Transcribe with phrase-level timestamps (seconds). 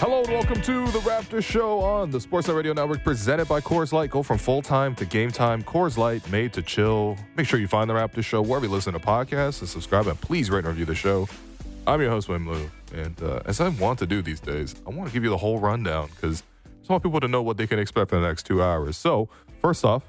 [0.00, 3.92] Hello and welcome to the Raptor Show on the Sportsnet Radio Network, presented by Coors
[3.92, 4.10] Light.
[4.10, 5.62] Go from full time to game time.
[5.62, 7.16] Coors Light, made to chill.
[7.36, 10.06] Make sure you find the Raptor Show wherever you listen to podcasts and subscribe.
[10.06, 11.28] And please rate and review the show.
[11.86, 14.90] I'm your host, Will Lou, and uh, as I want to do these days, I
[14.90, 16.42] want to give you the whole rundown because
[16.88, 18.96] just want people to know what they can expect in the next two hours.
[18.96, 19.28] So,
[19.60, 20.02] first off,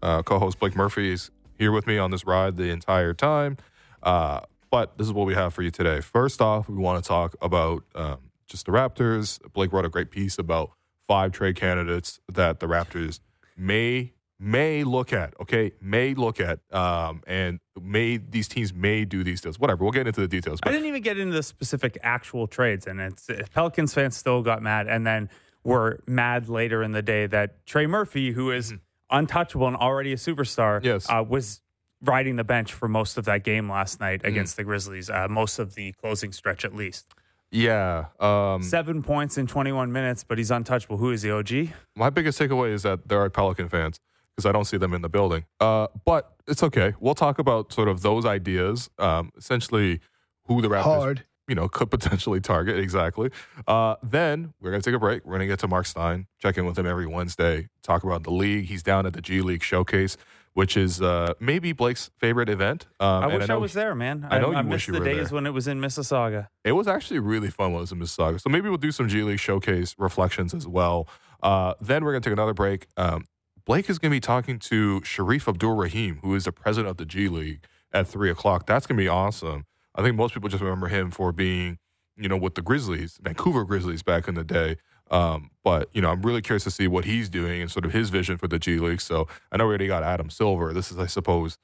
[0.00, 3.58] uh, co-host Blake Murphy is here with me on this ride the entire time.
[4.02, 4.40] Uh,
[4.70, 6.00] but this is what we have for you today.
[6.00, 9.40] First off, we want to talk about um, just the Raptors.
[9.52, 10.70] Blake wrote a great piece about
[11.06, 13.20] five trade candidates that the Raptors
[13.54, 15.34] may may look at.
[15.38, 19.58] Okay, may look at, um, and may these teams may do these deals.
[19.58, 19.84] Whatever.
[19.84, 20.60] We'll get into the details.
[20.62, 20.70] But.
[20.70, 24.62] I didn't even get into the specific actual trades, and it's Pelicans fans still got
[24.62, 25.28] mad, and then
[25.64, 28.74] were mad later in the day that Trey Murphy, who is
[29.10, 30.86] untouchable and already a superstar, Mm-hmm.
[30.86, 31.06] Yes.
[31.08, 31.60] uh, was
[32.00, 34.28] riding the bench for most of that game last night Mm.
[34.28, 37.06] against the Grizzlies, uh, most of the closing stretch at least.
[37.50, 38.06] yeah.
[38.18, 40.96] Um, Seven points in 21 minutes, but he's untouchable.
[40.96, 41.68] Who is the OG?
[41.94, 44.00] my biggest takeaway is that there are Pelican fans
[44.34, 45.44] because I don't see them in the building.
[45.60, 46.94] Uh, but it's okay.
[46.98, 48.88] We'll talk about sort of those ideas.
[48.98, 50.00] Um, essentially,
[50.46, 51.24] who the Raptors Hard.
[51.48, 52.78] You know, could potentially target.
[52.78, 53.30] Exactly.
[53.66, 55.24] Uh, then we're going to take a break.
[55.24, 58.22] We're going to get to Marc Stein, check in with him every Wednesday, talk about
[58.22, 58.66] the league.
[58.66, 60.16] He's down at the G League Showcase,
[60.54, 62.86] which is uh, maybe Blake's favorite event.
[63.00, 64.26] Um, I wish I, know was there, man.
[64.30, 65.34] I know you I wish missed you the days there.
[65.34, 66.48] when it was in Mississauga.
[66.64, 68.40] It was actually really fun when it was in Mississauga.
[68.40, 71.08] So maybe we'll do some G League Showcase reflections as well.
[71.42, 72.86] Uh, then we're going to take another break.
[72.96, 73.24] Um,
[73.64, 77.04] Blake is going to be talking to Shareef Abdur-Rahim, who is the president of the
[77.04, 78.66] G League, at three o'clock.
[78.66, 79.66] That's going to be awesome.
[79.94, 81.78] I think most people just remember him for being,
[82.16, 84.76] you know, with the Grizzlies, Vancouver Grizzlies back in the day.
[85.10, 87.92] Um, but you know, I'm really curious to see what he's doing and sort of
[87.92, 89.00] his vision for the G League.
[89.00, 90.72] So I know we already got Adam Silver.
[90.72, 91.58] This is, I suppose,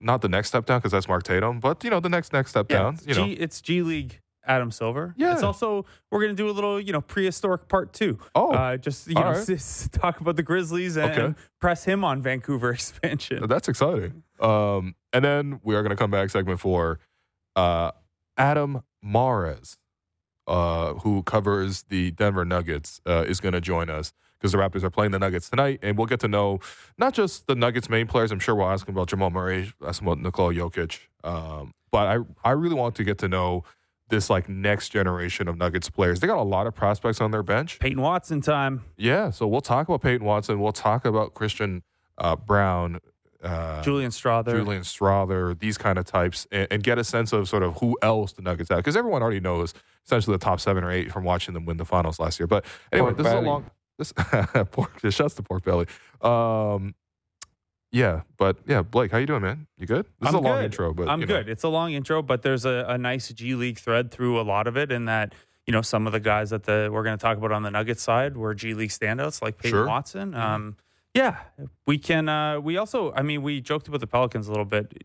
[0.00, 2.50] not the next step down because that's Mark Tatum, but you know, the next next
[2.50, 2.94] step down.
[2.94, 5.12] it's, You know, G, it's G League Adam Silver.
[5.18, 5.32] Yeah.
[5.34, 8.18] It's also, we're going to do a little, you know, prehistoric part two.
[8.34, 9.50] Oh, uh, just, you know, right.
[9.50, 11.24] s- talk about the Grizzlies and, Okay.
[11.24, 13.44] and press him on Vancouver expansion.
[13.48, 14.22] That's exciting.
[14.40, 17.00] Um, and then we are going to come back segment four.
[17.56, 17.90] Uh,
[18.36, 19.78] Adam Mares,
[20.46, 24.82] uh, who covers the Denver Nuggets, uh, is going to join us because the Raptors
[24.82, 26.60] are playing the Nuggets tonight, and we'll get to know
[26.98, 28.30] not just the Nuggets main players.
[28.30, 31.00] I'm sure we'll ask him about Jamal Murray, ask him about Nikola Jokic.
[31.24, 33.64] Um, but I I really want to get to know
[34.08, 36.20] this like next generation of Nuggets players.
[36.20, 37.78] They got a lot of prospects on their bench.
[37.78, 38.84] Peyton Watson time.
[38.96, 40.60] Yeah, so we'll talk about Peyton Watson.
[40.60, 41.82] We'll talk about Christian
[42.18, 43.00] uh, Braun.
[43.42, 44.52] Uh, Julian Strawther.
[44.52, 47.96] Julian Strawther, these kind of types, and, and get a sense of sort of who
[48.02, 48.78] else the Nuggets have.
[48.78, 49.74] Because everyone already knows
[50.04, 52.46] essentially the top seven or eight from watching them win the finals last year.
[52.46, 53.70] But anyway, Pork this is a long.
[53.98, 54.12] This
[54.70, 55.00] pork.
[55.00, 55.86] Just shuts the pork belly.
[56.20, 56.94] Um,
[57.92, 59.66] yeah, but yeah, Blake, how you doing, man?
[59.78, 60.06] You good?
[60.20, 61.36] This is a I'm long intro, but I'm you know.
[61.36, 61.48] good.
[61.48, 64.66] It's a long intro, but there's a, a nice G League thread through a lot
[64.66, 65.34] of it, in that
[65.66, 67.70] you know some of the guys that the we're going to talk about on the
[67.70, 69.80] Nuggets side were G League standouts like Peyton Sure.
[69.82, 69.88] Mm-hmm.
[69.88, 70.34] Watson.
[70.34, 70.76] Um,
[71.16, 71.38] yeah,
[71.86, 72.28] we can.
[72.28, 75.04] Uh, we also, I mean, we joked about the Pelicans a little bit.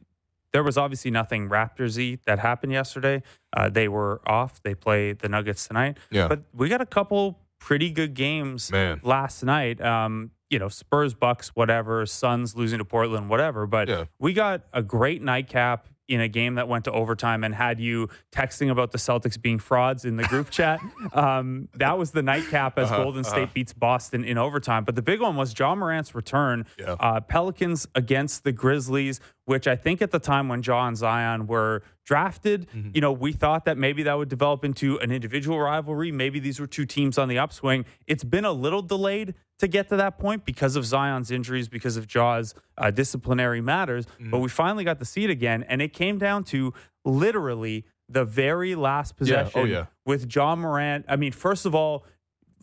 [0.54, 3.24] There was obviously nothing Raptorsy that happened yesterday.
[3.56, 4.62] Uh, they were off.
[4.64, 9.00] They play the Nuggets tonight, Yeah, but we got a couple pretty good games man.
[9.04, 9.80] last night.
[9.80, 13.66] Um, you know, Spurs, Bucks, whatever, Suns losing to Portland, whatever.
[13.66, 14.06] But Yeah.
[14.20, 18.10] we got a great nightcap in a game that went to overtime and had you
[18.32, 20.80] texting about the Celtics being frauds in the group chat.
[21.14, 23.52] Um, that was the nightcap as Uh-huh, Golden State uh-huh.
[23.54, 24.84] beats Boston in overtime.
[24.84, 26.66] But the big one was Ja Morant's return.
[26.78, 26.96] Yeah.
[27.00, 31.48] Uh, Pelicans against the Grizzlies, which I think at the time when Ja and Zion
[31.48, 32.90] were drafted, Mm-hmm.
[32.94, 36.12] you know, we thought that maybe that would develop into an individual rivalry.
[36.12, 37.86] Maybe these were two teams on the upswing.
[38.08, 41.98] It's been a little delayed to get to that point because of Zion's injuries, because
[41.98, 44.06] of Ja's uh, disciplinary matters.
[44.06, 44.30] Mm-hmm.
[44.32, 46.74] But we finally got to see it again, and it came down to
[47.06, 49.18] literally the very last Yeah.
[49.18, 49.86] possession Oh, yeah.
[50.06, 51.06] with Ja Morant.
[51.08, 52.06] I mean, first of all,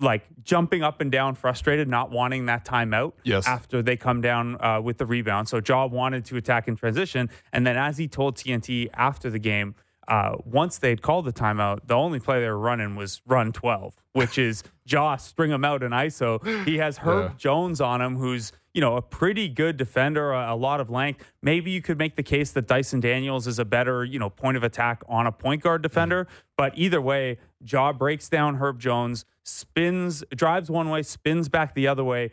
[0.01, 3.49] like jumping up and down, frustrated, not wanting that timeout Yes.
[3.49, 5.49] after they come down uh, with the rebound.
[5.49, 7.31] So Ja wanted to attack in transition.
[7.53, 9.75] And then as he told TNT after the game,
[10.09, 13.95] uh, once they'd called the timeout, the only play they were running was run 12,
[14.13, 16.65] which is Ja string him out in ISO.
[16.65, 17.37] He has Herb Yeah.
[17.37, 21.23] Jones on him, who's, you know, a pretty good defender, a, a lot of length.
[21.43, 24.57] Maybe you could make the case that Dyson Daniels is a better, you know, point
[24.57, 26.27] of attack on a point guard defender.
[26.57, 31.87] But either way, Ja breaks down Herb Jones, spins, drives one way, spins back the
[31.87, 32.31] other way,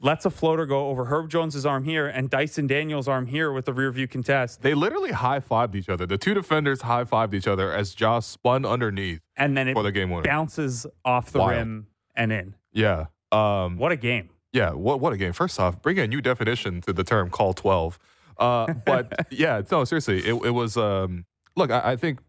[0.00, 3.64] lets a floater go over Herb Jones's arm here and Dyson Daniels' arm here with
[3.64, 4.60] the rear view contest.
[4.62, 6.04] They literally high fived each other.
[6.06, 9.82] The two defenders high fived each other as Josh spun underneath And then it for
[9.82, 10.22] the game winner.
[10.24, 11.50] bounces off the Wild.
[11.52, 12.54] rim and in.
[12.72, 13.06] Yeah.
[13.32, 14.30] Um, What a game.
[14.52, 15.32] Yeah, what what a game!
[15.34, 17.98] First off, bring a new definition to the term "call 12.
[18.38, 20.78] Uh, but yeah, no, seriously, it, it was.
[20.78, 21.26] Um,
[21.56, 22.20] look, I, I think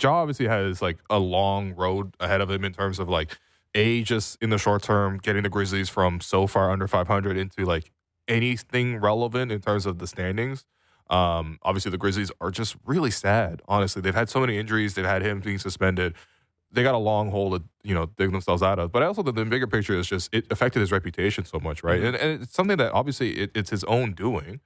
[0.00, 3.38] Ja obviously has like a long road ahead of him in terms of like
[3.74, 7.64] a just in the short term getting the Grizzlies from so far under 500 into
[7.64, 7.90] like
[8.26, 10.64] anything relevant in terms of the standings.
[11.10, 13.62] Um, obviously, the Grizzlies are just really sad.
[13.66, 14.94] Honestly, they've had so many injuries.
[14.94, 16.14] They've had him being suspended.
[16.70, 18.92] They got a long hole to you know dig themselves out of.
[18.92, 21.82] But I also, the, the bigger picture is just it affected his reputation so much,
[21.82, 21.98] right?
[21.98, 22.06] Mm-hmm.
[22.06, 24.60] And, and it's something that obviously it, it's his own doing.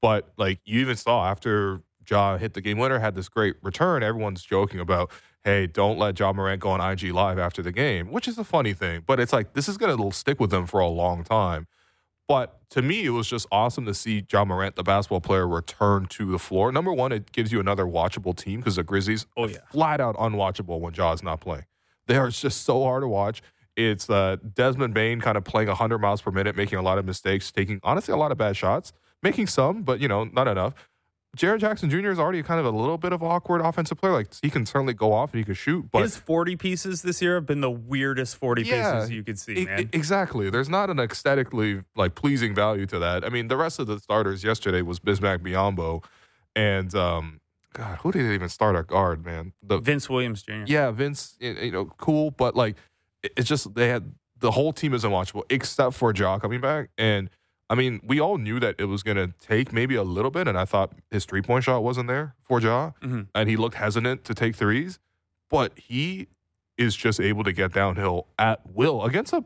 [0.00, 4.02] But like you even saw after Ja hit the game winner, had this great return.
[4.02, 5.10] Everyone's joking about,
[5.44, 8.44] hey, don't let Ja Morant go on IG Live after the game, which is a
[8.44, 9.02] funny thing.
[9.06, 11.66] But it's like this is gonna stick with them for a long time.
[12.28, 16.06] But to me, it was just awesome to see Ja Morant, the basketball player, return
[16.10, 16.70] to the floor.
[16.70, 19.58] Number one, it gives you another watchable team because the Grizzlies Oh, are yeah.
[19.72, 21.64] flat out unwatchable when Ja is not playing.
[22.06, 23.42] They are just so hard to watch.
[23.76, 27.04] It's uh, Desmond Bane kind of playing 100 miles per minute, making a lot of
[27.04, 30.74] mistakes, taking honestly a lot of bad shots, making some, but you know, not enough.
[31.36, 32.10] Jaren Jackson Jr.
[32.10, 34.12] is already kind of a little bit of awkward offensive player.
[34.12, 37.22] Like he can certainly go off and he can shoot, but His 40 pieces this
[37.22, 39.80] year have been the weirdest 40 Yeah, pieces you could see, man.
[39.82, 40.50] e- exactly.
[40.50, 43.24] There's not an aesthetically like pleasing value to that.
[43.24, 46.02] I mean, the rest of the starters yesterday was Bismack Biyombo,
[46.56, 47.40] and um,
[47.74, 49.24] God, who did they even start at guard?
[49.24, 50.64] Man, the Vince Williams Jr.
[50.66, 52.76] yeah, Vince, you know, cool, but like
[53.22, 56.90] it- it's just they had the whole team is unwatchable except for Ja coming back,
[56.98, 57.30] and
[57.70, 60.58] I mean, we all knew that it was gonna take maybe a little bit, and
[60.58, 63.28] I thought his three point shot wasn't there for Ja, Mhm.
[63.34, 64.98] and he looked hesitant to take threes,
[65.48, 66.26] but he
[66.76, 69.44] is just able to get downhill at will against a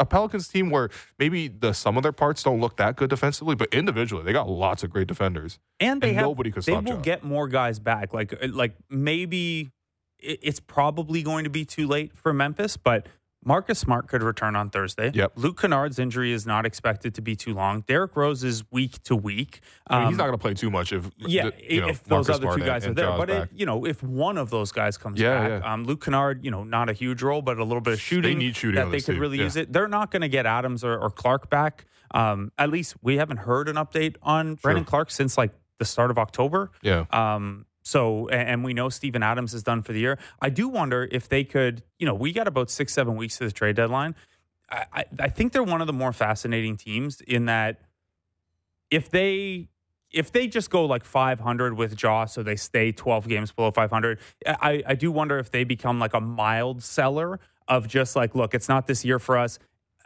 [0.00, 3.56] a Pelicans team where maybe the some of their parts don't look that good defensively,
[3.56, 5.58] but individually they got lots of great defenders.
[5.80, 7.00] and they and have nobody could they stop will Ja.
[7.00, 8.12] get more guys back.
[8.14, 9.70] Like uh, like maybe
[10.20, 13.06] it's probably going to be too late for Memphis, but
[13.44, 15.10] Marcus Smart could return on Thursday.
[15.14, 15.32] Yep.
[15.36, 17.82] Luke Kennard's injury is not expected to be too long.
[17.86, 19.60] Derrick Rose is week to week.
[19.86, 22.02] I mean, Um, he's not going to play too much if yeah, you know, if
[22.04, 24.36] those Marcus other Smart two guys and, are there, but it, you know, if one
[24.38, 25.72] of those guys comes Yeah, back, yeah.
[25.72, 28.38] um, Luke Kennard, you know, not a huge role, but a little bit of shooting.
[28.38, 29.44] They need shooting that they could team, really yeah.
[29.44, 29.72] use it.
[29.72, 31.86] They're not going to get Adams or, or Clarke back.
[32.10, 36.10] Um, at least we haven't heard an update on Brandon Clarke since like the start
[36.10, 36.70] of October.
[36.82, 40.18] yeah, Um, so, and we know Steven Adams is done for the year.
[40.42, 43.46] I do wonder if they could, you know, we got about six, seven weeks to
[43.46, 44.14] the trade deadline.
[44.70, 47.80] I, I, I think they're one of the more fascinating teams in that
[48.90, 49.70] if they
[50.10, 54.18] if they just go like 500 with Ja, so they stay 12 games below 500,
[54.46, 58.54] I, I do wonder if they become like a mild seller of just like, look,
[58.54, 59.58] it's not this year for us.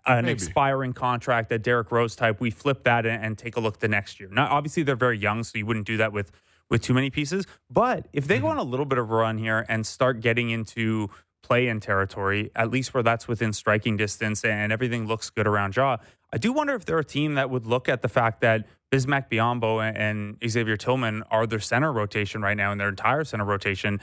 [0.06, 0.32] An Maybe.
[0.32, 3.87] expiring contract, that Derrick Rose type, we flip that and, and take a look the
[3.87, 4.29] next year.
[4.32, 6.32] Now, obviously, they're very young, so you wouldn't do that with
[6.70, 7.47] with too many pieces.
[7.70, 8.59] But if they go mm-hmm.
[8.59, 11.11] on a little bit of a run here and start getting into
[11.43, 15.76] play in territory, at least where that's within striking distance and everything looks good around
[15.76, 15.97] Ja,
[16.32, 19.29] I do wonder if they're a team that would look at the fact that Bismack
[19.31, 24.00] Biyombo and Xavier Tillman are their center rotation right now in their entire center rotation.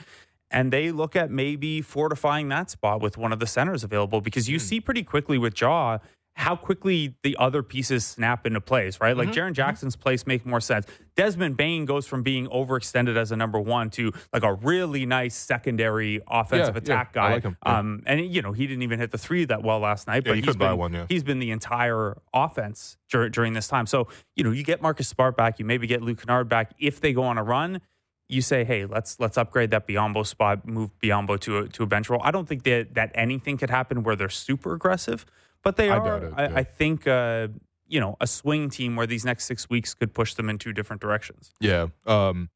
[0.50, 4.48] And they look at maybe fortifying that spot with one of the centers available because
[4.48, 4.64] you hmm.
[4.64, 5.98] see pretty quickly with Ja
[6.40, 9.14] how quickly the other pieces snap into place, right?
[9.14, 10.86] Like Jaren Jackson's place make more sense.
[11.14, 15.34] Desmond Bane goes from being overextended as a number one to like a really nice
[15.36, 17.34] secondary offensive Yeah, attack yeah, I guy.
[17.34, 17.78] like him, yeah.
[17.78, 20.34] Um, and you know he didn't even hit the three that well last night, but
[20.36, 21.04] he buy been, one, yeah.
[21.10, 23.86] he's been the entire offense dur- during this time.
[23.86, 27.02] So you know you get Marcus Smart back, you maybe get Luke Kennard back if
[27.02, 27.82] they go on a run.
[28.30, 31.86] You say, hey, let's let's upgrade that Biyombo spot, move Biyombo to a, to a
[31.86, 32.22] bench role.
[32.24, 35.26] I don't think that that anything could happen where they're super aggressive,
[35.62, 36.24] but they I are.
[36.24, 36.52] it, I, yeah.
[36.56, 37.48] I think uh,
[37.88, 40.72] you know a swing team where these next six weeks could push them in two
[40.72, 41.52] different directions.
[41.60, 41.86] yeah.
[42.06, 42.50] Um,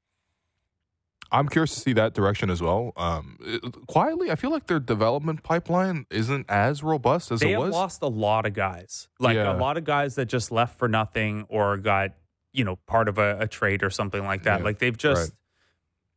[1.33, 2.93] I'm curious to see that direction as well.
[2.97, 7.59] Um, it- quietly, I feel like their development pipeline isn't as robust as They it
[7.59, 7.73] was.
[7.73, 9.53] lost a lot of guys, like Yeah.
[9.53, 12.13] a lot of guys that just left for nothing or got
[12.53, 14.61] you know part of a, a trade or something like that.
[14.61, 15.33] Yeah, Like they've just.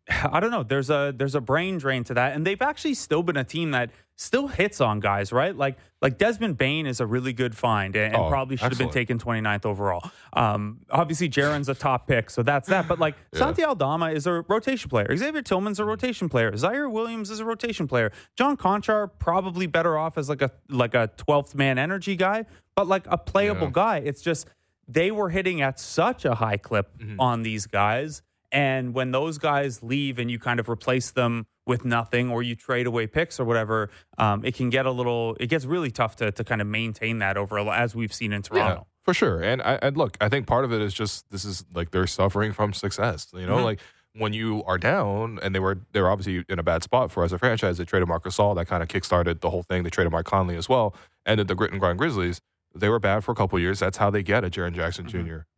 [0.09, 0.63] I don't know.
[0.63, 3.71] There's a there's a brain drain to that, and they've actually still been a team
[3.71, 5.55] that still hits on guys, right?
[5.55, 8.77] Like like Desmond Bane is a really good find, and, and Oh, probably should have
[8.77, 9.19] been excellent.
[9.19, 10.11] taken 29th overall.
[10.33, 12.87] Um, obviously, Jaren's a top pick, so that's that.
[12.87, 13.39] But like Yeah.
[13.39, 15.15] Santi Aldama is a rotation player.
[15.15, 16.51] Xavier Tillman's a rotation player.
[16.51, 18.11] Ziaire Williams is a rotation player.
[18.35, 22.45] John Konchar probably better off as like a like a 12th man energy guy,
[22.75, 23.71] but like a playable Yeah.
[23.73, 23.97] guy.
[23.99, 24.47] It's just
[24.87, 27.19] they were hitting at such a high clip Mm-hmm.
[27.19, 28.21] on these guys.
[28.51, 32.55] And when those guys leave and you kind of replace them with nothing or you
[32.55, 36.15] trade away picks or whatever, um, it can get a little, it gets really tough
[36.17, 38.87] to, to kind of maintain that over, as we've seen in Yeah, Toronto.
[39.03, 39.41] for sure.
[39.41, 42.07] And I and look, I think part of it is just this is like they're
[42.07, 43.27] suffering from success.
[43.33, 43.63] You know, Mhm.
[43.63, 43.79] like
[44.13, 47.23] when you are down, and they were they were obviously in a bad spot for
[47.23, 47.77] as a franchise.
[47.77, 49.83] They traded Marcus Gasol, that kind of kickstarted the whole thing.
[49.83, 50.95] They traded Mike Conley as well,
[51.25, 52.39] and then the grit and grind Grizzlies.
[52.75, 53.79] they were bad for a couple years.
[53.79, 55.09] That's how they get a Jaren Jackson Mhm.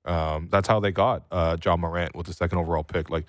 [0.05, 0.09] Jr.
[0.09, 3.09] Um, that's how they got uh, Ja Morant with the second overall pick.
[3.09, 3.25] Like,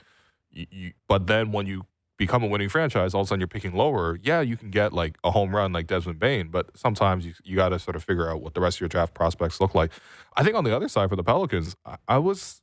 [0.51, 1.87] you, you, but then when you
[2.21, 4.19] become a winning franchise, all of a sudden you're picking lower.
[4.23, 7.57] Yeah, you can get like a home run like Desmond Bane, but sometimes you you
[7.57, 9.91] got to sort of figure out what the rest of your draft prospects look like.
[10.37, 12.61] I think on the other side for the Pelicans, I, I was.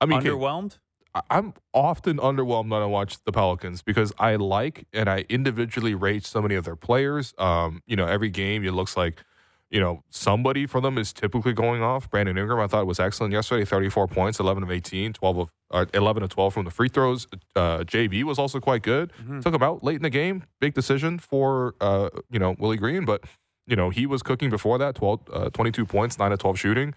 [0.00, 0.78] I mean, Underwhelmed?
[1.14, 5.94] I- I'm often underwhelmed when I watch the Pelicans because I like and I individually
[5.94, 7.32] rate so many of their players.
[7.38, 9.24] Um, you know, every game it looks like,
[9.70, 12.08] you know, somebody for them is typically going off.
[12.08, 15.84] Brandon Ingram, I thought was excellent yesterday, 34 points, 11 of 18, 12 of uh,
[15.92, 17.26] 11 of 12 from the free throws.
[17.56, 19.12] Uh, JV was also quite good.
[19.20, 19.42] Mhm.
[19.42, 20.44] Took him out late in the game.
[20.60, 23.24] Big decision for uh, you know Willie Green, but
[23.66, 24.94] you know he was cooking before that.
[24.94, 26.94] 12, uh, 22 points, nine of 12 shooting,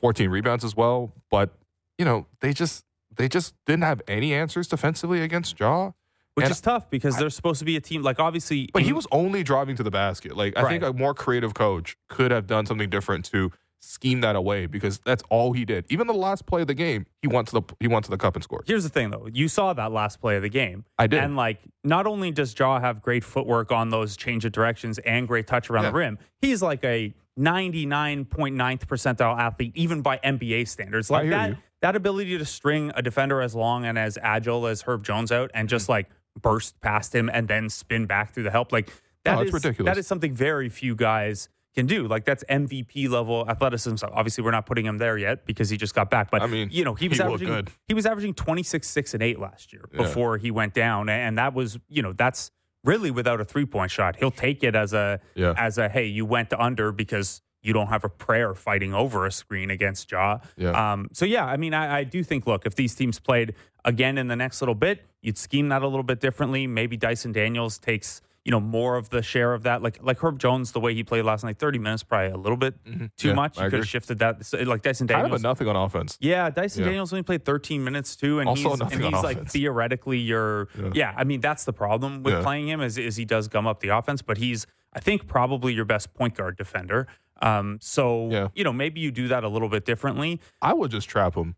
[0.00, 1.12] 14 rebounds as well.
[1.30, 1.54] But
[1.98, 2.84] you know they just
[3.16, 5.92] they just didn't have any answers defensively against Ja.
[6.38, 8.02] Which And is tough because they're supposed to be a team.
[8.02, 8.70] Like, obviously.
[8.72, 10.36] But he was only driving to the basket.
[10.36, 14.34] Like I think a more creative coach could have done something different to scheme that
[14.34, 15.84] away because that's all he did.
[15.88, 18.16] Even the last play of the game, he went to the he went to the
[18.18, 18.64] cup and scored.
[18.66, 19.28] Here's the thing, though.
[19.32, 20.84] You saw that last play of the game.
[20.98, 21.22] I did.
[21.22, 25.28] And, like, not only does Ja have great footwork on those change of directions and
[25.28, 25.90] great touch around Yeah.
[25.90, 31.10] the rim, he's like a 99.9th percentile athlete, even by NBA standards.
[31.10, 31.56] Like, that, you.
[31.82, 35.50] that ability to string a defender as long and as agile as Herb Jones out
[35.54, 35.70] and Mm.
[35.70, 36.08] just, like,
[36.42, 38.90] burst past him and then spin back through the help, like,
[39.24, 39.86] that Oh, is- ridiculous.
[39.90, 42.08] That is something very few guys can do.
[42.08, 43.96] Like that's MVP level athleticism.
[43.96, 46.30] So obviously, we're not putting him there yet because he just got back.
[46.30, 49.22] But I mean, you know, he was he averaging he was averaging 26, 6, and
[49.22, 49.98] 8 last year Yeah.
[49.98, 51.08] before he went down.
[51.08, 52.50] And that was, you know, that's
[52.84, 54.16] really without a three point shot.
[54.16, 55.52] He'll take it as a Yeah.
[55.56, 59.32] as a hey, you went under because you don't have a prayer fighting over a
[59.32, 60.38] screen against Ja.
[60.56, 60.92] Yeah.
[60.92, 63.54] Um, so yeah, I mean, I, I do think look, if these teams played
[63.88, 66.66] again in the next little bit, you'd scheme that a little bit differently.
[66.66, 69.82] Maybe Dyson Daniels takes you know more of the share of that.
[69.82, 72.56] Like like Herb Jones, the way he played last night, thirty minutes probably a little
[72.56, 73.28] bit too Mm-hmm.
[73.28, 73.58] Yeah, much.
[73.58, 74.46] I You could have shifted that.
[74.46, 76.16] So, like Dyson Kind of Daniels, a nothing on offense.
[76.20, 76.88] yeah, Dyson Yeah.
[76.88, 79.52] Daniels only played 13 minutes too, and Also he's, nothing and on he's like offense.
[79.52, 80.90] theoretically your Yeah.
[80.94, 81.14] yeah.
[81.16, 82.42] I mean that's the problem with Yeah.
[82.42, 85.74] playing him is is he does gum up the offense, but he's I think probably
[85.74, 87.06] your best point guard defender.
[87.42, 88.48] Um, so Yeah.
[88.54, 90.40] you know maybe you do that a little bit differently.
[90.62, 91.54] I would just trap him.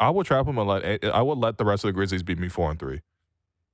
[0.00, 2.38] I would trap him and let I would let the rest of the Grizzlies beat
[2.38, 3.00] me four and three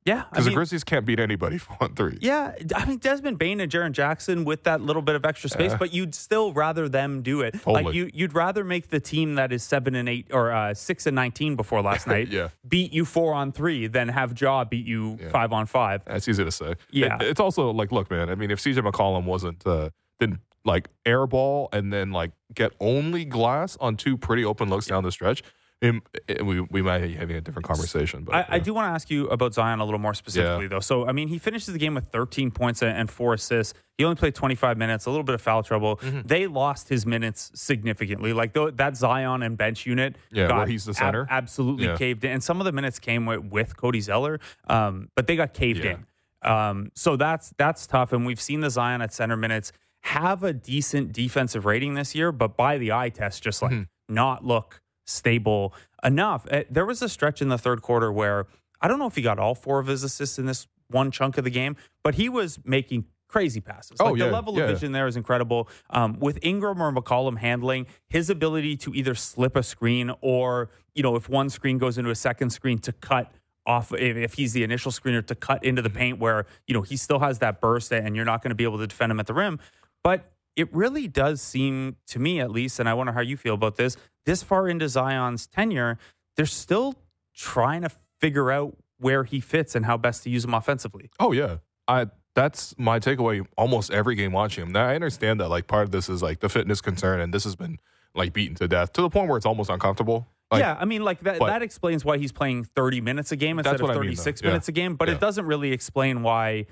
[0.06, 2.18] Yeah, because the Grizzlies can't beat anybody four and three.
[2.20, 5.72] yeah, I mean Desmond Bane and Jaren Jackson with that little bit of extra space,
[5.72, 5.78] Yeah.
[5.78, 7.66] but you'd still rather them do it.
[7.66, 11.06] Like you, you'd rather make the team that is seven and eight or uh, six
[11.06, 12.48] and nineteen before last night Yeah.
[12.68, 15.30] beat you four on three than have Ja beat you Yeah.
[15.30, 16.02] five on five.
[16.06, 16.74] That's easy to say.
[16.90, 17.16] Yeah.
[17.16, 18.28] It- it's also like, look, man.
[18.30, 23.24] I mean, if CJ McCollum wasn't uh, didn't like airball and then like get only
[23.24, 25.42] glass on two pretty open looks down the stretch,
[25.82, 25.94] it,
[26.28, 28.24] it- we we might be having a different conversation.
[28.24, 30.80] But I, I do want to ask you about Zion a little more specifically, though.
[30.80, 33.74] So, I mean, he finishes the game with 13 points and- four assists.
[33.98, 35.96] He only played 25 minutes, a little bit of foul trouble.
[35.98, 36.20] Mm-hmm.
[36.26, 38.32] They lost his minutes significantly.
[38.32, 41.26] Like th- that Zion and bench unit, Yeah, got where he's the center.
[41.30, 41.96] absolutely Yeah.
[41.96, 42.30] caved in.
[42.32, 45.84] And some of the minutes came with, with Cody Zeller, um, but they got caved
[45.84, 45.96] Yeah.
[45.96, 46.06] in.
[46.50, 48.12] Um, so that's that's tough.
[48.14, 49.72] And we've seen the Zion at center minutes
[50.04, 54.14] have a decent defensive rating this year, but by the eye test, just like Mm-hmm.
[54.14, 54.80] not look
[55.10, 55.74] stable
[56.04, 56.46] enough.
[56.50, 58.46] Uh, There was a stretch in the third quarter where
[58.80, 61.38] I don't know if he got all four of his assists in this one chunk
[61.38, 63.98] of the game, but he was making crazy passes.
[64.00, 64.64] Oh, like the level yeah.
[64.64, 65.68] of vision there is incredible.
[65.90, 71.02] Um, with Ingram or McCollum handling his ability to either slip a screen or, you
[71.02, 73.32] know, if one screen goes into a second screen to cut
[73.66, 76.96] off if he's the initial screener to cut into the paint where, you know, he
[76.96, 79.26] still has that burst and you're not going to be able to defend him at
[79.26, 79.60] the rim.
[80.02, 83.54] But it really does seem to me at least, and I wonder how you feel
[83.54, 83.96] about this,
[84.26, 85.98] this far into Zion's tenure,
[86.36, 86.94] they're still
[87.34, 91.10] trying to figure out where he fits and how best to use him offensively.
[91.18, 91.56] Oh yeah,
[91.88, 93.46] I that's my takeaway.
[93.56, 94.72] Almost every game watching him.
[94.72, 97.44] Now I understand that like part of this is like the fitness concern, and this
[97.44, 97.78] has been
[98.14, 100.28] like beaten to death to the point where it's almost uncomfortable.
[100.50, 101.38] Like, yeah, I mean, like that.
[101.38, 104.42] that explains why he's playing 30 minutes a game instead of what I mean, 36.
[104.42, 104.48] Yeah.
[104.48, 104.96] minutes a game.
[104.96, 105.14] But Yeah.
[105.14, 106.66] it doesn't really explain why,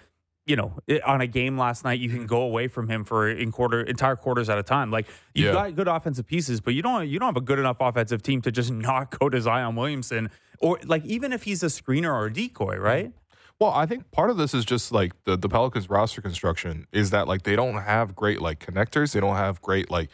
[0.49, 0.73] you know,
[1.05, 4.17] on a game last night you can go away from him for in quarter entire
[4.17, 4.91] quarters at a time.
[4.91, 5.53] Like you've Yeah.
[5.53, 8.41] got good offensive pieces, but you don't you don't have a good enough offensive team
[8.43, 12.27] to just not go to Zion Williamson or like even if he's a screener or
[12.27, 12.83] a decoy, mm-hmm.
[12.83, 13.13] right?
[13.61, 17.11] Well, I think part of this is just like the, the Pelicans roster construction is
[17.11, 19.13] that like they don't have great like connectors.
[19.13, 20.11] They don't have great like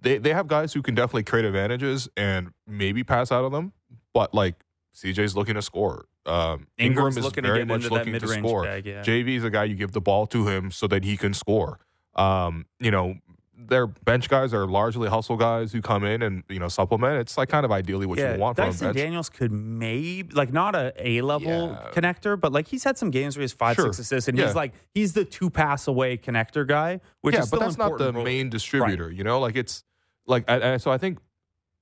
[0.00, 3.72] they they have guys who can definitely create advantages and maybe pass out of them,
[4.12, 4.56] but like
[4.94, 6.06] CJ's looking to score.
[6.26, 8.64] Um, Ingram Ingram's is looking to very get much into that looking to score.
[8.64, 9.02] bag, yeah.
[9.02, 11.78] JV is a guy you give the ball to him so that he can score.
[12.14, 13.14] Um, you know,
[13.56, 17.18] their bench guys are largely hustle guys who come in and you know supplement.
[17.20, 18.96] It's like kind of ideally what yeah, you want from a Dyson bench.
[18.96, 21.90] Daniels could maybe like not a A level Yeah.
[21.92, 23.86] connector, but like he's had some games where he's five, Sure.
[23.86, 24.46] six assists, and Yeah.
[24.46, 27.96] he's like he's the two pass away connector guy, which yeah, is but that's not
[27.98, 28.24] the role.
[28.24, 29.10] main distributor.
[29.10, 29.84] You know, like it's
[30.26, 31.18] like I, I, so I think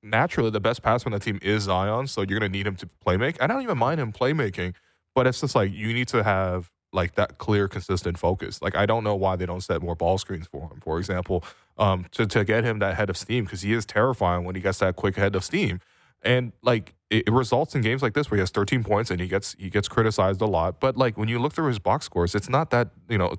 [0.08, 2.86] naturally the best passer on the team is Zion, so you're gonna need him to
[2.86, 3.42] play make.
[3.42, 4.74] I don't even mind him playmaking,
[5.14, 8.62] but it's just like you need to have like that clear, consistent focus.
[8.62, 11.44] Like I don't know why they don't set more ball screens for him, for example,
[11.76, 14.60] um, to to get him that head of steam because he is terrifying when he
[14.60, 15.80] gets that quick head of steam,
[16.22, 19.20] and like it, it results in games like this where he has 13 points and
[19.20, 20.80] he gets he gets criticized a lot.
[20.80, 23.34] But like when you look through his box scores, it's not that you know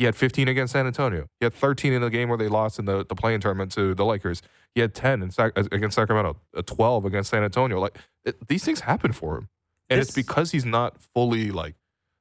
[0.00, 1.26] he had 15 against San Antonio.
[1.40, 3.94] He had 13 in the game where they lost in the, the play-in tournament to
[3.94, 4.40] the Lakers.
[4.74, 7.78] He had 10 in Sac- against Sacramento, uh, 12 against San Antonio.
[7.78, 9.48] Like it, these things happen for him,
[9.90, 11.74] and it's because he's not fully like.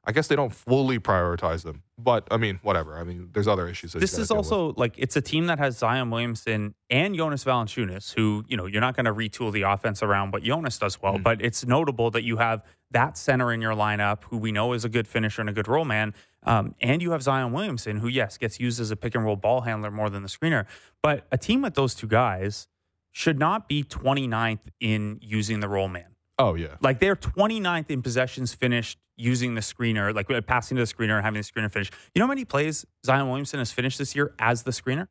[0.05, 2.98] I guess they don't fully prioritize them, but I mean, whatever.
[2.98, 3.93] I mean, there's other issues.
[3.93, 4.45] This is deal with.
[4.51, 8.65] also like it's a team that has Zion Williamson and Jonas Valanciunas, who you know
[8.65, 11.24] you're not going to retool the offense around what Jonas does well, Mm.
[11.24, 14.83] but it's notable that you have that center in your lineup, who we know is
[14.83, 18.08] a good finisher and a good role man, um, and you have Zion Williamson, who
[18.08, 20.65] yes gets used as a pick and roll ball handler more than the screener,
[21.01, 22.67] but a team with those two guys
[23.12, 26.05] should not be 29th in using the roll man.
[26.38, 30.86] Oh yeah, Like they're 29th in possessions finished using the screener, like uh, passing to
[30.86, 31.91] the screener and having the screener finish.
[32.15, 35.08] You know how many plays Zion Williamson has finished this year as the screener?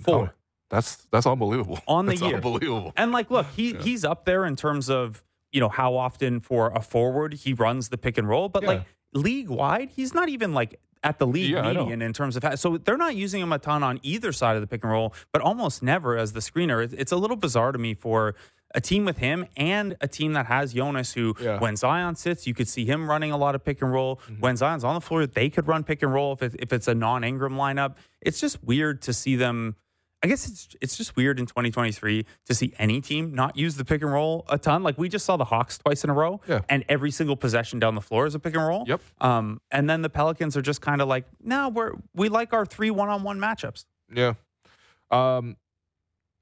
[0.00, 0.26] Four.
[0.26, 0.30] Oh,
[0.70, 1.80] that's that's unbelievable.
[1.88, 2.36] On the That's year.
[2.36, 2.92] unbelievable.
[2.96, 3.82] And like, look, he Yeah.
[3.82, 7.88] he's up there in terms of you know how often for a forward he runs
[7.90, 8.68] the pick and roll, but Yeah.
[8.68, 8.82] like
[9.14, 12.78] league wide, he's not even like at the league Yeah, median in terms of so
[12.78, 15.42] they're not using him a ton on either side of the pick and roll, but
[15.42, 16.82] almost never as the screener.
[16.84, 18.34] It's, it's a little bizarre to me for
[18.74, 21.58] a team with him and a team that has Jonas, who Yeah.
[21.58, 24.16] when Zion sits, you could see him running a lot of pick and roll.
[24.16, 24.40] Mm-hmm.
[24.40, 26.88] When Zion's on the floor, they could run pick and roll if it, if it's
[26.88, 27.96] a non Ingram lineup.
[28.22, 29.76] It's just weird to see them.
[30.24, 33.84] I guess it's it's just weird in 2023 to see any team not use the
[33.84, 34.82] pick and roll a ton.
[34.84, 36.60] Like we just saw the Hawks twice in a row, Yeah.
[36.68, 38.84] and every single possession down the floor is a pick and roll.
[38.86, 39.00] Yep.
[39.20, 42.64] Um, and then the Pelicans are just kind of like, no, we're we like our
[42.64, 43.84] three one on one matchups.
[44.14, 44.34] Yeah.
[45.10, 45.56] Um,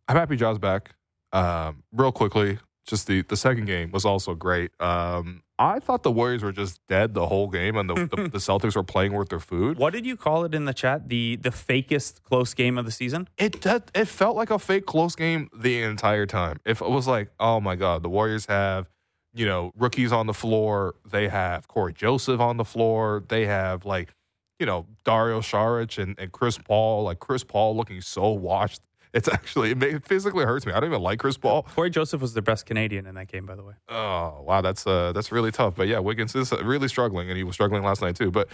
[0.09, 0.95] I'm happy Ja's back.
[1.33, 4.71] Um, real quickly, just the the second game was also great.
[4.81, 8.39] Um, I thought the Warriors were just dead the whole game, and the, the, the
[8.39, 9.77] Celtics were playing worth their food.
[9.79, 11.09] What did you call it in the chat?
[11.09, 13.29] The the fakest close game of the season.
[13.37, 16.61] It that, it felt like a fake close game the entire time.
[16.65, 18.89] If it was like, oh my god, the Warriors have,
[19.35, 20.95] you know, rookies on the floor.
[21.09, 23.23] They have Cory Joseph on the floor.
[23.29, 24.15] They have like,
[24.59, 27.05] you know, Dario Saric and, and Chris Paul.
[27.05, 28.81] Like Chris Paul looking so washed.
[29.13, 30.73] It's actually it, physically hurts me.
[30.73, 31.65] I don't even like Chris Paul.
[31.75, 33.75] Cory Joseph was the best Canadian in that game, by the way.
[33.89, 35.75] Oh wow, that's uh that's really tough.
[35.77, 38.31] But yeah, Wiggins is really struggling, and he was struggling last night too.
[38.31, 38.49] But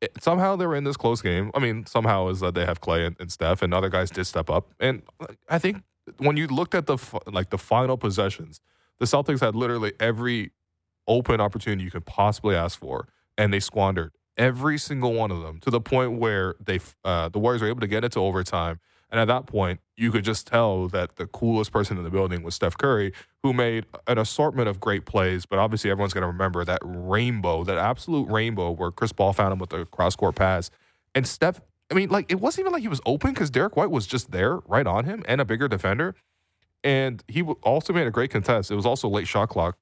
[0.00, 1.50] it, somehow they were in this close game.
[1.54, 4.24] I mean, somehow is that they have Klay and, and Steph, and other guys did
[4.24, 4.72] step up.
[4.80, 5.02] And
[5.48, 5.82] I think
[6.18, 8.60] when you looked at the like the final possessions,
[8.98, 10.52] the Celtics had literally every
[11.06, 15.58] open opportunity you could possibly ask for, and they squandered every single one of them
[15.60, 18.80] to the point where they uh, the Warriors were able to get it to overtime.
[19.10, 22.42] And at that point, you could just tell that the coolest person in the building
[22.42, 25.46] was Steph Curry, who made an assortment of great plays.
[25.46, 29.52] But obviously, everyone's going to remember that rainbow, that absolute rainbow where Chris Paul found
[29.52, 30.70] him with the cross court pass.
[31.14, 33.90] And Steph, I mean, like, it wasn't even like he was open because Derrick White
[33.90, 36.14] was just there right on him and a bigger defender.
[36.84, 38.70] And he also made a great contest.
[38.70, 39.78] It was also late shot clock.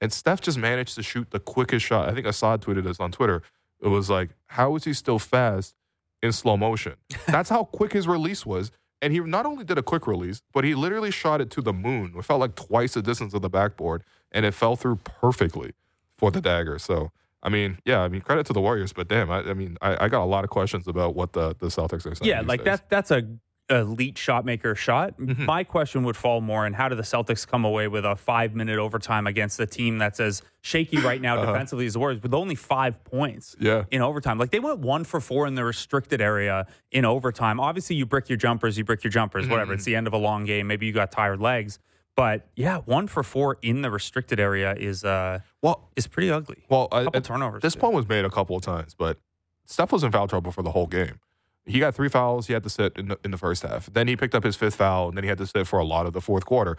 [0.00, 2.08] And Steph just managed to shoot the quickest shot.
[2.08, 3.42] I think Assad tweeted this on Twitter.
[3.82, 5.74] It was like, how is he still fast
[6.22, 6.94] in slow motion?
[7.26, 8.70] That's how quick his release was.
[9.00, 11.72] And he not only did a quick release, but he literally shot it to the
[11.72, 12.14] moon.
[12.16, 14.02] It felt like twice the distance of the backboard,
[14.32, 15.72] and it fell through perfectly
[16.16, 16.80] for the dagger.
[16.80, 19.76] So, I mean, yeah, I mean, credit to the Warriors, but damn, I, I mean,
[19.80, 22.28] I, I got a lot of questions about what the, the Celtics are saying.
[22.28, 22.80] Yeah, like days.
[22.80, 22.90] that.
[22.90, 23.22] That's a
[23.70, 25.18] elite shot maker shot.
[25.18, 25.44] Mhm.
[25.46, 28.54] My question would fall more in how do the Celtics come away with a five
[28.54, 31.52] minute overtime against a team that's as shaky right now Uh-huh.
[31.52, 33.84] defensively as the Warriors with only five points Yeah.
[33.90, 34.38] in overtime.
[34.38, 37.60] Like they went one for four in the restricted area in overtime.
[37.60, 39.52] Obviously, you brick your jumpers, you brick your jumpers, Mm-hmm.
[39.52, 39.74] whatever.
[39.74, 40.66] It's the end of a long game.
[40.66, 41.78] Maybe you got tired legs.
[42.16, 46.64] But yeah, one for four in the restricted area is uh Well, is pretty ugly.
[46.68, 47.62] well, couple I- turnovers.
[47.62, 47.80] This too.
[47.80, 49.18] point was made a couple of times, but
[49.66, 51.20] Steph was in foul trouble for the whole game.
[51.68, 52.46] He got three fouls.
[52.46, 53.92] He had to sit in the, in the first half.
[53.92, 55.84] Then he picked up his fifth foul, and then he had to sit for a
[55.84, 56.78] lot of the fourth quarter.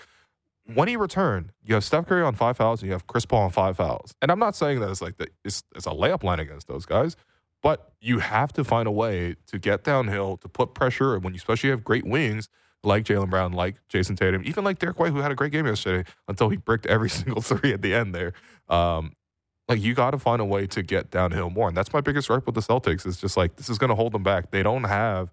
[0.74, 3.44] When he returned, you have Steph Curry on five fouls, and you have Chris Paul
[3.44, 4.14] on five fouls.
[4.22, 6.86] And I'm not saying that it's like the, it's, it's a layup line against those
[6.86, 7.16] guys,
[7.62, 11.16] but you have to find a way to get downhill to put pressure.
[11.16, 12.50] And when you especially have great wings
[12.84, 15.66] like Jaylen Brown, like Jayson Tatum, even like Derrick White, who had a great game
[15.66, 18.34] yesterday until he bricked every single three at the end there.
[18.70, 19.14] Um,
[19.70, 22.28] like you got to find a way to get downhill more, and that's my biggest
[22.28, 23.06] gripe with the Celtics.
[23.06, 24.52] Is just like this is going to hold them back.
[24.52, 25.32] They don't have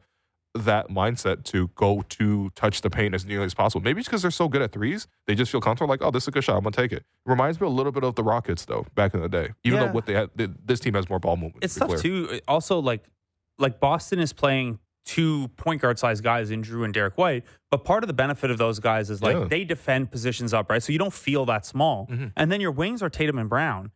[0.55, 3.83] that mindset to go to touch the paint as nearly as possible.
[3.83, 5.91] Maybe it's because they're so good at threes, they just feel comfortable.
[5.91, 6.57] Like, oh, this is a good shot.
[6.57, 7.05] I'm gonna take it.
[7.27, 9.51] Reminds me a little bit of the Rockets though, back in the day.
[9.65, 9.87] Even Yeah.
[9.87, 11.63] though what they had, th- this team has more ball movement.
[11.65, 11.99] It's to tough clear.
[12.01, 12.41] too.
[12.49, 13.05] Also, like
[13.59, 17.85] like Boston is playing two point guard size guys in Jrue and Derrick White, but
[17.85, 19.45] part of the benefit of those guys is like Yeah.
[19.45, 20.83] they defend positions up, right?
[20.83, 22.07] So you don't feel that small.
[22.07, 22.33] Mhm.
[22.35, 23.91] And then your wings are Tatum and Brown.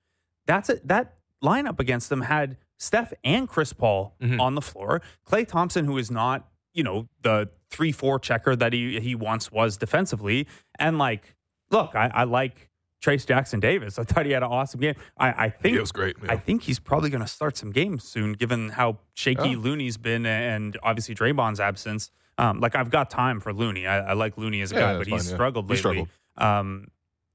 [0.50, 0.86] That's it.
[0.88, 4.40] That lineup against them had Steph and Chris Paul Mhm.
[4.40, 5.00] on the floor.
[5.26, 9.52] Klay Thompson, who is not, you know, the three four checker that he he once
[9.52, 10.46] was defensively,
[10.78, 11.36] and like,
[11.70, 12.68] look, I, I like
[13.02, 13.98] Trayce Jackson-Davis.
[14.00, 14.94] I thought he had an awesome game.
[15.16, 16.16] I, I think It was great.
[16.28, 19.56] I think he's probably going to start some games soon, given how shaky Yeah.
[19.56, 22.10] Looney's been and obviously Draymond's absence.
[22.38, 23.86] Um, like I've got time for Looney.
[23.86, 25.34] I, I like Looney as a Yeah, guy, but he's fine, yeah.
[25.36, 25.78] struggled He lately.
[25.78, 26.08] struggled.
[26.36, 26.88] Um,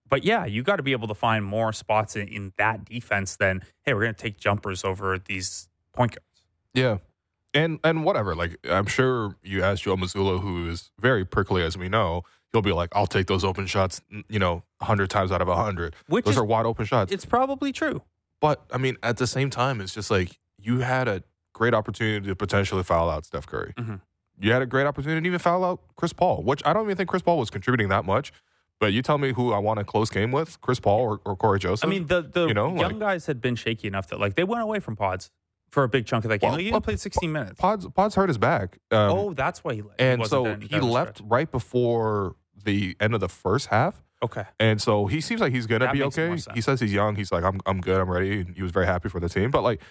[0.09, 3.35] but yeah, you got to be able to find more spots in, in that defense
[3.37, 6.45] than hey, we're going to take jumpers over these point guards.
[6.73, 6.97] Yeah.
[7.53, 8.35] And and whatever.
[8.35, 12.61] Like I'm sure you ask Joe Mazzulla, who is very prickly as we know, he'll
[12.61, 15.95] be like, I'll take those open shots, you know, hundred times out of hundred.
[16.07, 17.11] Which Those is are wide open shots.
[17.13, 18.01] it's probably true.
[18.41, 22.27] But I mean, at the same time, it's just like you had a great opportunity
[22.27, 23.73] to potentially foul out Steph Curry.
[23.77, 24.01] Mhm.
[24.37, 26.97] You had a great opportunity to even foul out Chris Paul, which I don't even
[26.97, 28.33] think Chris Paul was contributing that much.
[28.79, 31.35] But you tell me who I want a close game with, Chris Paul or, or
[31.35, 31.87] Cory Joseph.
[31.87, 34.35] I mean, the the you know, young like- guys had been shaky enough that like
[34.35, 35.29] they went away from Podz
[35.71, 36.49] for a big chunk of that game.
[36.49, 37.59] Well, Like, he well, played 16 minutes.
[37.59, 38.77] Podz Podz hurt his back.
[38.91, 39.99] Um, oh, that's why he left.
[39.99, 41.29] and so he left stretch.
[41.29, 44.01] right before the end of the first half.
[44.23, 44.43] Okay.
[44.59, 46.37] And so he seems like he's gonna That be okay.
[46.53, 47.15] He says he's young.
[47.15, 47.99] He's like, I'm I'm good.
[47.99, 48.41] I'm ready.
[48.41, 49.51] And he was very happy for the team.
[49.51, 49.81] But like,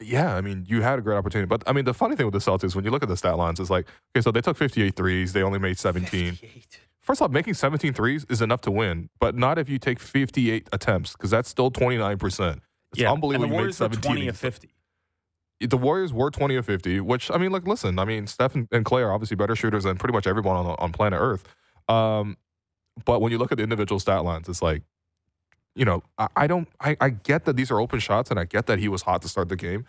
[0.00, 1.46] yeah, I mean, you had a great opportunity.
[1.46, 3.36] But I mean, the funny thing with the Celtics, when you look at the stat
[3.38, 5.32] lines, is like, okay, so they took 58 threes.
[5.32, 6.32] They only made 17.
[6.32, 6.80] 58.
[7.04, 10.70] First off, making 17 threes is enough to win, but not if you take 58
[10.72, 12.60] attempts, because that's still 29%.
[12.92, 14.10] It's yeah, unbelievable And the you made Warriors were 17.
[14.10, 14.74] 20 of 50.
[15.60, 18.68] The Warriors were 20 of 50, which, I mean, like, listen, I mean, Steph and,
[18.72, 21.44] and Klay are obviously better shooters than pretty much everyone on, on planet Earth.
[21.90, 22.38] Um,
[23.04, 24.82] but when you look at the individual stat lines, it's like,
[25.74, 28.44] you know, I, I don't, I, I get that these are open shots and I
[28.44, 29.84] get that he was hot to start the game.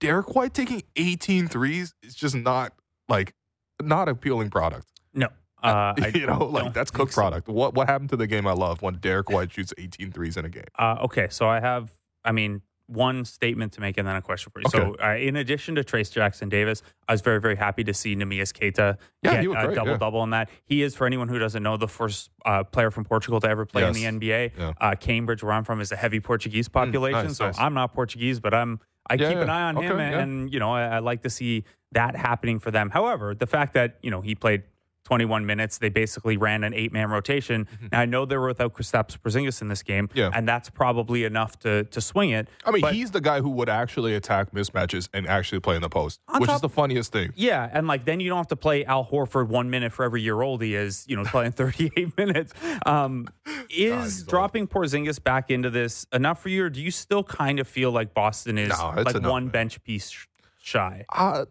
[0.00, 2.74] Derrick White taking 18 threes is just not
[3.08, 3.32] like,
[3.80, 4.86] not appealing product.
[5.14, 5.28] No.
[5.62, 7.20] Uh, I you know, like that's think cook so.
[7.20, 7.48] product.
[7.48, 10.44] What what happened to the game I love when Derrick White shoots 18 threes in
[10.44, 10.64] a game?
[10.78, 14.50] Uh, okay, so I have, I mean, one statement to make and then a question
[14.50, 14.66] for you.
[14.70, 18.58] So, uh, in addition to Trayce Jackson-Davis, I was very, very happy to see Neemias
[18.58, 19.96] Queta Yeah, get a double yeah.
[19.98, 20.48] double on that.
[20.64, 23.66] He is, for anyone who doesn't know, the first uh, player from Portugal to ever
[23.66, 23.94] play Yes.
[23.96, 24.52] in the NBA.
[24.56, 24.72] Yeah.
[24.80, 27.26] Uh, Cambridge, where I'm from, is a heavy Portuguese population.
[27.26, 27.58] nice, so nice.
[27.58, 30.58] I'm not Portuguese, but I'm I keep an eye on him, Okay, and, and you
[30.60, 32.90] know I, I like to see that happening for them.
[32.90, 34.62] However, the fact that you know he played
[35.08, 37.66] 21 minutes, they basically ran an eight man rotation.
[37.90, 40.18] Now I know they were without Kristaps Porzingis in this game, Mm-hmm.
[40.18, 40.30] Yeah.
[40.34, 42.46] and that's probably enough to to swing it.
[42.66, 45.80] I mean, But- he's the guy who would actually attack mismatches and actually play in
[45.82, 47.32] the post, which is the funniest thing.
[47.36, 50.20] Yeah, and like then you don't have to play Al Horford one minute for every
[50.20, 52.52] year old he is, you know, playing 38 minutes.
[52.84, 53.28] Um,
[53.70, 54.28] is old.
[54.28, 57.90] dropping Porzingis back into this enough for you, or do you still kind of feel
[57.92, 59.52] like Boston is No, like enough, one man.
[59.52, 60.26] bench piece
[60.60, 61.04] shy?
[61.14, 61.46] Uh,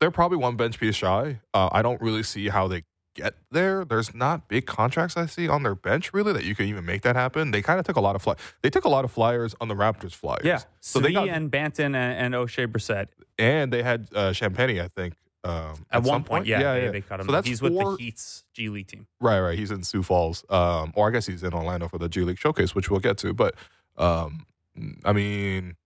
[0.00, 1.40] they're probably one bench piece shy.
[1.54, 2.82] Uh, I don't really see how they
[3.20, 3.84] get there.
[3.84, 7.02] There's not big contracts I see on their bench really that you can even make
[7.02, 7.50] that happen.
[7.50, 8.34] They kind of took a lot of fly.
[8.62, 10.44] They took a lot of flyers on the Raptors flyers.
[10.44, 14.30] Yeah, So Svi they got and Banton and, and Oshae Brissett and they had uh,
[14.30, 15.14] Champagnie, I think.
[15.44, 16.90] Um, at, some one point, yeah, yeah, they, yeah.
[16.90, 17.26] they cut him.
[17.26, 19.06] So that's He's four, with the Heat's G League team.
[19.20, 19.58] Right, right.
[19.58, 22.38] He's in Sioux Falls, um, or I guess he's in Orlando for the G League
[22.38, 23.32] Showcase, which we'll get to.
[23.32, 23.54] But
[23.96, 24.46] um,
[25.04, 25.76] I mean,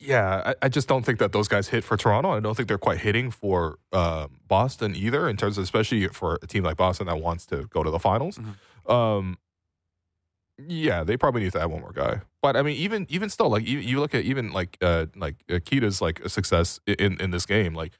[0.00, 2.30] yeah, I, I just don't think that those guys hit for Toronto.
[2.30, 6.38] I don't think they're quite hitting for um, Boston either, in terms of especially for
[6.42, 8.38] a team like Boston that wants to go to the finals.
[8.38, 8.92] Mm-hmm.
[8.92, 9.38] Um,
[10.66, 12.22] yeah, they probably need to add one more guy.
[12.40, 15.36] But I mean, even even still, like you, you look at even like uh, like
[15.48, 17.92] Akita's like a success in in this game, like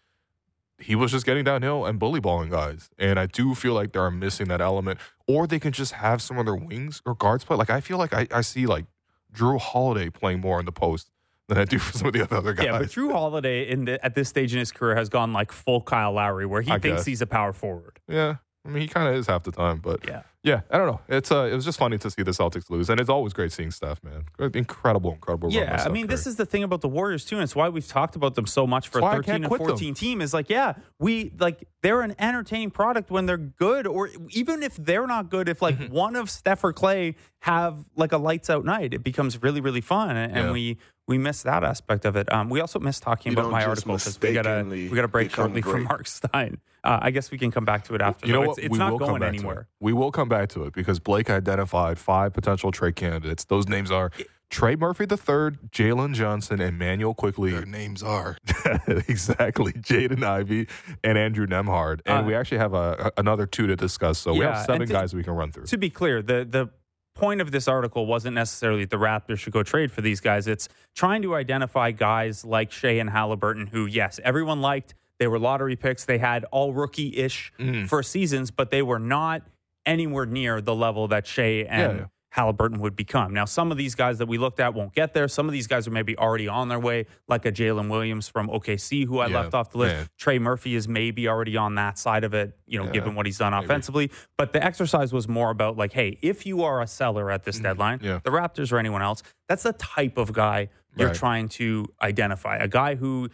[0.79, 2.89] he was just getting downhill and bully balling guys.
[2.99, 4.99] And I do feel like they're missing that element.
[5.27, 7.57] Or they can just have some of their wings or guards play.
[7.57, 8.87] Like I feel like I, I see like
[9.35, 11.11] Jrue Holiday playing more in the post
[11.51, 12.65] than I do for some of the other guys.
[12.65, 15.53] Yeah, but Drew Holiday in the, at this stage in his career has gone like
[15.53, 17.07] full Kyle Lowry, where he I thinks guess.
[17.07, 18.01] he's a power forward.
[18.09, 18.37] Yeah.
[18.65, 20.23] I mean, he kind of is half the time, but Yeah.
[20.43, 21.01] Yeah, I don't know.
[21.07, 23.53] It's uh, it was just funny to see the Celtics lose, and it's always great
[23.53, 24.25] seeing Steph, man.
[24.55, 25.49] Incredible, incredible.
[25.51, 27.55] run Yeah, I Steph mean, this is the thing about the Warriors too, and it's
[27.55, 29.49] why we've talked about them so much for That's why I a 13 can't and
[29.51, 29.69] quit them.
[29.69, 30.23] 14 team.
[30.23, 34.77] Is like, yeah, we like they're an entertaining product when they're good, or even if
[34.77, 35.47] they're not good.
[35.49, 35.95] If like Mm-hmm.
[35.95, 39.83] one of Steph or Klay have like a lights out night, it becomes really really
[39.83, 40.53] fun, and, and Yeah.
[40.53, 42.33] we we miss that aspect of it.
[42.33, 44.97] Um, we also missed talking You about my just article because we gotta mistakenly we
[44.97, 45.83] gotta break become shortly from.
[45.85, 46.61] Marc Stein.
[46.83, 48.27] Uh, I guess we can come back to it after.
[48.27, 48.47] You know though.
[48.49, 48.59] what?
[48.59, 49.61] It's, it's we not will come going back To anywhere.
[49.61, 49.67] it.
[49.81, 53.45] We will come back to it because Blake identified five potential trade candidates.
[53.45, 54.11] Those names are
[54.49, 57.51] Trey Murphy III, Jalen Johnson, and Manuel Quickley.
[57.53, 58.37] Their names are.
[58.89, 59.73] exactly.
[59.73, 60.67] Jaden Ivey
[61.05, 64.19] and Andrew Nembhard, And Uh, we actually have a, a- another two to discuss.
[64.19, 65.67] So we have seven to- guys we can run through.
[65.67, 66.71] To be clear, the the
[67.15, 70.47] point of this article wasn't necessarily the Raptors should go trade for these guys.
[70.47, 74.95] It's trying to identify guys like Shai and Halliburton, who yes, everyone liked.
[75.19, 76.07] They were lottery picks.
[76.07, 77.89] They had all rookie ish Mm.
[77.89, 79.43] for seasons, but they were not
[79.87, 82.05] anywhere near the level that Shai and Yeah.
[82.33, 83.35] Halliburton would become.
[83.35, 85.27] Now, some of these guys that we looked at won't get there.
[85.27, 88.49] Some of these guys are maybe already on their way, like a Jalen Williams from
[88.49, 89.97] OKC, who I Yeah, left off the list.
[89.97, 90.07] man.
[90.17, 93.27] Trey Murphy is maybe already on that side of it, you know, Yeah, given what
[93.27, 93.65] he's done maybe.
[93.65, 94.11] offensively.
[94.39, 97.59] But the exercise was more about like, hey, if you are a seller at this
[97.59, 98.07] deadline, Mm-hmm.
[98.07, 98.21] yeah.
[98.23, 101.17] the Raptors or anyone else, that's the type of guy you're Right.
[101.17, 102.59] trying to identify.
[102.59, 103.29] A guy who,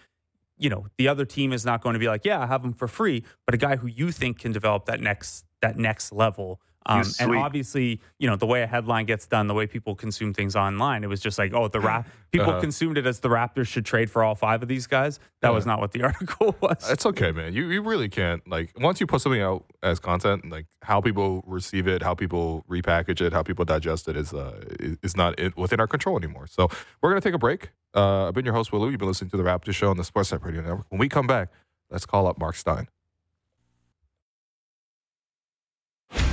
[0.58, 2.72] you know, the other team is not going to be like, yeah, I have him
[2.72, 6.60] for free, but a guy who you think can develop that next that next level.
[6.88, 10.32] Um, and obviously, you know, the way a headline gets done, the way people consume
[10.32, 12.60] things online, it was just like, oh, the Rap people Uh-huh.
[12.60, 15.18] consumed it as the Raptors should trade for all five of these guys.
[15.40, 16.88] That was not what the article was.
[16.88, 17.54] It's okay, man.
[17.54, 21.42] You you really can't like once you put something out as content, like how people
[21.44, 25.34] receive it, how people repackage it, how people digest it is uh is- is not
[25.56, 26.46] within our control anymore.
[26.46, 26.68] So
[27.02, 27.70] we're gonna take a break.
[27.96, 28.90] Uh, I've been your host Will Lou.
[28.90, 30.84] You've been listening to the Raptor Show on the Sportsnet Radio Network.
[30.90, 31.48] When we come back,
[31.90, 32.88] let's call up Marc Stein.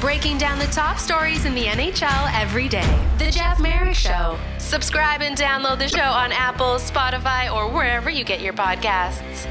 [0.01, 3.07] Breaking down the top stories in the NHL every day.
[3.17, 4.37] The Jeff Marek Show.
[4.57, 9.47] Subscribe and download the show on Apple, Spotify, or wherever you get your podcasts.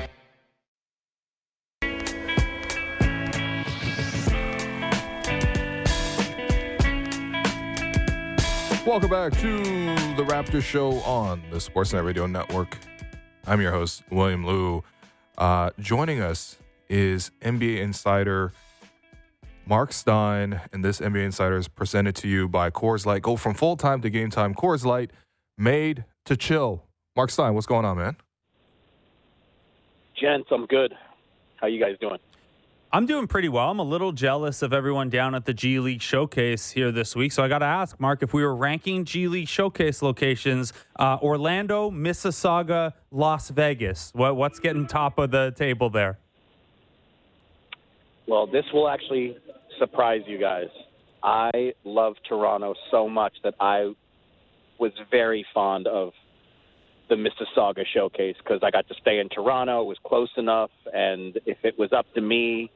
[8.85, 12.77] Welcome back to the Raptor Show on the Sportsnet Radio Network.
[13.46, 14.85] I'm your host, William Lou.
[15.38, 16.59] Uh, joining us
[16.90, 18.53] is NBA insider
[19.64, 23.22] Marc Stein, and this NBA insider is presented to you by Coors Light.
[23.22, 24.55] Go from full time to game time.
[24.55, 25.11] Coors Light,
[25.57, 26.85] made to chill.
[27.16, 28.16] Marc Stein, what's going on, man?
[30.14, 30.92] Gents, I'm good.
[31.57, 32.18] How you guys doing?
[32.94, 33.70] I'm doing pretty well.
[33.70, 37.33] I'm a little jealous of everyone down at the G League Showcase here this week.
[37.33, 41.16] So I got to ask, Marc, if we were ranking G League Showcase locations, uh,
[41.22, 46.18] Orlando, Mississauga, Las Vegas, what, what's getting top of the table there?
[48.28, 49.38] Well, this will actually
[49.78, 50.68] surprise you guys.
[51.22, 53.94] I love Toronto so much that I
[54.78, 56.12] was very fond of
[57.09, 59.81] the Mississauga showcase because I got to stay in Toronto.
[59.81, 62.70] It was close enough, and if it was up to me,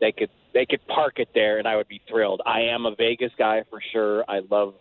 [0.00, 2.42] they could they could park it there, and I would be thrilled.
[2.44, 4.24] I am a Vegas guy for sure.
[4.28, 4.74] I love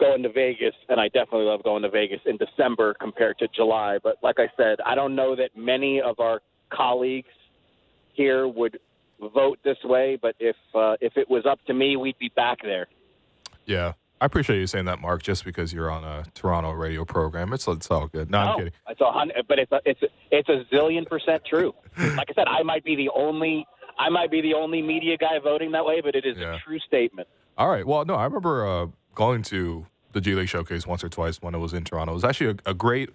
[0.00, 3.98] going to Vegas, and I definitely love going to Vegas in December compared to July.
[4.02, 7.28] But like I said, I don't know that many of our colleagues
[8.14, 8.78] here would
[9.20, 10.18] vote this way.
[10.20, 12.86] But if uh, if it was up to me, we'd be back there.
[13.66, 13.92] Yeah.
[14.20, 17.52] I appreciate you saying that, Marc, just because you're on a Toronto radio program.
[17.52, 18.30] It's, it's all good.
[18.30, 18.72] No, I'm kidding.
[18.88, 21.74] It's a hundred, but it's a, it's a, it's a zillion percent true.
[21.98, 23.66] like I said, I might be the only
[23.98, 26.56] I might be the only media guy voting that way, but it is Yeah.
[26.56, 27.28] a true statement.
[27.56, 27.86] All right.
[27.86, 31.54] Well, no, I remember uh, going to the G League Showcase once or twice when
[31.54, 32.12] it was in Toronto.
[32.12, 33.10] It was actually a, a great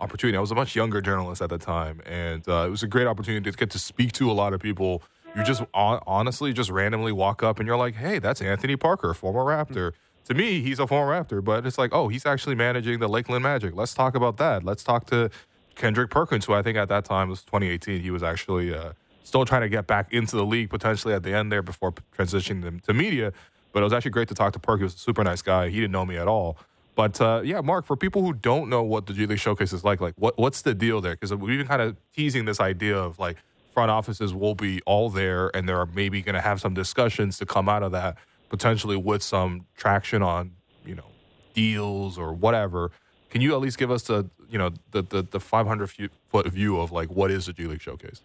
[0.00, 0.36] opportunity.
[0.36, 3.06] I was a much younger journalist at the time, and uh, it was a great
[3.06, 5.02] opportunity to get to speak to a lot of people.
[5.36, 9.40] You just honestly just randomly walk up and you're like, "Hey, that's Anthony Parker, former
[9.44, 9.92] Raptor."
[10.26, 13.42] To me, he's a former Raptor, but it's like, oh, he's actually managing the Lakeland
[13.42, 13.74] Magic.
[13.74, 14.62] Let's talk about that.
[14.62, 15.30] Let's talk to
[15.74, 18.02] Kendrick Perkins, who I think at that time was 2018.
[18.02, 18.92] He was actually uh,
[19.24, 22.62] still trying to get back into the league potentially at the end there before transitioning
[22.62, 23.32] them to media.
[23.72, 24.80] But it was actually great to talk to Perk.
[24.80, 25.68] He was a super nice guy.
[25.68, 26.58] He didn't know me at all.
[26.94, 29.82] But uh, yeah, Marc, for people who don't know what the G League Showcase is
[29.82, 31.14] like, like what what's the deal there?
[31.14, 33.38] Because we've been kind of teasing this idea of like
[33.72, 37.46] front offices will be all there, and they're maybe going to have some discussions to
[37.46, 38.18] come out of that
[38.50, 40.52] potentially with some traction on
[40.84, 41.06] you know
[41.54, 42.90] deals or whatever.
[43.30, 45.90] Can you at least give us the you know the the, the 500
[46.28, 48.20] foot view of like what is the G League Showcase?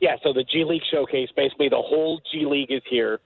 [0.00, 3.20] Yeah, so the G League showcase, basically the whole G League is here,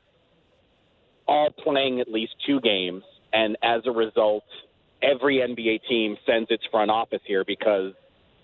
[1.29, 4.45] all playing at least two games, and as a result,
[5.03, 7.93] every NBA team sends its front office here because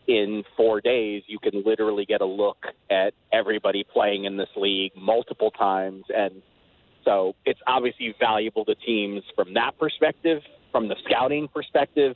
[0.07, 2.59] in four days you can literally get a look
[2.91, 6.43] at everybody playing in this league multiple times, and
[7.05, 12.15] so it's obviously valuable to teams from that perspective, from the scouting perspective,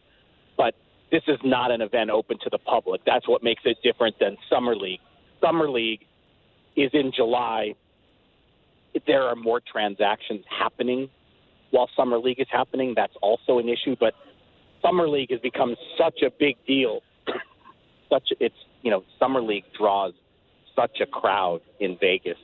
[0.56, 0.74] but
[1.10, 3.00] this is not an event open to the public.
[3.06, 5.00] That's what makes it different than Summer League.
[5.42, 6.06] Summer League
[6.76, 7.74] is in July.
[9.06, 11.08] There are more transactions happening
[11.70, 12.92] while Summer League is happening.
[12.94, 14.14] That's also an issue, but
[14.82, 17.00] Summer League has become such a big deal.
[18.10, 20.12] Such it's you know Summer League draws
[20.76, 22.36] such a crowd in Vegas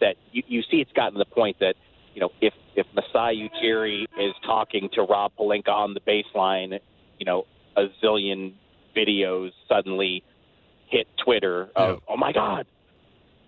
[0.00, 1.74] that you, you see it's gotten to the point that
[2.14, 6.78] you know, if if Masai Ujiri is talking to Rob Pelinka on the baseline,
[7.18, 7.44] you know,
[7.76, 8.54] a zillion
[8.96, 10.22] videos suddenly
[10.88, 11.96] hit Twitter of, Yeah.
[12.08, 12.66] oh my God,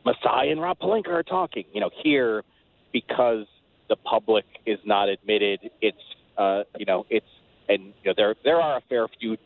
[0.05, 1.64] Masai and Rob Pelinka are talking.
[1.72, 2.42] You know, here
[2.92, 3.46] because
[3.88, 5.99] the public is not admitted, it's
[6.38, 7.27] uh, you know, it's
[7.68, 9.37] and you know there there are a fair few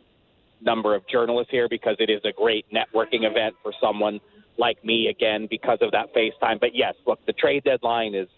[0.60, 4.20] number of journalists here because it is a great networking event for someone
[4.58, 6.60] like me again because of that FaceTime.
[6.60, 8.28] But yes, look, the trade deadline is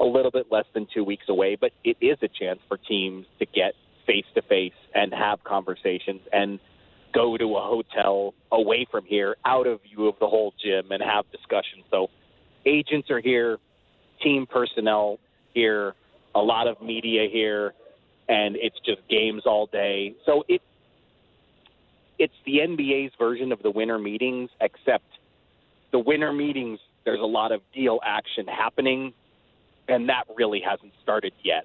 [0.00, 3.26] a little bit less than two weeks away, but it is a chance for teams
[3.38, 3.74] to get
[4.06, 6.58] face to face and have conversations and
[7.12, 11.02] go to a hotel away from here, out of view of the whole gym, and
[11.02, 11.84] have discussions.
[11.90, 12.08] So
[12.64, 13.58] agents are here,
[14.22, 15.18] team personnel
[15.54, 15.94] here,
[16.34, 17.72] a lot of media here,
[18.28, 20.14] and it's just games all day.
[20.26, 20.62] So it
[22.18, 25.04] it's the NBA's version of the winter meetings, except
[25.92, 29.14] the winter meetings there's a lot of deal action happening,
[29.88, 31.64] and that really hasn't started yet.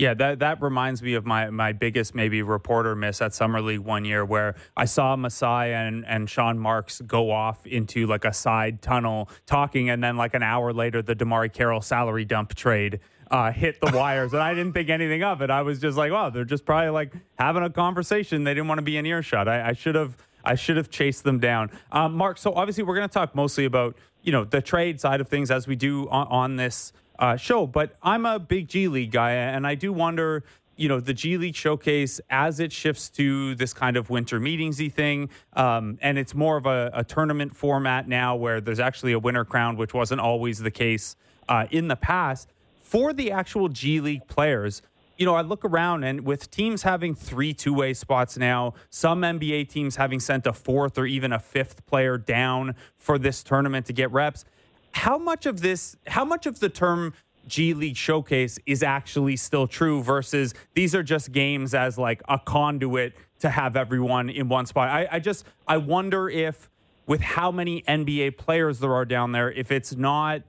[0.00, 3.80] Yeah, that that reminds me of my my biggest maybe reporter miss at Summer League
[3.80, 8.32] one year where I saw Masai and, and Sean Marks go off into like a
[8.32, 13.00] side tunnel talking and then like an hour later the DeMarre Carroll salary dump trade
[13.30, 15.50] uh, hit the wires and I didn't think anything of it.
[15.50, 18.44] I was just like, wow, they're just probably like having a conversation.
[18.44, 19.48] They didn't want to be in earshot.
[19.48, 21.70] I, I should have I should have chased them down.
[21.92, 25.20] Um, Marc, so obviously we're going to talk mostly about you know the trade side
[25.20, 27.66] of things as we do on, on this uh, show.
[27.66, 30.42] But I'm a big G League guy, and I do wonder,
[30.76, 34.92] you know, the G League showcase as it shifts to this kind of winter meetingsy
[34.92, 39.18] thing, um, and it's more of a, a tournament format now, where there's actually a
[39.18, 41.14] winner crown, which wasn't always the case
[41.48, 42.52] uh, in the past.
[42.80, 44.82] For the actual G League players,
[45.16, 49.20] you know, I look around and with teams having three two way spots now, some
[49.20, 53.84] NBA teams having sent a fourth or even a fifth player down for this tournament
[53.86, 54.46] to get reps.
[54.92, 57.14] How much of this, how much of the term
[57.46, 62.38] G League showcase is actually still true versus these are just games as like a
[62.38, 64.88] conduit to have everyone in one spot?
[64.88, 66.68] I, I just, I wonder if
[67.06, 70.42] with how many NBA players there are down there, if it's not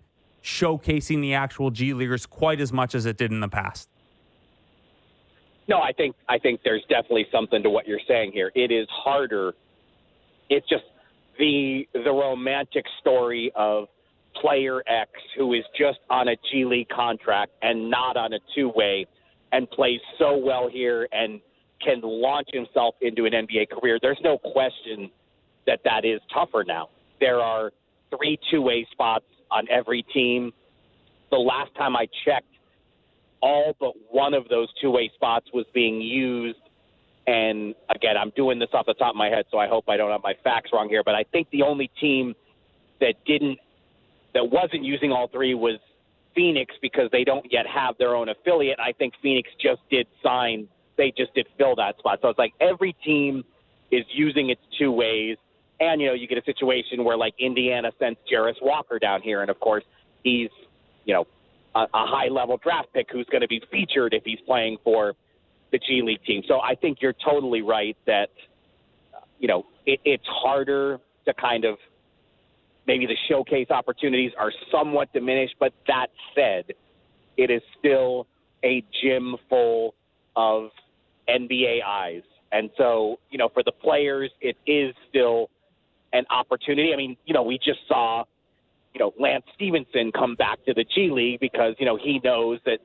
[0.44, 3.90] showcasing the actual G Leaguers quite as much as it did in the past.
[5.68, 8.52] No, I think I think there's definitely something to what you're saying here.
[8.56, 9.54] It is harder.
[10.50, 10.84] It's just
[11.40, 13.88] the the romantic story of
[14.40, 18.72] player X who is just on a G League contract and not on a two
[18.76, 19.08] way
[19.52, 21.42] and plays so well here and
[21.84, 23.98] can launch himself into an NBA career.
[24.02, 25.10] There's no question
[25.68, 26.90] that that is tougher now.
[27.20, 27.72] There are
[28.16, 30.52] three two way spots on every team.
[31.32, 32.48] The last time I checked,
[33.42, 36.60] all but one of those two way spots was being used.
[37.28, 39.98] And again, I'm doing this off the top of my head, so I hope I
[39.98, 41.04] don't have my facts wrong here.
[41.04, 42.34] But I think the only team
[43.00, 43.60] that didn't,
[44.34, 45.80] that wasn't using all three was
[46.36, 48.80] Phoenix because they don't yet have their own affiliate.
[48.80, 50.68] I think Phoenix just did sign,
[50.98, 52.20] they just did fill that spot.
[52.22, 53.44] So it's like every team
[53.92, 55.38] is using its two ways.
[55.80, 59.42] And, you know, you get a situation where like Indiana sends Jarace Walker down here.
[59.42, 59.84] And of course,
[60.24, 60.50] he's,
[61.06, 61.28] you know,
[61.76, 65.14] a, a high level draft pick who's going to be featured if he's playing for
[65.72, 66.44] the G League team.
[66.48, 68.30] So I think you're totally right that,
[69.40, 71.78] you know, it, it's harder to kind of
[72.88, 75.56] maybe the showcase opportunities are somewhat diminished.
[75.60, 76.74] But that said,
[77.38, 78.28] it is still
[78.64, 79.96] a gym full
[80.36, 80.70] of
[81.30, 82.24] NBA eyes.
[82.52, 85.50] And so, you know, for the players, it is still
[86.12, 86.94] an opportunity.
[86.94, 88.26] I mean, you know, we just saw
[88.94, 92.60] you know, Lance Stephenson come back to the G League because, you know, he knows
[92.66, 92.80] that,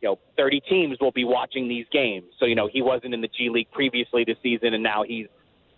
[0.00, 2.26] you know, 30 teams will be watching these games.
[2.38, 5.26] So, you know, he wasn't in the G League previously this season, and now he's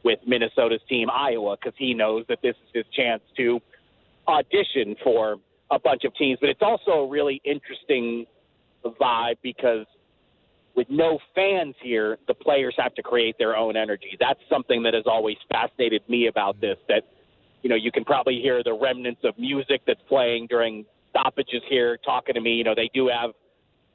[0.05, 3.61] with Minnesota's team, Iowa, because he knows that this is his chance to
[4.27, 5.37] audition for
[5.71, 6.39] a bunch of teams.
[6.41, 8.27] But it's also a really interesting
[8.85, 9.87] vibe because
[10.75, 14.17] with no fans here, the players have to create their own energy.
[14.21, 16.67] That's something that has always fascinated me about mm-hmm.
[16.67, 17.05] this, that–
[17.63, 21.99] you know, you can probably hear the remnants of music that's playing during stoppages here
[22.05, 22.53] talking to me.
[22.53, 23.31] You know, they do have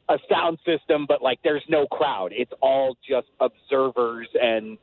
[0.09, 2.33] a sound system, but like there's no crowd.
[2.33, 4.77] It's all just observers and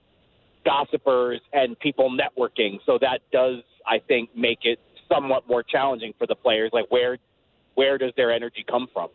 [0.64, 2.78] gossipers and people networking.
[2.86, 4.78] So that does, I think, make it
[5.10, 6.70] somewhat more challenging for the players.
[6.72, 7.18] Like where
[7.74, 9.08] where does their energy come from?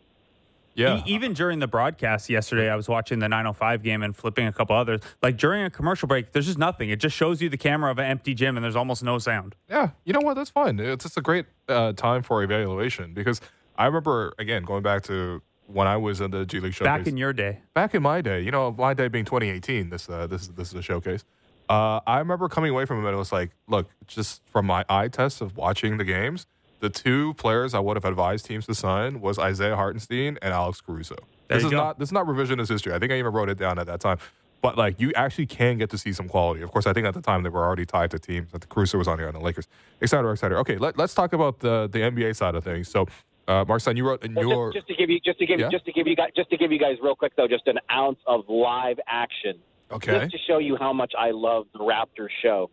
[0.74, 0.98] Yeah.
[0.98, 4.52] E- even during the broadcast yesterday, I was watching the 905 game and flipping a
[4.52, 5.00] couple others.
[5.22, 6.90] Like during a commercial break, there's just nothing.
[6.90, 9.56] It just shows you the camera of an empty gym and there's almost no sound.
[9.68, 10.34] Yeah, you know what?
[10.34, 10.78] That's fine.
[10.78, 13.40] It's just a great uh, time for evaluation because
[13.76, 16.98] I remember again going back to when I was in the G League showcase.
[16.98, 17.58] Back in your day.
[17.74, 19.90] back in my day, you know, my day being 2018.
[19.90, 21.24] This uh, this this is a showcase.
[21.68, 24.84] Uh, I remember coming away from it and it was like, look, just from my
[24.88, 26.46] eye test of watching the games,
[26.78, 30.80] the two players I would have advised teams to sign was Isaiah Hartenstein and Alex
[30.80, 31.16] Caruso.
[31.48, 31.76] There this is go.
[31.76, 32.92] not this is not revisionist history.
[32.92, 34.18] I think I even wrote it down at that time.
[34.62, 36.62] But like you actually can get to see some quality.
[36.62, 38.50] Of course, I think at the time they were already tied to teams.
[38.52, 39.68] That the Caruso was on here on the Lakers,
[40.02, 40.58] et cetera, et cetera.
[40.60, 42.88] Okay, let, us talk about the the NBA side of things.
[42.88, 43.06] So,
[43.48, 45.60] uh, Marcin, you wrote in Well, your just, just to give you just to give
[45.60, 45.68] Yeah?
[45.70, 47.78] just to give you guys just to give you guys real quick though, just an
[47.90, 49.58] ounce of live action,
[49.90, 50.18] okay.
[50.20, 52.70] just to show you how much I love the Raptor show.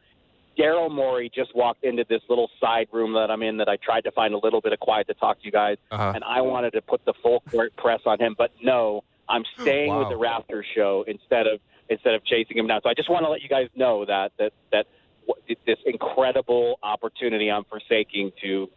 [0.58, 4.02] Daryl Morey just walked into this little side room that I'm in that I tried
[4.02, 6.12] to find a little bit of quiet to talk to you guys, Uh-huh.
[6.14, 9.90] and I wanted to put the full court press on him, but no, I'm staying
[9.90, 10.00] Wow.
[10.00, 11.60] with the Raptor show instead of
[11.90, 12.82] instead of chasing him down.
[12.82, 14.86] So I just want to let you guys know that that that
[15.28, 18.70] w- this incredible opportunity I'm forsaking to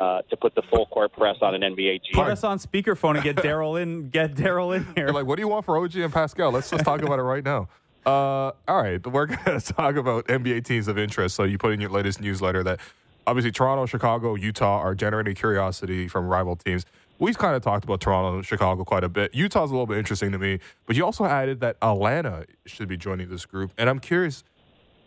[0.00, 2.12] uh, to put the full court press on an NBA G.
[2.14, 4.08] Put us on speakerphone and get Daryl in.
[4.08, 5.06] Get Daryl in here.
[5.06, 6.50] You're like, what do you want for OG and Pascal?
[6.50, 7.68] Let's just talk about it right now.
[8.06, 11.36] Uh, all right, we're going to talk about NBA teams of interest.
[11.36, 12.80] So you put in your latest newsletter that
[13.26, 16.86] obviously Toronto, Chicago, Utah are generating curiosity from rival teams.
[17.18, 19.34] We've kind of talked about Toronto and Chicago quite a bit.
[19.34, 22.96] Utah's a little bit interesting to me, but you also added that Atlanta should be
[22.96, 23.72] joining this group.
[23.76, 24.42] And I'm curious,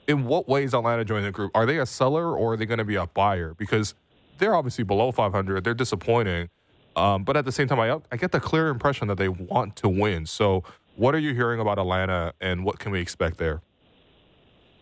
[0.08, 1.52] in what way is Atlanta joining the group?
[1.56, 3.56] Are they a seller or are they going to be a buyer?
[3.56, 3.96] Because
[4.38, 5.64] they're obviously below 500.
[5.64, 6.50] They're disappointing.
[6.96, 9.76] Um, but at the same time, I, I get the clear impression that they want
[9.78, 10.26] to win.
[10.26, 10.64] So,
[10.96, 13.62] what are you hearing about Atlanta and what can we expect there?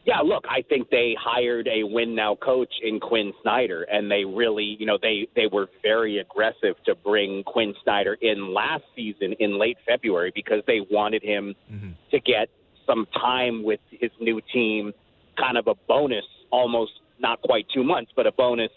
[0.04, 4.26] Yeah, look, I think they hired a win now coach in Quinn Snyder, and they
[4.26, 9.34] really, you know, they they were very aggressive to bring Quinn Snyder in last season
[9.40, 11.94] in late February because they wanted him Mhm.
[12.10, 12.50] to get
[12.86, 14.92] some time with his new team,
[15.38, 18.72] kind of a bonus, almost not quite two months, but a bonus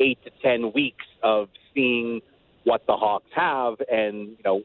[0.00, 2.20] eight to ten weeks of seeing
[2.64, 4.62] what the Hawks have and you know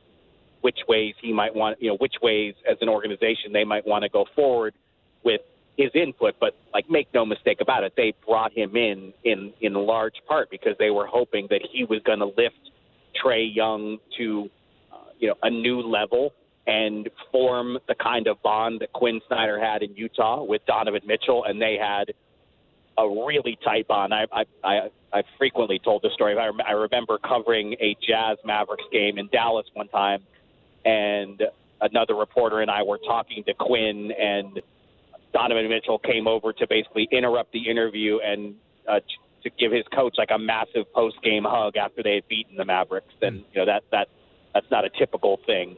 [0.62, 4.04] which ways he might want, you know, which ways as an organization they might want
[4.04, 4.74] to go forward
[5.24, 5.42] with
[5.78, 6.36] his input.
[6.40, 10.50] But like, make no mistake about it, they brought him in in in large part
[10.50, 12.60] because they were hoping that he was going to lift
[13.24, 14.50] Trae Young to
[14.92, 16.34] uh, you know a new level
[16.68, 21.46] and form the kind of bond that Quinn Snyder had in Utah with Donovan Mitchell,
[21.46, 22.14] and they had
[23.00, 24.14] a really tight bond.
[24.14, 26.38] I I I, I frequently told the story.
[26.38, 30.24] I, rem- I remember covering a Jazz Mavericks game in Dallas one time,
[30.86, 31.42] and
[31.82, 34.62] another reporter and I were talking to Quinn, and
[35.34, 38.56] Donovan Mitchell came over to basically interrupt the interview and
[38.88, 39.00] uh,
[39.44, 42.66] to give his coach like a massive post game hug after they had beaten the
[42.66, 43.14] Mavericks.
[43.22, 44.10] And you know that that
[44.54, 45.78] that's not a typical thing.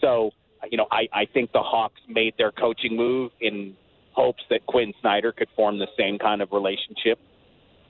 [0.00, 0.30] So
[0.70, 3.76] you know I I think the Hawks made their coaching move in
[4.12, 7.18] hopes that Quinn Snyder could form the same kind of relationship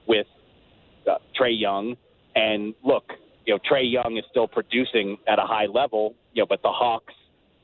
[0.06, 0.26] with
[1.08, 1.96] uh, Trae Young.
[2.34, 3.04] And look,
[3.46, 6.70] you know Trae Young is still producing at a high level, you know, but the
[6.70, 7.14] Hawks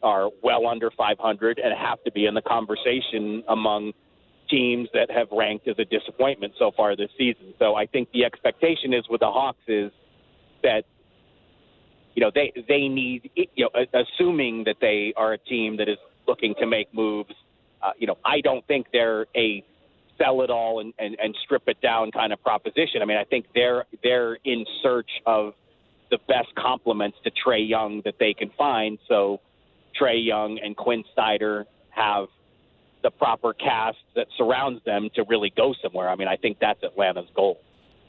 [0.03, 3.93] are well under 500 and have to be in the conversation among
[4.49, 7.55] teams that have ranked as a disappointment so far this season.
[7.59, 9.93] So I think the expectation is with the Hawks is
[10.63, 10.85] that
[12.15, 15.99] you know they they need you know assuming that they are a team that is
[16.27, 17.35] looking to make moves.
[17.83, 19.65] Uh, you know I don't think they're a
[20.19, 23.03] sell it all and, and, and strip it down kind of proposition.
[23.03, 25.55] I mean I think they're they're in search of
[26.11, 28.99] the best complements to Trae Young that they can find.
[29.09, 29.41] So
[30.01, 32.29] Trae Young and Quinn Snyder have
[33.03, 36.09] the proper cast that surrounds them to really go somewhere.
[36.09, 37.61] I mean, I think that's Atlanta's goal.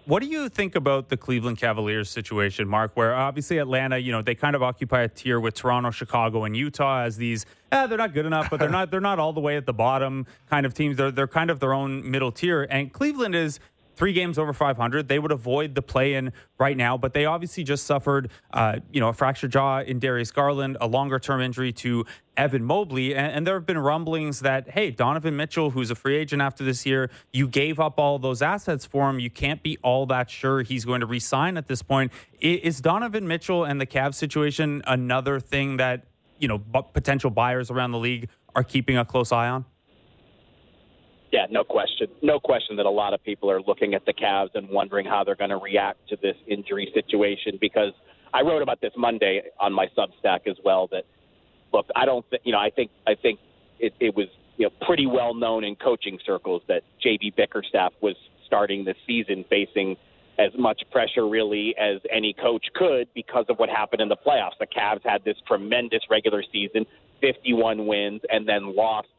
[0.09, 2.97] What do you think about the Cleveland Cavaliers situation, Marc?
[2.97, 6.57] Where obviously Atlanta, you know, they kind of occupy a tier with Toronto, Chicago, and
[6.57, 7.45] Utah as these.
[7.71, 8.89] Eh, they're not good enough, but they're not.
[8.89, 10.97] They're not all the way at the bottom kind of teams.
[10.97, 12.63] They're they're kind of their own middle tier.
[12.71, 13.59] And Cleveland is
[13.99, 15.09] three games over 500.
[15.09, 19.09] They would avoid the play-in right now, but they obviously just suffered, uh, you know,
[19.09, 22.05] a fractured jaw in Darius Garland, a longer-term injury to
[22.37, 26.15] Evan Mobley, and, and there have been rumblings that hey, Donovan Mitchell, who's a free
[26.15, 29.19] agent after this year, you gave up all those assets for him.
[29.19, 32.13] You can't be all that sure he's going to re-sign at this point.
[32.39, 36.05] Is Donovan Mitchell and the Cavs situation another thing that
[36.39, 39.65] you know potential buyers around the league are keeping a close eye on?
[41.31, 42.07] Yeah, no question.
[42.21, 45.23] No question that a lot of people are looking at the Cavs and wondering how
[45.23, 47.93] they're going to react to this injury situation because
[48.33, 51.03] I wrote about this Monday on my Substack as well that
[51.71, 53.39] look, I don't think, you know, I think I think
[53.79, 54.27] it, it was,
[54.57, 58.15] you know, pretty well known in coaching circles that JB Bickerstaff was
[58.45, 59.95] starting the season facing
[60.39, 64.57] as much pressure really as any coach could because of what happened in the playoffs.
[64.59, 66.85] The Cavs had this tremendous regular season,
[67.21, 69.09] 51 wins, and then lost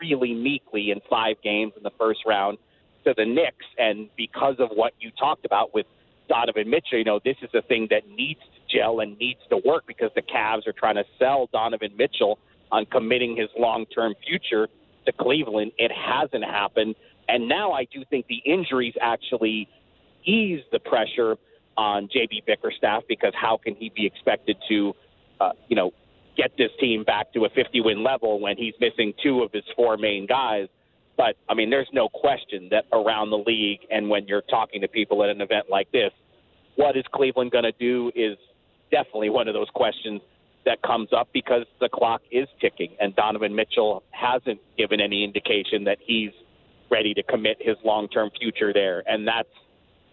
[0.00, 2.58] really meekly in five games in the first round
[3.04, 3.66] to the Knicks.
[3.78, 5.86] And because of what you talked about with
[6.28, 9.60] Donovan Mitchell, you know, this is a thing that needs to gel and needs to
[9.64, 12.38] work because the Cavs are trying to sell Donovan Mitchell
[12.70, 14.68] on committing his long term future
[15.06, 15.72] to Cleveland.
[15.78, 16.94] It hasn't happened.
[17.28, 19.68] And now I do think the injuries actually
[20.24, 21.36] ease the pressure
[21.76, 24.94] on JB Bickerstaff because how can he be expected to,
[25.40, 25.92] uh, you know,
[26.38, 29.64] get this team back to a 50 win level when he's missing two of his
[29.76, 30.68] four main guys?
[31.18, 34.88] But I mean, there's no question that around the league and when you're talking to
[34.88, 36.12] people at an event like this,
[36.76, 38.38] what is Cleveland going to do is
[38.90, 40.22] definitely one of those questions
[40.64, 45.84] that comes up because the clock is ticking and Donovan Mitchell hasn't given any indication
[45.84, 46.30] that he's
[46.90, 49.02] ready to commit his long-term future there.
[49.06, 49.48] And that's,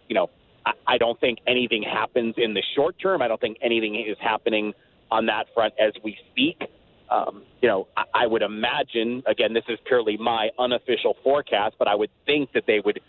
[0.08, 0.28] you know,
[0.64, 3.22] I, I don't think anything happens in the short term.
[3.22, 4.72] I don't think anything is happening
[5.10, 6.62] on that front as we speak.
[7.10, 11.88] Um, you know, I, I would imagine, again, this is purely my unofficial forecast, but
[11.88, 13.00] I would think that they would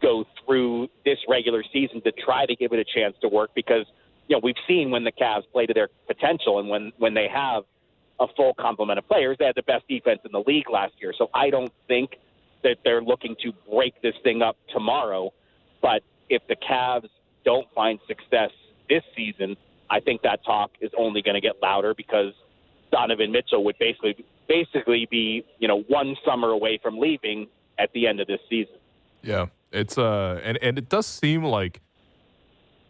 [0.00, 3.86] go through this regular season to try to give it a chance to work because,
[4.28, 7.28] you know, we've seen when the Cavs play to their potential and when, when they
[7.32, 7.64] have
[8.18, 11.12] a full complement of players, they had the best defense in the league last year.
[11.16, 12.16] So I don't think
[12.62, 15.32] that they're looking to break this thing up tomorrow.
[15.80, 17.08] But if the Cavs
[17.44, 18.50] don't find success
[18.88, 19.56] this season,
[19.90, 22.32] I think that talk is only going to get louder because
[22.90, 28.06] Donovan Mitchell would basically basically be you know one summer away from leaving at the
[28.06, 28.74] end of this season.
[29.22, 31.80] Yeah, it's uh, and and it does seem like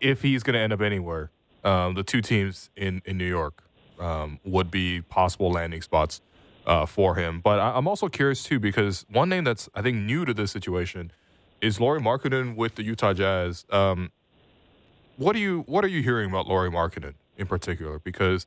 [0.01, 1.30] if he's going to end up anywhere,
[1.64, 3.62] um, the two teams in in New York
[3.99, 6.20] um, would be possible landing spots
[6.66, 7.40] uh, for him.
[7.40, 10.51] But I, am also curious too because one name that's I think new to this
[10.51, 11.12] situation
[11.61, 13.64] is Lauri Markkanen with the Utah Jazz.
[13.70, 14.11] Um,
[15.16, 17.98] what do you what are you hearing about Lauri Markkanen in particular?
[17.98, 18.46] Because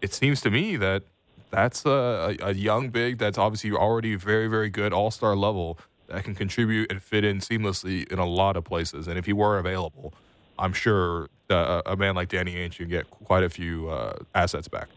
[0.00, 1.02] it seems to me that
[1.50, 5.78] that's a, a, young big that's obviously already very, very good all star level
[6.08, 9.08] that can contribute and fit in seamlessly in a lot of places.
[9.08, 10.12] And if he were available,
[10.58, 14.68] I'm sure uh, a man like Danny Ainge can get quite a few uh, assets
[14.68, 14.88] back.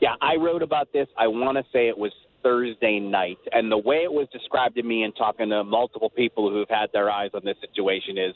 [0.00, 1.08] Yeah, I wrote about this.
[1.18, 2.12] I want to say it was
[2.42, 3.38] Thursday night.
[3.52, 6.90] And the way it was described to me and talking to multiple people who've had
[6.92, 8.34] their eyes on this situation is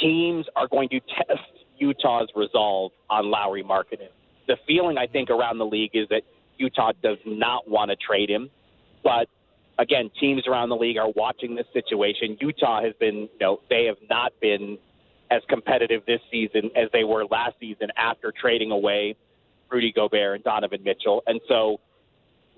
[0.00, 1.40] teams are going to test
[1.78, 4.08] Utah's resolve on Lauri Markkanen
[4.50, 6.22] the feeling I think around the league is that
[6.58, 8.50] Utah does not want to trade him,
[9.04, 9.28] but
[9.78, 12.36] again, teams around the league are watching this situation.
[12.40, 14.76] Utah has been, you know, they have not been
[15.30, 19.14] as competitive this season as they were last season after trading away
[19.70, 21.78] Rudy Gobert and Donovan Mitchell, and so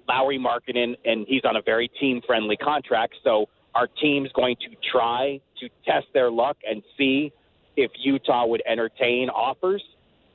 [0.08, 3.16] Lauri Markkanen, and he's on a very team-friendly contract.
[3.22, 7.32] So, our team's going to try to test their luck and see
[7.76, 9.82] if Utah would entertain offers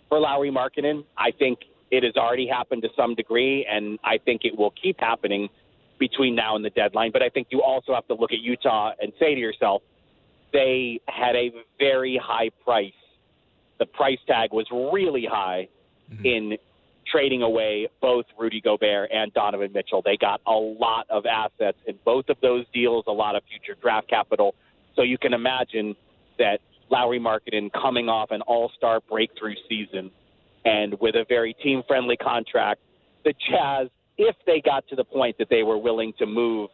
[0.10, 1.04] for Lauri Markkanen.
[1.18, 1.60] I think
[1.92, 5.50] it has already happened to some degree, and I think it will keep happening
[6.00, 7.12] between now and the deadline.
[7.12, 9.82] But I think you also have to look at Utah and say to yourself,
[10.54, 12.92] they had a very high price.
[13.80, 15.68] The price tag was really high
[16.12, 16.26] mm-hmm.
[16.26, 16.58] in
[17.12, 20.02] trading away both Rudy Gobert and Donovan Mitchell.
[20.04, 23.80] They got a lot of assets in both of those deals, a lot of future
[23.82, 24.56] draft capital.
[24.96, 25.96] So you can imagine
[26.38, 30.12] that Lauri Markkanen coming off an all star breakthrough season
[30.66, 32.82] and with a very team friendly contract.
[33.24, 33.88] The Jazz,
[34.18, 36.70] if they got to the point that they were willing to move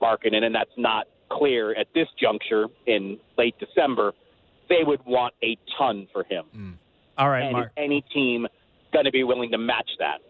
[0.00, 4.12] Markkanen, and that's not clear at this juncture in late December,
[4.68, 6.44] they would want a ton for him.
[6.56, 6.74] Mm.
[7.16, 7.72] All right, and Marc.
[7.76, 8.46] any team
[8.92, 10.20] going to be willing to match that?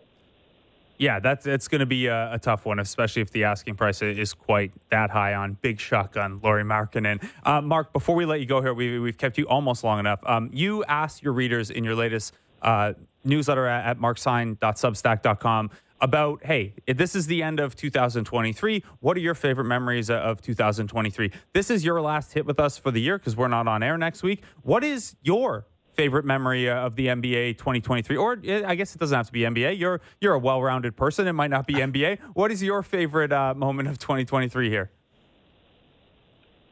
[0.98, 4.02] Yeah, that's it's going to be a, a, tough one, especially if the asking price
[4.02, 7.24] is quite that high on Big Shotgun, Lauri Markkanen.
[7.44, 10.18] Uh, Marc, before we let you go here, we, have kept you almost long enough.
[10.26, 16.74] Um, you asked your readers in your latest uh, newsletter at, at markstein.substack.com about, hey,
[16.86, 18.82] this is the end of 2023.
[18.98, 21.30] What are your favorite memories of 2023?
[21.52, 23.98] This is your last hit with us for the year because we're not on air
[23.98, 24.42] next week.
[24.62, 25.66] What is your
[25.98, 28.16] favorite memory uh, of the NBA 2023?
[28.16, 29.78] Or I guess it doesn't have to be NBA.
[29.78, 31.26] You're you're a well-rounded person.
[31.26, 32.18] It might not be NBA.
[32.34, 34.90] What is your favorite uh, moment of 2023 here?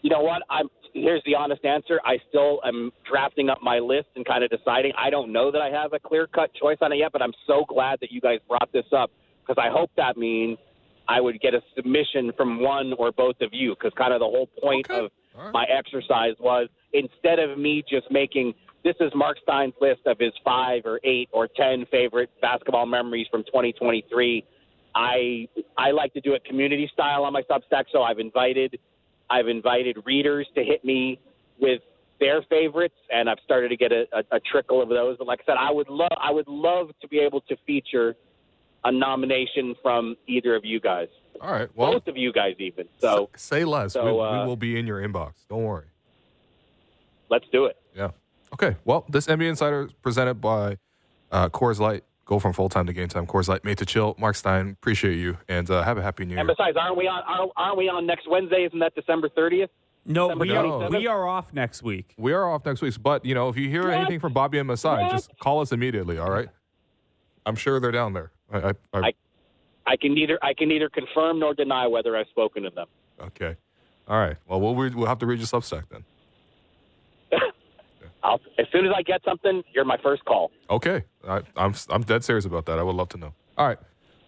[0.02, 0.42] You know what?
[0.48, 2.00] I'm here's the honest answer.
[2.04, 4.92] I still am drafting up my list and kind of deciding.
[4.96, 7.64] I don't know that I have a clear-cut choice on it yet, but I'm so
[7.68, 9.10] glad that you guys brought this up
[9.42, 10.58] because I hope that means
[11.08, 14.26] I would get a submission from one or both of you because kind of the
[14.26, 15.04] whole point okay.
[15.04, 15.52] of right.
[15.52, 20.32] my exercise was instead of me just making this is Marc Stein's list of his
[20.44, 24.44] five or eight or ten favorite basketball memories from 2023.
[24.94, 28.78] I I like to do it community style on my Substack, so I've invited
[29.28, 31.18] I've invited readers to hit me
[31.60, 31.82] with
[32.20, 35.18] their favorites, and I've started to get a, a, a trickle of those.
[35.18, 38.14] But like I said, I would love I would love to be able to feature
[38.84, 41.08] a nomination from either of you guys.
[41.40, 42.88] All right, well, both of you guys even.
[42.98, 43.94] So say less.
[43.94, 45.32] So, we, uh, we will be in your inbox.
[45.50, 45.86] Don't worry.
[47.30, 47.76] Let's do it.
[47.94, 48.10] Yeah.
[48.52, 48.76] Okay.
[48.84, 50.78] Well, this NBA Insider is presented by
[51.32, 52.04] uh, Coors Light.
[52.24, 53.26] Go from full time to game time.
[53.26, 54.14] Coors Light, made to chill.
[54.18, 56.40] Marc Stein, appreciate you, and uh, have a happy new year.
[56.40, 57.22] And besides, aren't we on?
[57.26, 58.64] Aren't, aren't we on next Wednesday?
[58.66, 59.70] Isn't that December thirtieth?
[60.08, 60.98] No, December we are, 27th?
[60.98, 62.14] we are off next week.
[62.16, 63.94] We are off next week, but you know, if you hear What?
[63.94, 65.10] anything from Bobby and Masai, What?
[65.10, 66.18] just call us immediately.
[66.18, 66.48] All right.
[67.44, 68.30] I'm sure they're down there.
[68.52, 69.12] I, I, I, I-
[69.88, 72.86] I can neither I can neither confirm nor deny whether I've spoken to them.
[73.20, 73.54] okay.
[74.08, 74.36] All right.
[74.48, 76.04] Well, we'll read, we'll have to read your Substack then.
[78.26, 80.50] I'll, as soon as I get something, you're my first call.
[80.68, 82.78] Okay, I, I'm I'm dead serious about that.
[82.78, 83.32] I would love to know.
[83.56, 83.78] All right,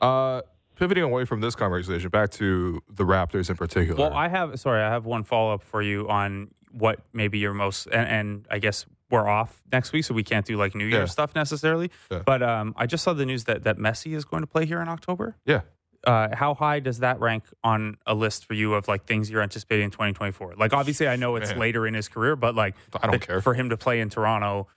[0.00, 0.42] uh,
[0.76, 3.98] pivoting away from this conversation, back to the Raptors in particular.
[4.08, 7.54] Well, I have sorry, I have one follow up for you on what maybe your
[7.54, 10.84] most and, and I guess we're off next week, so we can't do like New
[10.84, 11.04] Year Yeah.
[11.06, 11.90] stuff necessarily.
[12.10, 12.22] Yeah.
[12.26, 14.80] But um, I just saw the news that that Messi is going to play here
[14.82, 15.36] in October.
[15.46, 15.62] yeah,
[16.08, 19.42] Uh, how high does that rank on a list for you of like things you're
[19.42, 20.54] anticipating in 2024?
[20.56, 21.58] Like, obviously, I know it's Man.
[21.58, 23.40] later in his career, but like, I don't the- care.
[23.42, 24.68] for him to play in Toronto.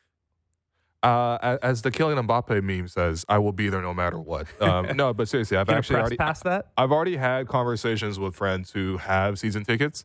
[1.04, 4.46] uh, as the Kylian Mbappe meme says, I will be there no matter what.
[4.62, 6.68] Um, no, but seriously, I've actually already past that?
[6.78, 10.04] I've already had conversations with friends who have season tickets,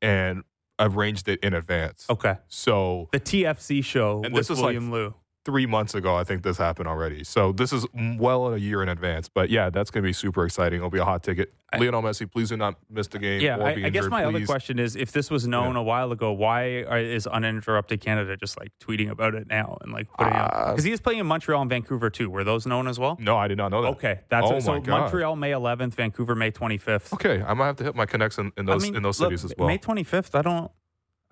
[0.00, 0.44] and
[0.78, 2.06] I've arranged it in advance.
[2.08, 2.36] Okay.
[2.48, 5.14] So The TFC show And with this is like- William Lou.
[5.44, 7.22] Three months ago, I think this happened already.
[7.24, 9.28] So this is well a year in advance.
[9.28, 10.78] But yeah, that's going to be super exciting.
[10.78, 11.52] It'll be a hot ticket.
[11.72, 13.40] I- Lionel Messi, please do not miss the game.
[13.40, 16.32] Yeah, I, I guess my other question is, if this was known a while ago,
[16.32, 20.54] why are, is Uninterrupted Canada just like tweeting about it now and like putting out?
[20.54, 22.30] Uh, Because he is playing in Montreal and Vancouver too.
[22.30, 23.16] Were those known as well?
[23.20, 23.88] No, I did not know that.
[23.88, 25.00] Okay, that's Oh so my God.
[25.00, 27.12] Montreal May 11th, Vancouver May 25th.
[27.14, 29.20] Okay, I might have to hit my connects in, in those I mean, in those
[29.20, 29.66] look, cities as well.
[29.66, 30.38] May 25th.
[30.38, 30.70] I don't.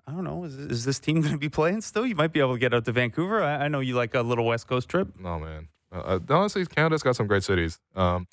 [0.07, 0.43] I don't know.
[0.43, 2.05] Is, is this team going to be playing still?
[2.05, 3.41] You might be able to get out to Vancouver.
[3.41, 5.07] I, I know you like a little West Coast trip.
[5.19, 7.79] no man, uh, uh, honestly, Canada's got some great cities.
[7.95, 8.27] Um,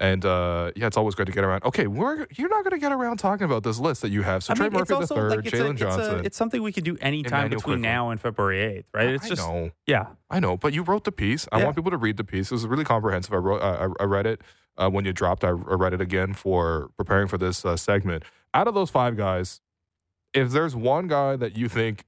[0.00, 1.64] and uh, yeah, it's always great to get around.
[1.64, 4.44] Okay, we're you're not going to get around talking about this list that you have.
[4.44, 6.24] So I Trey mean, it's Murphy the third, like Jalen it's, a, Johnson.
[6.24, 9.08] it's something we can do anytime between now and February 8th, right?
[9.08, 9.70] It's I just know.
[9.88, 10.06] yeah.
[10.30, 11.48] I know, but you wrote the piece.
[11.50, 11.64] I Yeah.
[11.64, 12.52] want people to read the piece.
[12.52, 13.32] It was really comprehensive.
[13.34, 14.40] I wrote, I, I read it
[14.76, 15.42] uh, when you dropped.
[15.42, 18.22] I, I read it again for preparing for this uh, segment.
[18.54, 19.60] Out of those five guys,
[20.38, 22.04] if there's one guy that you think,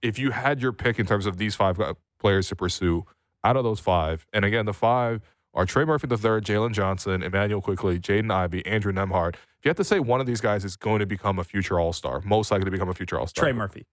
[0.00, 1.80] if you had your pick in terms of these five
[2.18, 3.04] players to pursue,
[3.44, 5.20] out of those five, and again, the five
[5.54, 9.34] are Trey Murphy the third, Jalen Johnson, Immanuel Quickley, Jaden Ivey, Andrew Nembhard.
[9.34, 11.78] If you have to say one of these guys is going to become a future
[11.78, 13.44] All Star, most likely to become a future All Star.
[13.44, 13.84] Trey Murphy.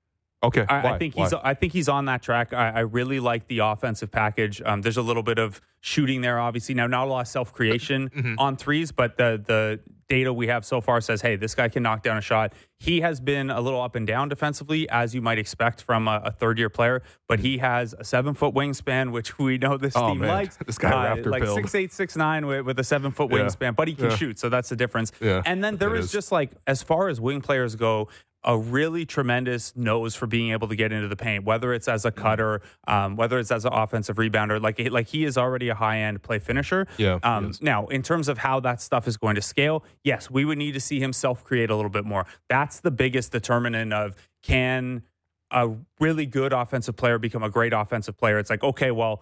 [0.41, 0.93] Okay, I?
[0.93, 1.23] I think Why?
[1.25, 1.33] he's.
[1.33, 2.53] I think he's on that track.
[2.53, 4.61] I, I really like the offensive package.
[4.65, 6.75] Um, there's a little bit of shooting there, obviously.
[6.75, 8.35] Now, not a lot of self creation Mm-hmm.
[8.37, 9.79] on threes, but the the
[10.10, 12.51] data we have so far says, hey, this guy can knock down a shot.
[12.80, 16.22] He has been a little up and down defensively, as you might expect from a,
[16.26, 17.03] a third year player.
[17.28, 20.30] But he has a seven foot wingspan, which we know this Oh, team man.
[20.30, 20.57] likes.
[20.66, 21.55] This guy uh, raptor like build.
[21.57, 23.38] six eight six nine with, with a seven foot Yeah.
[23.39, 24.16] wingspan, but he can Yeah.
[24.16, 25.12] shoot, so that's the difference.
[25.22, 26.12] Yeah, And then there is is.
[26.12, 28.10] just like as far as wing players go,
[28.43, 32.05] a really tremendous nose for being able to get into the paint, whether it's as
[32.05, 32.21] a Mm-hmm.
[32.21, 34.61] cutter, um, whether it's as an offensive rebounder.
[34.61, 36.87] Like like he is already a high end play finisher.
[36.97, 40.45] Yeah, Um, now, in terms of how that stuff is going to scale, yes, we
[40.45, 42.25] would need to see him self create a little bit more.
[42.47, 45.03] That's the biggest determinant of can
[45.51, 45.69] a
[45.99, 48.39] really good offensive player become a great offensive player.
[48.39, 49.21] It's like okay, well,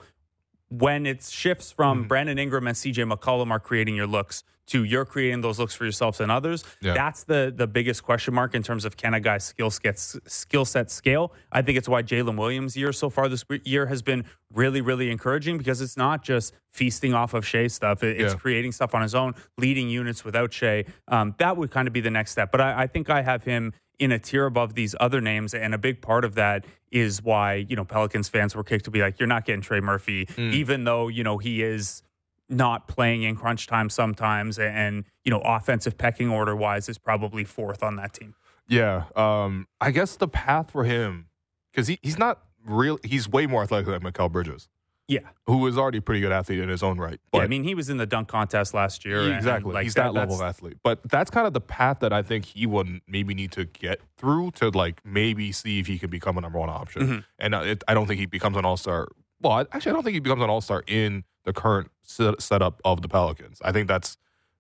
[0.70, 2.08] when it shifts from Mm-hmm.
[2.08, 5.86] Brandon Ingram and CJ McCollum are creating your looks to you're creating those looks for
[5.86, 6.94] yourselves and others, Yeah.
[6.94, 10.66] that's the the biggest question mark in terms of can a guy's skill set skill
[10.66, 11.32] set scale.
[11.54, 15.10] I think it's why Jalen Williams' year so far this year has been really really
[15.10, 18.04] encouraging because it's not just feasting off of Shai stuff.
[18.04, 20.84] It- It's creating stuff on his own, leading units without Shai.
[21.08, 22.52] Um, that would kind of be the next step.
[22.52, 25.74] But I, I think I have him in a tier above these other names, and
[25.74, 29.02] a big part of that is why you know Pelicans fans were kicked to be
[29.02, 32.02] like, you're not getting Trey Murphy, even though you know he is
[32.50, 37.44] not playing in crunch time sometimes, and you know offensive pecking order wise is probably
[37.44, 38.36] fourth on that team.
[38.68, 41.28] Yeah, um, I guess the path for him
[41.72, 43.00] because he, he's not real.
[43.04, 44.68] He's way more athletic than Mikal Bridges,
[45.10, 47.20] Yeah, who is already a pretty good athlete in his own right.
[47.32, 47.44] But yeah.
[47.46, 49.22] I mean, he was in the dunk contest last year.
[49.22, 50.78] and, exactly, like he's that, level of athlete.
[50.84, 54.02] But that's kind of the path that I think he would maybe need to get
[54.18, 57.02] through to like maybe see if he can become a number one option.
[57.08, 57.24] Mhm.
[57.40, 59.08] And uh, it, I don't think he becomes an all star.
[59.40, 62.82] Well, actually, I don't think he becomes an all star in the current set, setup
[62.84, 63.62] of the Pelicans.
[63.64, 64.18] I think that's.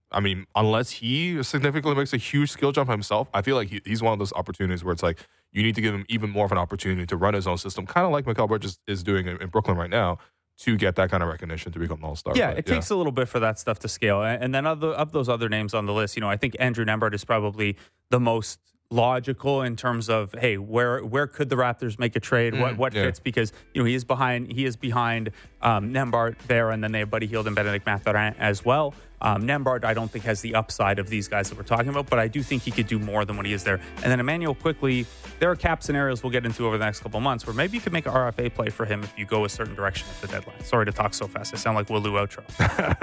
[0.09, 3.81] I mean, unless he significantly makes a huge skill jump himself, I feel like he,
[3.83, 5.19] he's one of those opportunities where it's like
[5.51, 7.85] you need to give him even more of an opportunity to run his own system,
[7.85, 10.17] kind of like Mikal Bridges is doing in, in Brooklyn right now,
[10.59, 12.33] to get that kind of recognition to become an all star.
[12.35, 14.23] Yeah, it takes a little bit for that stuff to scale.
[14.23, 16.55] And then of, the, of those other names on the list, you know, I think
[16.59, 17.77] Andrew Nembhard is probably
[18.09, 22.59] the most logical in terms of hey, where where could the Raptors make a trade?
[22.59, 23.03] what what yeah.
[23.03, 23.19] fits?
[23.19, 25.31] Because you know he is behind he is behind
[25.61, 28.93] um, Nembhard there, and then they have Buddy Hield and Bennedict Mathurin as well.
[29.21, 32.07] Um, Nembhard, I don't think has the upside of these guys that we're talking about,
[32.09, 33.79] but I do think he could do more than what he is there.
[34.03, 35.05] And then Immanuel Quickley,
[35.39, 37.81] there are cap scenarios we'll get into over the next couple months where maybe you
[37.81, 40.27] could make an RFA play for him if you go a certain direction at the
[40.27, 40.63] deadline.
[40.63, 41.53] Sorry to talk so fast.
[41.53, 42.43] I sound like Will Lou outro.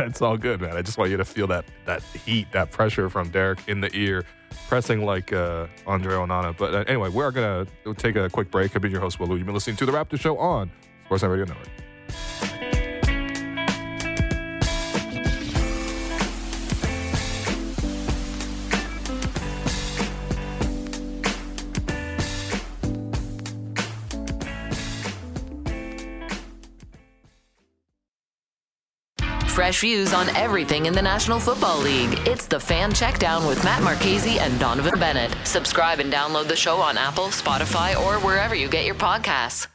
[0.07, 0.77] it's all good, man.
[0.77, 3.91] I just want you to feel that that heat, that pressure from Derek in the
[3.97, 4.25] ear.
[4.69, 6.57] pressing like uh, Andre Onana.
[6.57, 8.77] But uh, anyway, we're going to take a quick break.
[8.77, 9.37] I've been your host, Will Lou.
[9.37, 10.71] You've been listening to The Raptor Show on
[11.11, 12.84] Sportsnet Radio Network.
[29.55, 32.19] Fresh views on everything in the National Football League.
[32.27, 35.33] It's the Fan Checkdown with Matt Marchese and Donovan Bennett.
[35.45, 39.69] Subscribe and download the show on Apple, Spotify, or wherever you get your podcasts.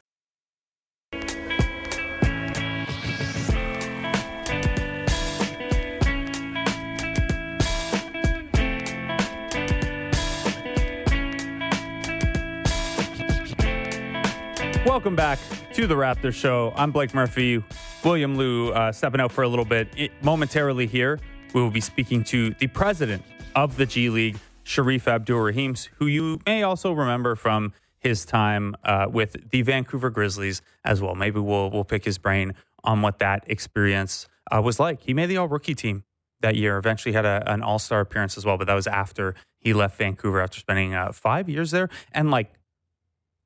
[14.86, 15.40] Welcome back
[15.72, 16.74] to the Raptor Show.
[16.76, 17.64] I'm Blake Murphy.
[18.04, 19.90] William Lou uh, stepping out for a little bit.
[19.98, 21.20] It, momentarily here,
[21.54, 23.24] we will be speaking to the president
[23.56, 29.08] of the G League, Shareef Abdur-Rahim, who you may also remember from his time uh,
[29.12, 31.14] with the Vancouver Grizzlies as well.
[31.14, 32.54] Maybe we'll we'll pick his brain
[32.86, 35.02] on what that experience uh, was like.
[35.02, 36.06] He made the All Rookie team
[36.40, 36.78] that year.
[36.78, 39.98] Eventually had a, an All Star appearance as well, but that was after he left
[39.98, 42.54] Vancouver after spending uh, five years there and like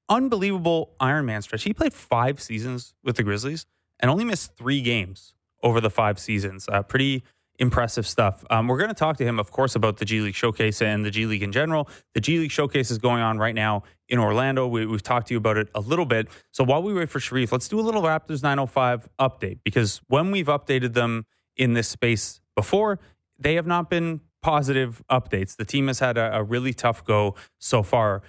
[0.10, 1.64] unbelievable Iron Man stretch.
[1.64, 3.66] He played five seasons with the Grizzlies
[4.04, 5.34] and only missed three games
[5.64, 6.68] over the five seasons.
[6.70, 7.24] Uh, pretty
[7.58, 8.43] impressive stuff.
[8.49, 11.06] Um, we're going to talk to him, of course, about the G League Showcase and
[11.06, 11.89] the G League in general.
[12.14, 14.68] The G League Showcase is going on right now in Orlando.
[14.68, 16.28] We, have talked to you about it a little bit.
[16.51, 20.32] So while we wait for Shareef, let's do a little Raptors 905 update because when
[20.32, 21.26] we've updated them
[21.56, 22.99] in this space before,
[23.39, 25.56] they have not been positive updates.
[25.56, 28.22] The team has had a, a really tough go so far.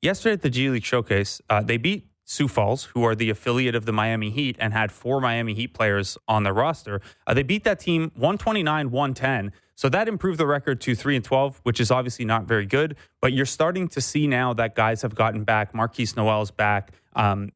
[0.00, 3.74] Yesterday at the G League Showcase, uh, they beat Sioux Falls, who are the affiliate
[3.74, 7.02] of the Miami Heat and had four Miami Heat players on their roster.
[7.26, 9.52] Uh, they beat that team 129 110.
[9.74, 12.96] So that improved the record to 3 and 12, which is obviously not very good.
[13.20, 15.74] But you're starting to see now that guys have gotten back.
[15.74, 16.92] Markquis Nowell's back.
[17.14, 17.50] Um,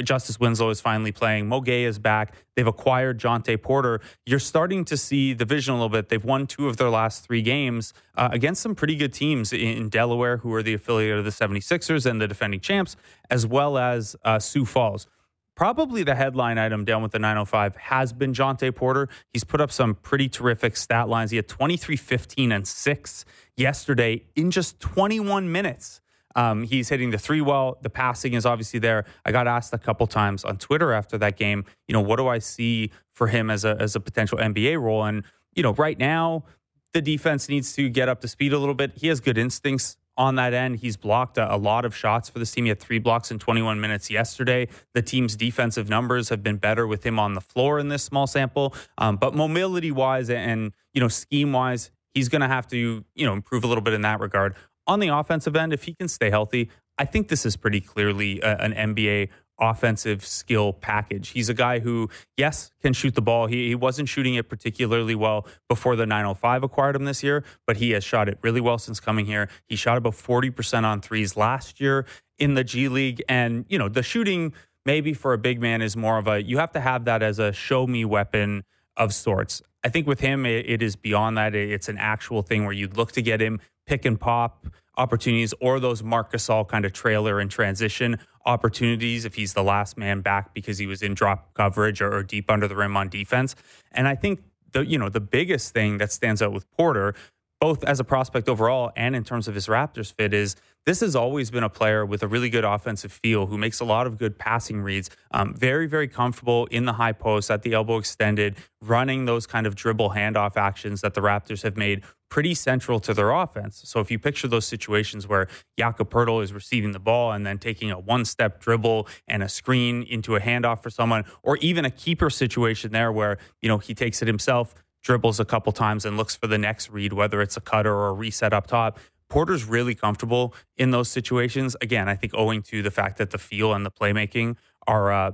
[0.00, 1.48] Justice Winslow is finally playing.
[1.48, 2.34] Mo Gueye is back.
[2.56, 4.00] They've acquired Jontay Porter.
[4.26, 6.08] You're starting to see the vision a little bit.
[6.08, 9.88] They've won two of their last three games uh, against some pretty good teams in
[9.88, 12.96] Delaware, who are the affiliate of the 76ers and the defending champs,
[13.30, 15.06] as well as uh, Sioux Falls.
[15.54, 19.08] Probably the headline item down with the 905 has been Jontay Porter.
[19.32, 21.30] He's put up some pretty terrific stat lines.
[21.30, 23.24] He had 23, 15, and 6
[23.56, 26.01] yesterday in just 21 minutes.
[26.36, 27.78] Um, he's hitting the three well.
[27.82, 29.04] The passing is obviously there.
[29.24, 32.28] I got asked a couple times on Twitter after that game, you know, what do
[32.28, 35.04] I see for him as a as a potential NBA role?
[35.04, 35.24] And
[35.54, 36.44] you know, right now
[36.92, 38.92] the defense needs to get up to speed a little bit.
[38.94, 40.76] He has good instincts on that end.
[40.76, 42.64] He's blocked a, a, lot of shots for this team.
[42.64, 44.68] He had three blocks in 21 minutes yesterday.
[44.92, 48.26] The team's defensive numbers have been better with him on the floor in this small
[48.26, 48.74] sample.
[48.98, 53.26] Um, but mobility wise and you know scheme wise, he's going to have to you
[53.26, 54.54] know improve a little bit in that regard
[54.86, 58.42] on the offensive end, if he can stay healthy, I think this is pretty clearly
[58.42, 59.28] uh, a, an NBA
[59.58, 61.28] offensive skill package.
[61.28, 63.46] He's a guy who, yes, can shoot the ball.
[63.46, 67.76] He, he wasn't shooting it particularly well before the 905 acquired him this year, but
[67.76, 69.48] he has shot it really well since coming here.
[69.68, 72.06] He shot about 40% on threes last year
[72.38, 73.22] in the G League.
[73.28, 74.52] And, you know, the shooting
[74.84, 77.38] maybe for a big man is more of a, you have to have that as
[77.38, 78.64] a show me weapon
[78.96, 79.62] of sorts.
[79.84, 81.54] I think with him, it is beyond that.
[81.54, 84.66] It's an actual thing where you'd look to get him pick and pop
[84.96, 89.96] opportunities or those Marc Gasol kind of trailer and transition opportunities if he's the last
[89.96, 93.08] man back because he was in drop coverage or, or deep under the rim on
[93.08, 93.54] defense.
[93.92, 94.40] And I think
[94.72, 97.14] the you know the biggest thing that stands out with Porter
[97.62, 101.14] both as a prospect overall and in terms of his Raptors fit is this has
[101.14, 104.18] always been a player with a really good offensive feel who makes a lot of
[104.18, 105.10] good passing reads.
[105.30, 109.64] Um, very, very comfortable in the high post at the elbow extended, running those kind
[109.64, 113.80] of dribble handoff actions that the Raptors have made pretty central to their offense.
[113.84, 115.46] So if you picture those situations where
[115.78, 119.48] Jakob Poeltl is receiving the ball and then taking a one step dribble and a
[119.48, 123.78] screen into a handoff for someone, or even a keeper situation there where, you know,
[123.78, 127.42] he takes it himself, dribbles a couple times and looks for the next read, whether
[127.42, 128.98] it's a cutter or a reset up top.
[129.28, 131.74] Porter's really comfortable in those situations.
[131.80, 135.32] Again, I think owing to the fact that the feel and the playmaking are uh,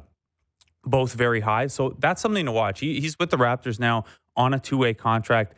[0.85, 1.67] both very high.
[1.67, 2.81] So that's something to watch.
[2.81, 4.05] He, he's with the Raptors now
[4.37, 5.55] on a two way contract.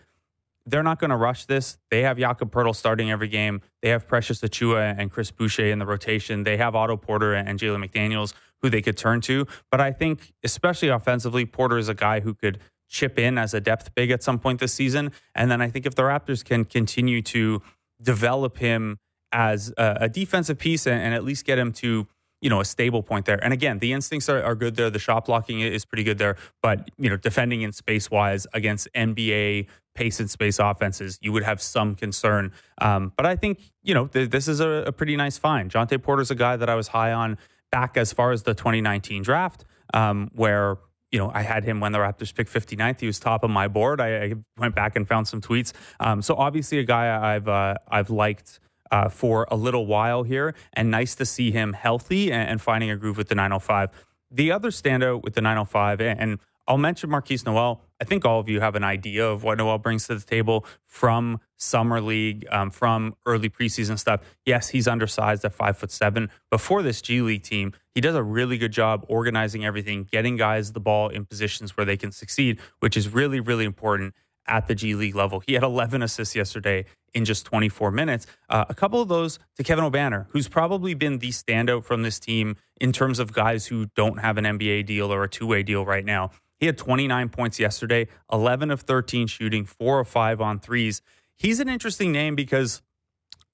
[0.67, 1.79] They're not going to rush this.
[1.91, 3.61] They have Jakob Poeltl starting every game.
[3.83, 6.45] They have Precious Achiuwa and Chris Boucher in the rotation.
[6.45, 9.47] They have Otto Porter and Jalen McDaniels who they could turn to.
[9.71, 12.59] But I think, especially offensively, Porter is a guy who could
[12.91, 15.13] chip in as a depth big at some point this season.
[15.35, 17.63] And then I think if the Raptors can continue to
[18.03, 18.99] develop him
[19.33, 22.09] as a, a defensive piece and, and, at least get him to
[22.41, 23.43] you know a stable point there.
[23.43, 24.91] And again, the instincts are, are good there.
[24.91, 26.37] The shot blocking is pretty good there.
[26.63, 31.43] But you know, defending in space wise against NBA pace and space offenses, you would
[31.43, 32.53] have some concern.
[32.81, 35.71] Um, but I think, you know, th- this is a, a, pretty nice find.
[35.71, 37.37] Jontay Porter's a guy that I was high on
[37.71, 40.79] back as far as the 2019 draft, um, where,
[41.11, 43.01] you know, I had him when the Raptors picked 59th.
[43.01, 44.01] He was top of my board.
[44.01, 45.73] I, I went back and found some tweets.
[45.99, 48.61] Um, so obviously a guy I've, uh, I've liked.
[48.93, 52.91] Uh, for a little while here, and nice to see him healthy and, and finding
[52.91, 53.89] a groove with the 905.
[54.33, 57.83] The other standout with the 905, and I'll mention Markquis Nowell.
[58.01, 60.65] I think all of you have an idea of what Nowell brings to the table
[60.87, 64.23] from summer league, um, from early preseason stuff.
[64.47, 66.31] Yes, he's undersized at five foot seven.
[66.51, 70.73] Before this G League team, he does a really good job organizing everything, getting guys
[70.73, 74.15] the ball in positions where they can succeed, which is really, really important
[74.47, 75.43] at the G League level.
[75.47, 78.27] He had 11 assists yesterday in just 24 minutes.
[78.49, 82.19] Uh, a couple of those to Kevin Obanor, who's probably been the standout from this
[82.19, 85.63] team in terms of guys who don't have an NBA deal or a two way
[85.63, 86.31] deal right now.
[86.61, 91.01] He had 29 points yesterday, 11 of 13 shooting, four of five on threes.
[91.37, 92.83] He's an interesting name because,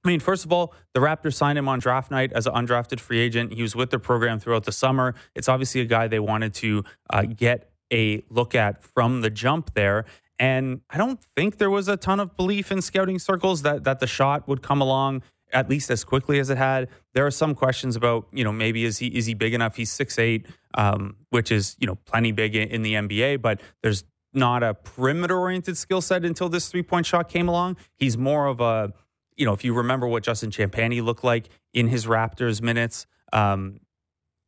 [0.05, 2.99] I mean, first of all, the Raptors signed him on draft night as an undrafted
[2.99, 3.53] free agent.
[3.53, 5.15] He was with the program throughout the summer.
[5.37, 9.75] It's obviously a guy they wanted to uh, get a look at from the jump
[9.75, 10.05] there.
[10.39, 14.01] And I don't think there was a ton of belief in scouting circles that that
[14.01, 15.23] the shot would come along
[15.53, 16.89] at least as quickly as it had.
[17.15, 19.77] There are some questions about, you know, maybe is he is he big enough?
[19.77, 24.05] He's six eight, um, which is you know plenty big in the NBA, but there's
[24.37, 27.77] not a perimeter oriented skill set until this three point shot came along.
[27.97, 28.93] He's more of a,
[29.37, 33.81] you know, if you remember what Justin Champagnie looked like in his Raptors minutes, um,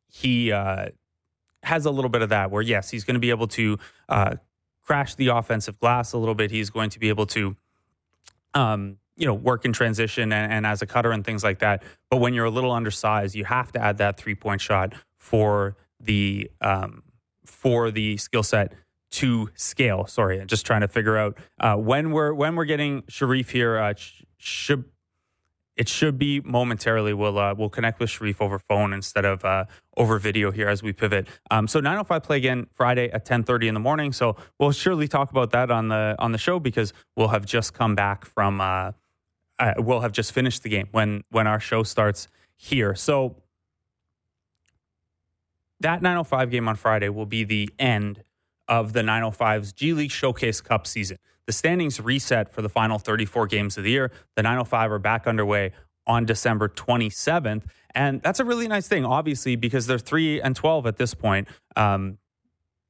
[0.07, 0.89] he uh,
[1.63, 2.51] has a little bit of that.
[2.51, 3.77] Where yes, he's going to be able to
[4.07, 4.35] uh,
[4.83, 6.51] crash the offensive glass a little bit.
[6.51, 7.55] He's going to be able to.
[8.53, 11.83] Um, you know, work in transition and, and, as a cutter and things like that.
[12.09, 15.75] But when you're a little undersized, you have to add that three point shot for
[15.99, 17.03] the um,
[17.45, 18.73] for the skill set
[19.11, 20.07] to scale.
[20.07, 23.77] Sorry, I'm just trying to figure out uh, when we're when we're getting Shareef here.
[23.77, 23.93] Uh,
[24.37, 24.85] should
[25.79, 27.13] it should be momentarily.
[27.13, 29.65] We'll uh, we'll connect with Shareef over phone instead of uh,
[29.95, 31.27] over video here as we pivot.
[31.51, 34.11] Um, so 9:05 play again Friday at 10:30 in the morning.
[34.11, 37.73] So we'll surely talk about that on the on the show because we'll have just
[37.73, 38.91] come back from uh,
[39.59, 42.95] uh, we'll have just finished the game when when our show starts here.
[42.95, 43.35] So
[45.79, 48.23] that 905 game on Friday will be the end
[48.67, 51.17] of the 905's G League Showcase Cup season.
[51.45, 54.11] The standings reset for the final 34 games of the year.
[54.35, 55.71] The 905 are back underway
[56.05, 57.63] on December 27th.
[57.95, 61.47] And that's a really nice thing, obviously, because they're 3 and 12 at this point.
[61.75, 62.17] Um,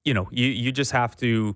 [0.03, 1.55] you know, you, you just have to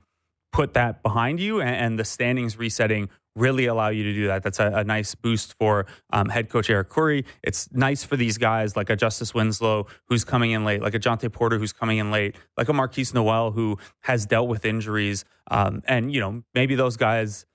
[0.51, 4.43] put that behind you, and, and the standings resetting really allow you to do that.
[4.43, 7.25] That's a, a nice boost for um, head coach Eric Khoury.
[7.43, 10.99] It's nice for these guys like a Justice Winslow who's coming in late, like a
[10.99, 15.25] Jontay Porter who's coming in late, like a Markquis Nowell who has dealt with injuries.
[15.49, 17.45] Um, and, you know, maybe those guys,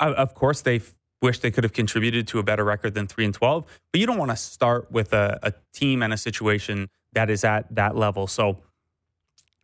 [0.00, 0.80] of course, they
[1.22, 4.06] wish they could have contributed to a better record than 3 and 12, but you
[4.06, 7.96] don't want to start with a, a team and a situation that is at that
[7.96, 8.26] level.
[8.26, 8.58] So,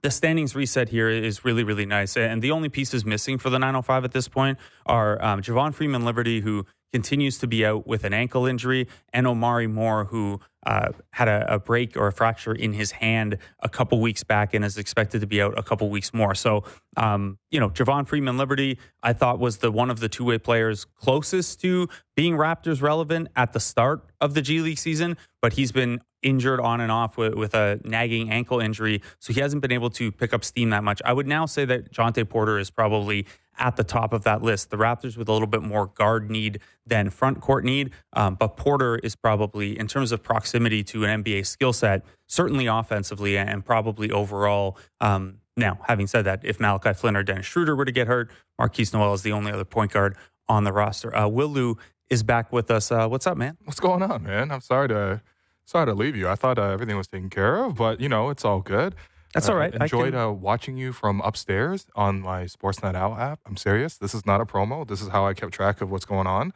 [0.02, 2.16] the standings reset here is really, really nice.
[2.16, 6.04] And the only pieces missing for the 905 at this point are um, Javon Freeman
[6.04, 10.90] Liberty, who continues to be out with an ankle injury, and Omari Moore, who uh,
[11.10, 14.64] had a, a, break or a fracture in his hand a couple weeks back and
[14.64, 16.34] is expected to be out a couple weeks more.
[16.34, 16.62] So,
[16.96, 20.38] um, you know, Javon Freeman Liberty, I thought was the one of the two way
[20.38, 25.54] players closest to being Raptors relevant at the start of the G League season, but
[25.54, 29.02] he's been injured on and off with, with a nagging ankle injury.
[29.18, 31.02] So he hasn't been able to pick up steam that much.
[31.04, 33.26] I would now say that Jontay Porter is probably
[33.58, 34.70] at the top of that list.
[34.70, 38.56] The Raptors with a little bit more guard need than front court need, um, but
[38.56, 43.64] Porter is probably, in terms of proximity to an NBA skill set, certainly offensively and
[43.64, 44.78] probably overall.
[45.00, 48.30] Um, now, having said that, if Malachi Flynn or Dennis Schroeder were to get hurt,
[48.60, 50.16] Markquis Nowell is the only other point guard
[50.48, 51.14] on the roster.
[51.14, 51.76] Uh, Will Lou
[52.08, 52.90] is back with us.
[52.90, 53.56] Uh, what's up, man?
[53.64, 54.50] What's going on, man?
[54.50, 55.22] I'm sorry to
[55.64, 56.28] sorry to leave you.
[56.28, 58.94] I thought uh, everything was taken care of, but you know it's all good.
[59.34, 59.74] That's all right.
[59.74, 63.40] Uh, enjoyed uh, watching you from upstairs on my Sportsnet Out app.
[63.46, 63.98] I'm serious.
[63.98, 64.86] This is not a promo.
[64.86, 66.52] This is how I kept track of what's going on.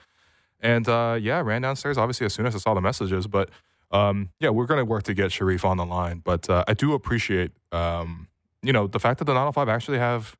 [0.61, 3.27] And uh, yeah, ran downstairs obviously as soon as I saw the messages.
[3.27, 3.51] But
[3.91, 6.21] um, yeah, we're going to work to get Shareef on the line.
[6.25, 8.29] But uh, I do appreciate, um,
[8.63, 10.37] you know, the fact that the 905 actually have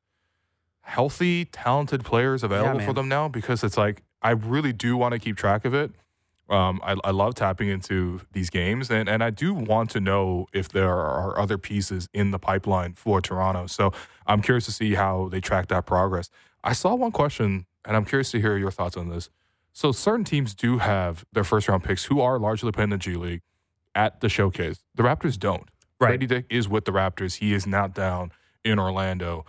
[0.81, 5.13] healthy, talented players available yeah, for them now because it's like I really do want
[5.13, 5.91] to keep track of it.
[6.49, 10.47] Um, I, I, love tapping into these games, and, and I do want to know
[10.53, 13.67] if there are other pieces in the pipeline for Toronto.
[13.67, 13.91] So
[14.25, 16.29] I'm curious to see how they track that progress.
[16.63, 19.29] I saw one question, and I'm curious to hear your thoughts on this.
[19.73, 23.15] So certain teams do have their first round picks who are largely playing the G
[23.15, 23.41] League
[23.93, 24.83] at the showcase.
[24.95, 25.67] The Raptors don't.
[25.99, 26.19] Right.
[26.19, 27.35] Gradey Dick is with the Raptors.
[27.35, 28.31] He is not down
[28.63, 29.45] in Orlando.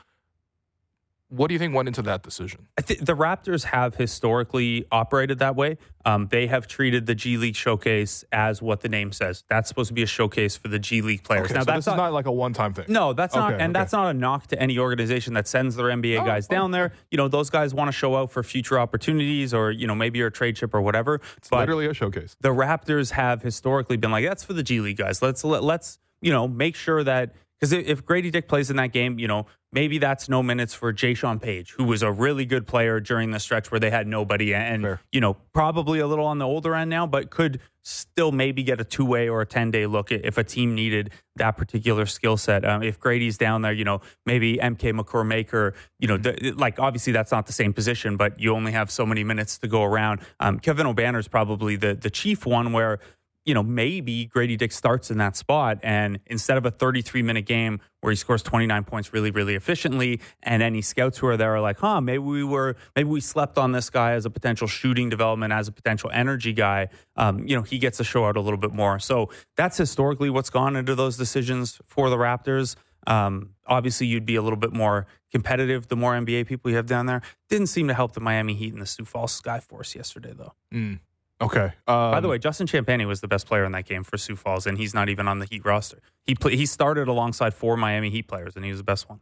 [1.30, 2.68] What do you think went into that decision?
[2.78, 5.76] I think the Raptors have historically operated that way.
[6.04, 9.44] Um, they have treated the G League showcase as what the name says.
[9.48, 11.46] That's supposed to be a showcase for the G League players.
[11.46, 12.86] Okay, now so that's this is not like a one-time thing.
[12.88, 13.72] No, that's not, and okay.
[13.72, 16.70] that's not a knock to any organization that sends their NBA Oh, guys oh, down
[16.70, 16.92] there.
[17.10, 20.18] You know, those guys want to show out for future opportunities, or you know, maybe
[20.18, 21.20] you're trade chip or whatever.
[21.36, 22.36] It's but literally a showcase.
[22.40, 25.20] the Raptors have historically been like, that's for the G League guys.
[25.20, 28.92] Let's let, let's you know make sure that because if Gradey Dick plays in that
[28.92, 32.46] game, you know maybe that's no minutes for Jay Sean Page, who was a really
[32.46, 35.00] good player during the stretch where they had nobody, and Fair.
[35.12, 38.80] you know probably a little on the older end now, but could still maybe get
[38.80, 42.36] a two way or a ten day look if a team needed that particular skill
[42.36, 42.64] set.
[42.64, 47.12] Um, if Gradey's down there, you know maybe MK McCormaker, you know the, like obviously
[47.12, 50.20] that's not the same position, but you only have so many minutes to go around.
[50.40, 53.00] Um, Kevin Obanor's probably the the chief one where
[53.48, 55.78] you know, maybe Gradey Dick starts in that spot.
[55.82, 60.20] And instead of a 33 minute game where he scores 29 points really, really efficiently,
[60.42, 63.56] and any scouts who are there are like, huh, maybe we were, maybe we slept
[63.56, 67.56] on this guy as a potential shooting development, as a potential energy guy, um, you
[67.56, 68.98] know, he gets to show out a little bit more.
[68.98, 72.76] So that's historically what's gone into those decisions for the Raptors.
[73.06, 76.86] Um, obviously, you'd be a little bit more competitive the more NBA people you have
[76.86, 77.22] down there.
[77.48, 80.52] Didn't seem to help the Miami Heat and the Sioux Falls Sky Force yesterday, though.
[80.74, 81.00] Mm.
[81.40, 81.72] Okay.
[81.86, 84.34] Um, By the way, Justin Champagnie was the best player in that game for Sioux
[84.36, 85.98] Falls, and he's not even on the Heat roster.
[86.24, 89.20] He play, he started alongside four Miami Heat players, and he was the best one.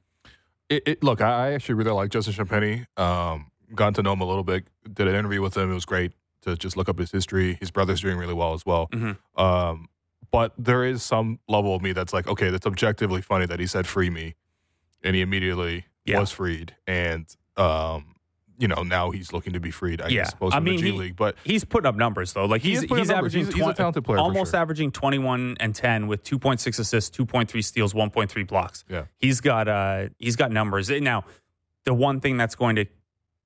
[0.70, 2.86] it, it, look, I actually really like Justin Champagnie.
[2.98, 4.66] Um, gotten to know him a little bit.
[4.90, 5.70] Did an interview with him.
[5.70, 6.12] It was great
[6.42, 7.54] to just look up his history.
[7.60, 8.88] His brother's doing really well as well.
[8.88, 9.16] Mhm.
[9.36, 9.88] Um,
[10.30, 13.66] but there is some level of me that's like, okay, that's objectively funny that he
[13.66, 14.34] said free me,
[15.04, 16.18] and he immediately Yeah.
[16.20, 18.15] was freed, and um,
[18.58, 20.00] you know now he's looking to be freed.
[20.00, 20.24] I Yeah.
[20.24, 22.46] suppose I mean, the G he- League, but He's putting up numbers though.
[22.46, 24.60] Like He he's he's averaging He's- he's a talented player almost sure.
[24.60, 28.84] averaging 21 and 10 with 2.6 assists, 2.3 steals, 1.3 blocks.
[28.88, 29.04] Yeah.
[29.18, 30.88] He's got uh he's got numbers.
[30.90, 31.24] Now,
[31.84, 32.86] the one thing that's going to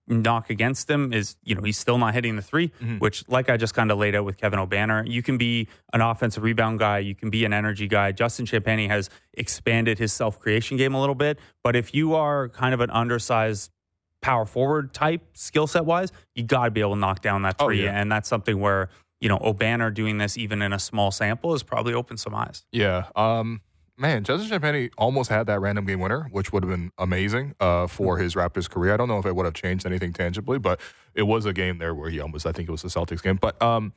[0.08, 2.98] knock against him is, you know, he's still not hitting the 3 Mhm.
[3.00, 6.00] which like I just kind of laid out with Kevin Obanor, you can be an
[6.00, 8.10] offensive rebound guy, you can be an energy guy.
[8.10, 12.74] Justin Champagnie has expanded his self-creation game a little bit, but if you are kind
[12.74, 13.70] of an undersized
[14.22, 17.56] power forward type skill set wise, you got to be able to knock down that
[17.58, 17.84] Oh, three.
[17.84, 17.98] yeah.
[17.98, 18.88] And that's something where,
[19.20, 22.64] you know, Obanor doing this even in a small sample has probably opened some eyes.
[22.72, 23.04] Yeah.
[23.16, 23.60] Um,
[23.96, 27.86] man, Justin Champagnie almost had that random game winner, which would have been amazing uh,
[27.86, 28.92] for his Raptors career.
[28.94, 30.80] I don't know if it would have changed anything tangibly, but
[31.14, 33.36] it was a game there where he almost, I think it was the Celtics game.
[33.40, 33.92] But um,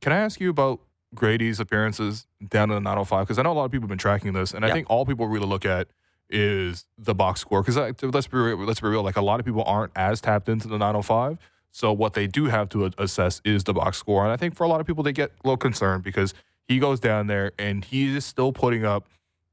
[0.00, 0.80] can I ask you about
[1.14, 3.26] Gradey's appearances down in the 905?
[3.26, 5.06] Because I know a lot of people have been tracking this, and I think all
[5.06, 5.88] people really look at
[6.30, 7.62] is the box score.
[7.62, 10.48] Because let's be real, let's be real, like a lot of people aren't as tapped
[10.48, 11.38] into the 905.
[11.70, 14.62] So what they do have to assess is the box score, and I think for
[14.62, 16.32] a lot of people they get a little concerned because
[16.68, 19.08] he goes down there and he is still putting up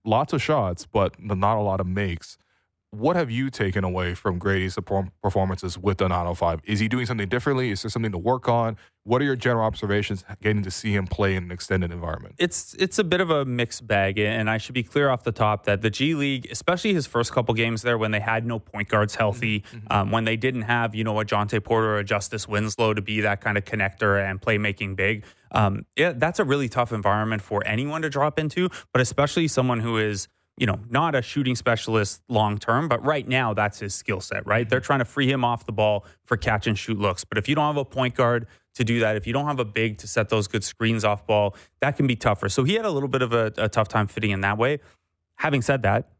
[0.06, 2.38] lots of shots, but not a lot of makes.
[2.94, 4.78] What have you taken away from Gradey's
[5.24, 6.60] performances with the 905?
[6.66, 7.72] Is he doing something differently?
[7.72, 8.76] Is there something to work on?
[9.06, 12.36] What are your general observations getting to see him play in an extended environment?
[12.38, 15.32] It's it's a bit of a mixed bag, and I should be clear off the
[15.32, 18.60] top that the G League, especially his first couple games there, when they had no
[18.60, 22.04] point guards healthy, um, when they didn't have you know a Jontay Porter or a
[22.04, 25.24] Justice Winslow to be that kind of connector and playmaking big,
[25.54, 29.80] um, yeah, that's a really tough environment for anyone to drop into, but especially someone
[29.80, 30.28] who is
[30.62, 34.46] you know, not a shooting specialist long term, but right now that's his skill set,
[34.46, 34.70] right?
[34.70, 37.24] They're trying to free him off the ball for catch and shoot looks.
[37.24, 38.46] But if you don't have a point guard
[38.76, 41.26] to do that, if you don't have a big to set those good screens off
[41.26, 42.48] ball, that can be tougher.
[42.48, 44.78] So he had a little bit of a, a tough time fitting in that way.
[45.38, 46.12] Having said that,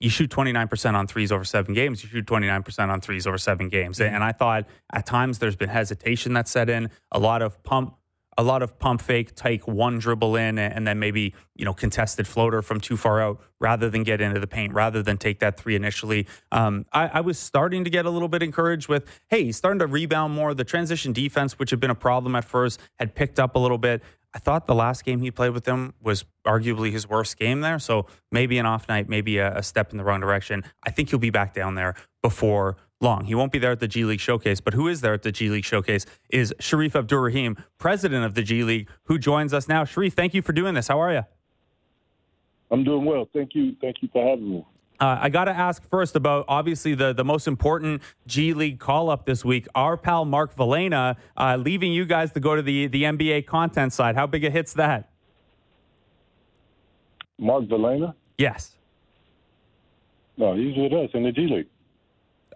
[0.00, 2.02] you shoot 29% on threes over seven games.
[2.02, 4.00] You shoot 29% on threes over seven games.
[4.00, 4.12] Mm-hmm.
[4.12, 7.94] And I thought at times there's been hesitation that set in, a lot of pump
[8.36, 12.26] a lot of pump fake, take one dribble in, and then maybe you know contested
[12.26, 15.58] floater from too far out, rather than get into the paint, rather than take that
[15.58, 16.26] three initially.
[16.52, 19.78] Um, I, I was starting to get a little bit encouraged with, hey, he's starting
[19.80, 20.54] to rebound more.
[20.54, 23.78] The transition defense, which had been a problem at first, had picked up a little
[23.78, 24.02] bit.
[24.34, 27.78] I thought the last game he played with them was arguably his worst game there.
[27.78, 30.64] So maybe an off night, maybe a, a step in the wrong direction.
[30.82, 33.24] I think he'll be back down there before long.
[33.24, 35.32] He won't be there at the G League Showcase, but who is there at the
[35.32, 39.84] G League Showcase is Shareef Abdur-Rahim, president of the G League, who joins us now.
[39.84, 40.88] Shareef, thank you for doing this.
[40.88, 41.22] How are you?
[42.70, 43.28] I'm doing well.
[43.32, 43.76] Thank you.
[43.80, 44.66] Thank you for having me.
[45.00, 49.10] Uh, I got to ask first about obviously the, the most important G League call
[49.10, 49.66] up this week.
[49.74, 53.92] Our pal Mark Valena uh, leaving you guys to go to the, the NBA content
[53.92, 54.14] side.
[54.14, 55.10] How big a hit's that?
[57.38, 58.14] Mark Valena?
[58.38, 58.76] Yes.
[60.36, 61.68] No, he's with us in the G League.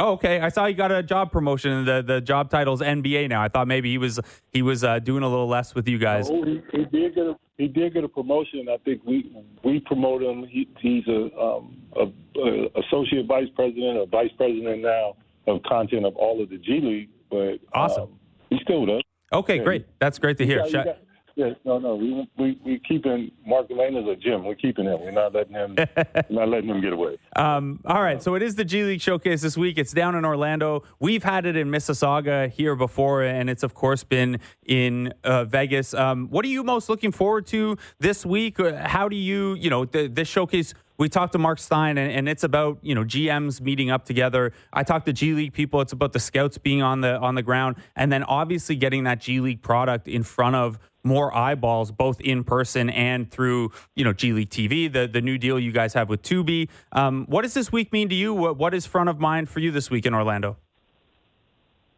[0.01, 0.41] Oh, okay.
[0.41, 1.73] I saw he got a job promotion.
[1.73, 3.43] and The the job title's NBA now.
[3.43, 4.21] I thought maybe he was
[4.53, 6.29] he was uh, doing a little less with you guys.
[6.31, 8.69] Oh, he, he did get a he did get a promotion.
[8.71, 9.33] I think we
[9.65, 10.47] we promote him.
[10.49, 12.05] He, he's a, um, a,
[12.41, 15.17] a associate vice president or vice president now
[15.49, 17.09] of content of all of the G League.
[17.31, 18.05] But Awesome.
[18.05, 18.19] um,
[18.51, 19.03] he's still with us.
[19.33, 19.87] Okay, Yeah, great.
[19.99, 20.59] That's great to hear.
[20.61, 20.99] got- got-
[21.39, 24.45] yeah, no, no, we we we keeping Mark Lane as a gym.
[24.45, 25.01] We're keeping him.
[25.01, 25.77] We're not letting him.
[26.31, 27.17] not letting him get away.
[27.37, 29.79] Um, all right, so it is the G League Showcase this week.
[29.79, 30.83] It's down in Orlando.
[30.99, 35.95] We've had it in Mississauga here before, and it's of course been in uh, Vegas.
[35.95, 38.59] Um, what are you most looking forward to this week?
[38.59, 40.75] Uh, How do you, you know, th- this showcase?
[40.99, 44.53] We talked to Mark Stein, and, and it's about you know GMs meeting up together.
[44.73, 45.81] I talked to G League people.
[45.81, 49.21] It's about the scouts being on the on the ground, and then obviously getting that
[49.21, 54.13] G League product in front of more eyeballs, both in person and through you know
[54.13, 56.69] G League TV, the the new deal you guys have with Tubi.
[56.93, 58.35] Um, what does this week mean to you?
[58.35, 60.57] What, what is front of mind for you this week in Orlando?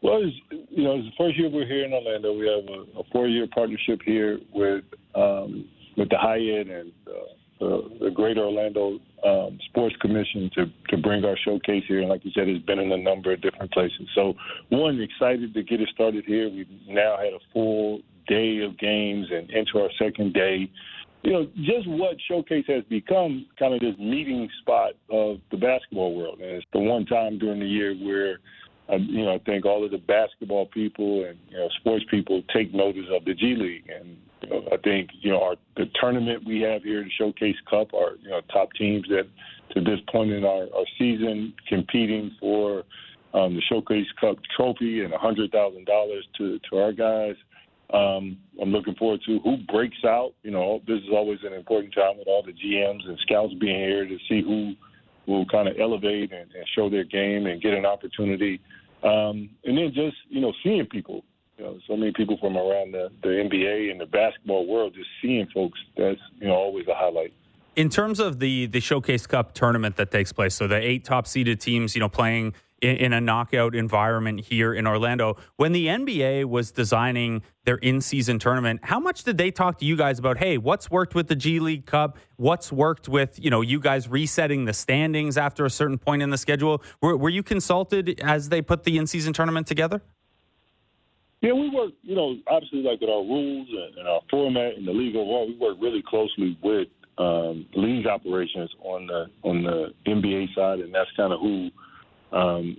[0.03, 2.32] Well, you know, it's the first year we're here in Orlando.
[2.32, 4.84] We have a, a four-year partnership here with
[5.14, 7.11] um, with the Hyatt and uh,
[7.59, 12.01] the, the Greater Orlando um, Sports Commission to to bring our showcase here.
[12.01, 14.09] And like you said, it's been in a number of different places.
[14.14, 14.34] So,
[14.70, 16.48] one, excited to get it started here.
[16.48, 18.01] We've now had a full
[18.31, 20.70] day of games and into our second day.
[21.22, 26.16] You know, just what Showcase has become kind of this meeting spot of the basketball
[26.16, 26.39] world.
[26.41, 28.39] And it's the one time during the year where
[28.91, 32.43] uh, you know, I think all of the basketball people and you know sports people
[32.53, 35.87] take notice of the G League, and you know, I think you know our the
[36.01, 39.28] tournament we have here, the Showcase Cup, our, you know top teams that
[39.74, 42.83] to this point in our, our season competing for
[43.33, 47.37] um, the Showcase Cup trophy and a hundred thousand dollars to to our guys.
[47.93, 50.32] Um, I'm looking forward to who breaks out.
[50.43, 53.80] You know, this is always an important time with all the GMs and scouts being
[53.80, 54.74] here to see who
[55.26, 58.61] will kind of elevate and, and show their game and get an opportunity.
[59.03, 61.24] Um, and then just, you know, seeing people,
[61.59, 65.09] you know, so many people from around the, the NBA and the basketball world, just
[65.22, 67.32] seeing folks, that's, you know, always a highlight.
[67.76, 71.26] In terms of the the Showcase Cup tournament that takes place, so the eight top
[71.26, 75.37] seeded teams, you know, playing in, in a knockout environment here in Orlando.
[75.57, 79.85] When the NBA was designing their in season tournament, how much did they talk to
[79.85, 80.39] you guys about?
[80.39, 82.18] Hey, what's worked with the G League Cup?
[82.37, 86.31] What's worked with you know you guys resetting the standings after a certain point in
[86.31, 86.83] the schedule?
[87.01, 90.03] Were, were you consulted as they put the in season tournament together?
[91.43, 94.87] Yeah, we work, you know, obviously like with our rules and, and our format and
[94.87, 99.95] the league overall, we work really closely with um, league operations on the on the
[100.07, 101.70] NBA side, and that's kind of who
[102.33, 102.76] um,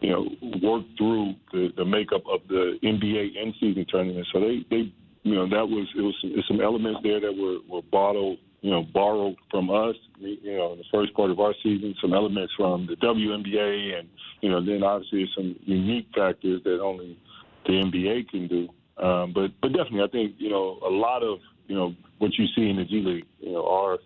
[0.00, 0.28] you know
[0.62, 4.26] worked through the, the makeup of the NBA in season tournament.
[4.32, 4.92] So they they
[5.22, 8.70] you know that was it was some, some elements there that were were bottled you
[8.70, 12.52] know borrowed from us you know in the first part of our season, some elements
[12.56, 14.08] from the WNBA, and
[14.40, 17.18] you know then obviously some unique factors that only
[17.66, 18.68] the NBA can do.
[19.02, 22.46] Um, but but definitely, I think you know a lot of you know what you
[22.54, 23.26] see in the G League.
[23.40, 23.98] You know our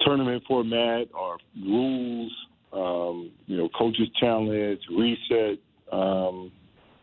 [0.00, 2.32] tournament format, our rules,
[2.74, 5.58] um, you know coaches challenge, reset,
[5.92, 6.50] um,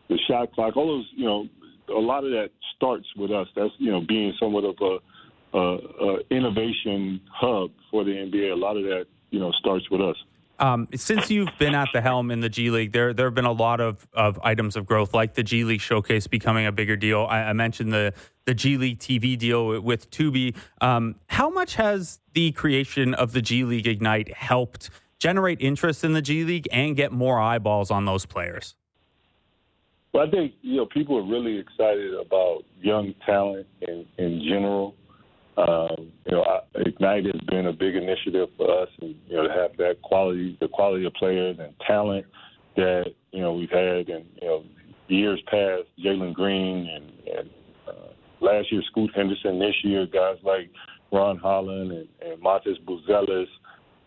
[0.08, 1.48] the shot clock, all those you know
[1.88, 3.48] a lot of that starts with us.
[3.56, 8.52] That's you know being somewhat of a, a, a innovation hub for the NBA.
[8.52, 10.16] A lot of that you know starts with us.
[10.58, 13.44] Um, since you've been at the helm in the G League, there there have been
[13.44, 16.96] a lot of, of items of growth, like the G League Showcase becoming a bigger
[16.96, 17.26] deal.
[17.28, 18.14] I, I mentioned the
[18.44, 20.56] the G League TV deal with Tubi.
[20.80, 24.90] Um, how much has the creation of the G League Ignite helped
[25.22, 28.74] generate interest in the G League and get more eyeballs on those players?
[30.12, 34.96] Well, I think you know people are really excited about young talent in in general.
[35.56, 39.52] Um, you know, Ignite has been a big initiative for us, and you know, to
[39.52, 42.26] have that quality, the quality of players and talent
[42.76, 44.64] that you know we've had, in you know,
[45.08, 47.50] years past, Jalen Green and, and
[47.86, 49.58] uh, last year Scoot Henderson.
[49.58, 50.70] This year, guys like
[51.12, 53.46] Ron Holland and, and Matas Buzelis,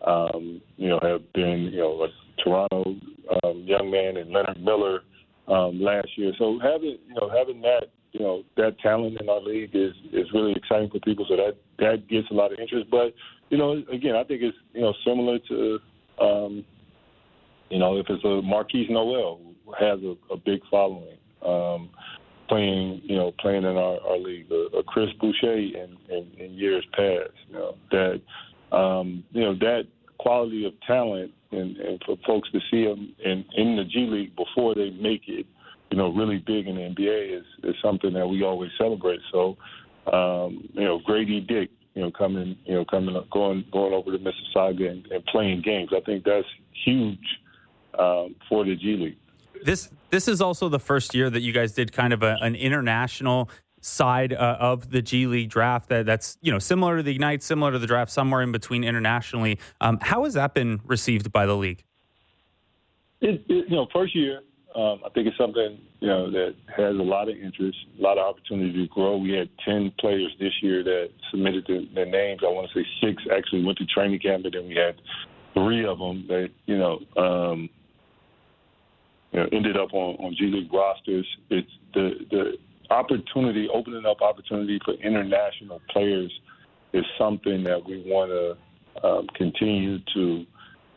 [0.04, 2.08] um, you know, have been you know a
[2.42, 2.96] Toronto
[3.44, 5.00] um, young man and Leonard Miller
[5.48, 6.32] um, last year.
[6.38, 10.26] So having you know having that you know that talent in our league is is
[10.32, 11.26] really exciting for people.
[11.28, 12.90] So that that gets a lot of interest.
[12.90, 13.14] But
[13.50, 15.78] you know, again, I think it's you know similar to
[16.20, 16.64] um,
[17.70, 21.18] you know if it's a Markquis Nowell who has a, a big following.
[21.44, 21.90] Um,
[22.48, 26.84] playing, you know, playing in our, our league, a, Chris Boucher in, in, in years
[26.92, 28.20] past, you know, that,
[28.72, 29.84] um, you know, that
[30.18, 34.36] quality of talent and, and for folks to see them in, in the G League
[34.36, 35.46] before they make it,
[35.90, 39.20] you know, really big in the NBA is, is something that we always celebrate.
[39.30, 39.56] So,
[40.12, 44.18] um, you know, Gradey Dick, you know, coming, you know, coming, going, going over to
[44.18, 45.90] Mississauga and, and playing games.
[45.94, 46.46] I think that's
[46.84, 47.18] huge
[47.98, 49.16] um, for the G League.
[49.64, 52.54] This this is also the first year that you guys did kind of a, an
[52.54, 53.48] international
[53.86, 57.42] side uh, of the G League draft that that's you know similar to the Ignite,
[57.42, 59.58] similar to the draft, somewhere in between internationally.
[59.80, 61.84] Um, how has that been received by the league?
[63.20, 64.40] It, it, you know, first year,
[64.74, 68.18] um, I think it's something you know that has a lot of interest, a lot
[68.18, 69.16] of opportunity to grow.
[69.18, 72.40] We had ten players this year that submitted their, their names.
[72.42, 75.00] I want to say six actually went to training camp, and then we had
[75.54, 76.98] three of them that you know.
[77.16, 77.70] Um,
[79.32, 81.26] you know, ended up on, on G League rosters.
[81.50, 82.52] It's the the
[82.90, 86.32] opportunity, opening up opportunity for international players,
[86.92, 90.46] is something that we want to um, continue to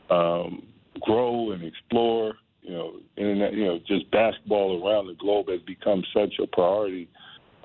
[0.09, 0.63] um,
[1.01, 2.33] grow and explore.
[2.61, 7.09] You know, internet, you know, just basketball around the globe has become such a priority.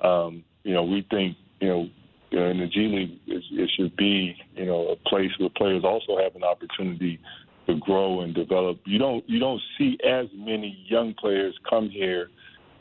[0.03, 1.89] Um, you know, we think, you know,
[2.31, 5.49] you know in the G League, it, it should be, you know, a place where
[5.49, 7.19] players also have an opportunity
[7.67, 8.79] to grow and develop.
[8.85, 12.29] You don't you don't see as many young players come here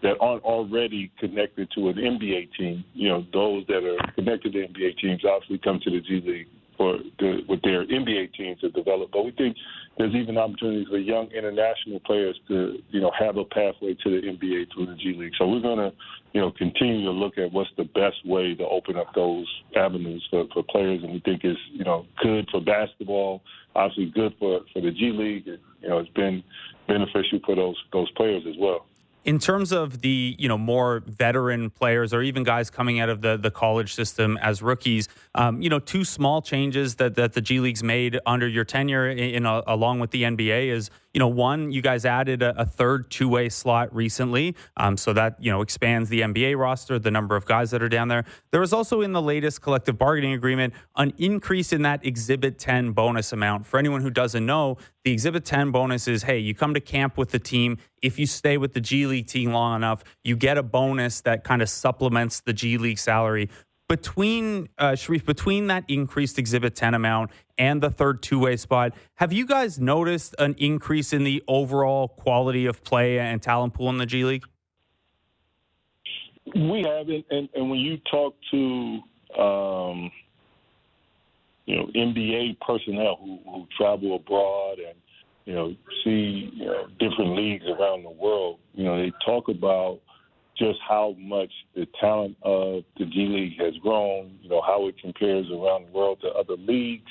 [0.04, 2.84] that aren't already connected to an NBA team.
[2.92, 6.46] You know, those that are connected to NBA teams obviously come to the G League
[6.76, 9.12] for the, with their NBA teams to develop.
[9.12, 9.56] But we think
[9.96, 14.26] there's even opportunities for young international players to, you know, have a pathway to the
[14.26, 15.32] NBA through the G League.
[15.38, 15.90] So we're going to,
[16.34, 20.26] you know, continue to look at what's the best way to open up those avenues
[20.30, 23.40] for, for players, and we think is, you know, good for basketball,
[23.74, 25.46] obviously good for for the G League.
[25.80, 26.44] You know, it's been
[26.88, 28.84] beneficial for those those players as well
[29.24, 33.22] in terms of the you know more veteran players or even guys coming out of
[33.22, 37.40] the the college system as rookies, um, you know, two small changes that that the
[37.40, 41.20] G League's made under your tenure in, in a, along with the NBA is you
[41.20, 44.56] know, one, you guys added a, a third two way slot recently.
[44.76, 47.88] Um, so that, you know, expands the NBA roster, the number of guys that are
[47.88, 48.24] down there.
[48.50, 52.92] There was also in the latest collective bargaining agreement an increase in that Exhibit 10
[52.92, 53.64] bonus amount.
[53.64, 57.16] For anyone who doesn't know, the Exhibit 10 bonus is hey, you come to camp
[57.16, 57.78] with the team.
[58.02, 61.44] If you stay with the G League team long enough, you get a bonus that
[61.44, 63.48] kind of supplements the G League salary
[63.88, 68.92] between uh, Shareef, between that increased Exhibit 10 amount and the third two way spot,
[69.14, 73.90] have you guys noticed an increase in the overall quality of play and talent pool
[73.90, 74.44] in the G League?
[76.54, 78.58] We have, and, and, and when you talk to
[79.40, 80.10] um,
[81.66, 84.96] you know NBA personnel who, who travel abroad and
[85.46, 85.74] you know
[86.04, 90.00] see you know different leagues around the world, you know they talk about
[90.58, 94.96] just how much the talent of the G League has grown, you know, how it
[95.00, 97.10] compares around the world to other leagues.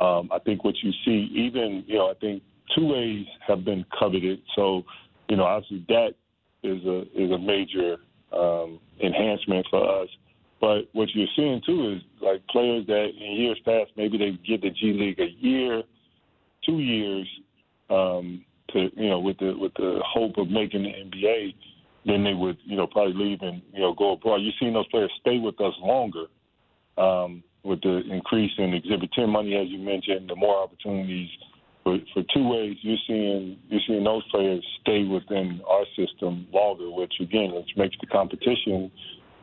[0.00, 2.42] Um, I think what you see, even, you know, I think
[2.74, 4.40] two ways have been coveted.
[4.56, 4.82] So,
[5.28, 6.14] you know, obviously that
[6.62, 7.96] is a is a major
[8.32, 10.08] um, enhancement for us.
[10.60, 14.62] But what you're seeing too is like players that in years past maybe they get
[14.62, 15.82] the G League a year,
[16.64, 17.28] two years,
[17.90, 21.54] um, to you know with the with the hope of making the NBA
[22.04, 24.36] then they would, you know, probably leave and, you know, go abroad.
[24.36, 26.26] You've seen those players stay with us longer
[26.98, 31.28] um, with the increase in Exhibit 10 money, as you mentioned, the more opportunities
[31.84, 32.76] for, for two ways.
[32.82, 37.96] You're seeing you're seeing those players stay within our system longer, which again, which makes
[38.00, 38.90] the competition,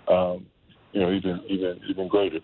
[0.07, 0.45] um,
[0.91, 2.39] you know, even even even greater.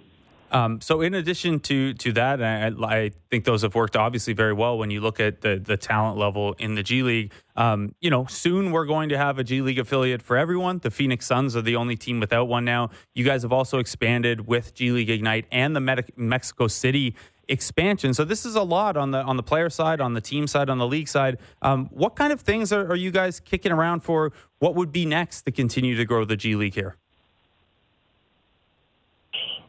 [0.51, 4.53] Um, so, in addition to to that, I, I, think those have worked obviously very
[4.53, 7.33] well when you look at the the talent level in the G League.
[7.55, 10.79] Um, you know, soon we're going to have a G League affiliate for everyone.
[10.79, 12.91] The Phoenix Suns are the only team without one now.
[13.13, 17.15] You guys have also expanded with G League Ignite and the Met- Mexico City
[17.47, 18.13] expansion.
[18.13, 20.69] So this is a lot on the on the player side, on the team side,
[20.69, 21.37] on the league side.
[21.61, 24.31] Um, what kind of things are, are you guys kicking around for?
[24.59, 26.97] What would be next to continue to grow the G League here?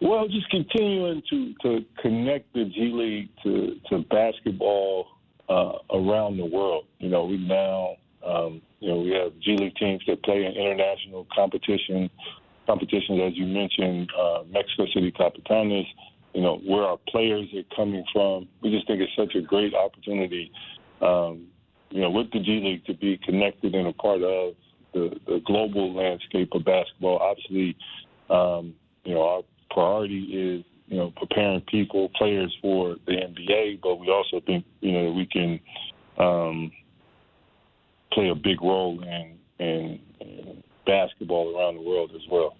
[0.00, 5.06] Well, just continuing to, to connect the G League to, to basketball
[5.48, 6.84] uh, around the world.
[6.98, 10.52] You know, we now, um, you know, we have G League teams that play in
[10.52, 12.10] international competition,
[12.66, 15.86] competitions, as you mentioned, uh, Mexico City Capitanes,
[16.34, 18.48] you know, where our players are coming from.
[18.62, 20.52] We just think it's such a great opportunity,
[21.00, 21.46] um,
[21.88, 24.54] you know, with the G League to be connected and a part of
[24.92, 27.18] the, the global landscape of basketball.
[27.18, 27.76] Obviously,
[28.28, 28.74] um,
[29.04, 34.08] you know, our priority is you know preparing people, players for the NBA, but we
[34.10, 35.60] also think you know we can
[36.18, 36.72] um,
[38.12, 42.56] play a big role in, in, in basketball around the world as well.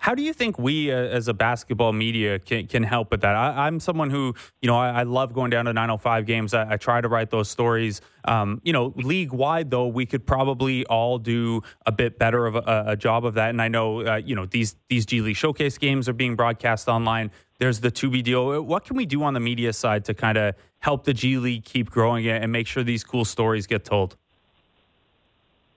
[0.00, 3.36] How do you think we, uh, as a basketball media, can, can help with that?
[3.36, 6.54] I, am someone who, you know, I, I, love going down to 905 games.
[6.54, 8.00] I, I try to write those stories.
[8.24, 12.56] Um, you know, league wide though, we could probably all do a bit better of
[12.56, 13.50] a, a job of that.
[13.50, 16.88] And I know, uh, you know, these these G League showcase games are being broadcast
[16.88, 18.62] online there's the Tubi deal.
[18.62, 21.64] What can we do on the media side to kind of help the G League
[21.64, 24.16] keep growing it and make sure these cool stories get told?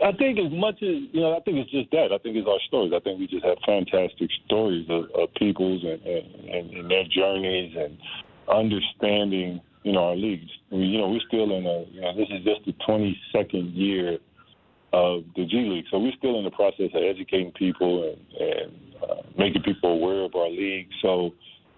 [0.01, 2.11] I think as much as you know, I think it's just that.
[2.11, 2.93] I think it's our stories.
[2.95, 7.75] I think we just have fantastic stories of, of people's and, and, and their journeys
[7.77, 7.97] and
[8.49, 10.49] understanding, you know, our leagues.
[10.71, 13.75] I mean, you know, we're still in a, you know, this is just the 22nd
[13.75, 14.17] year
[14.93, 18.71] of the G League, so we're still in the process of educating people and, and
[19.01, 20.87] uh, making people aware of our league.
[21.01, 21.31] So,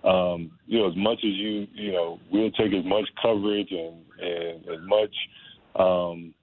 [0.03, 4.03] um, you know, as much as you, you know, we'll take as much coverage and,
[4.19, 5.15] and as much
[5.75, 6.33] um,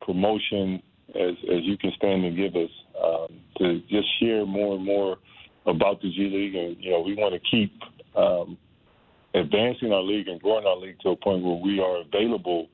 [0.00, 0.82] promotion
[1.16, 2.70] as, as you can stand and give us
[3.02, 5.16] um, to just share more and more
[5.66, 6.54] about the G League.
[6.54, 7.72] And, you know, we want to keep
[8.16, 8.58] um,
[9.34, 12.68] advancing our league and growing our league to a point where we are available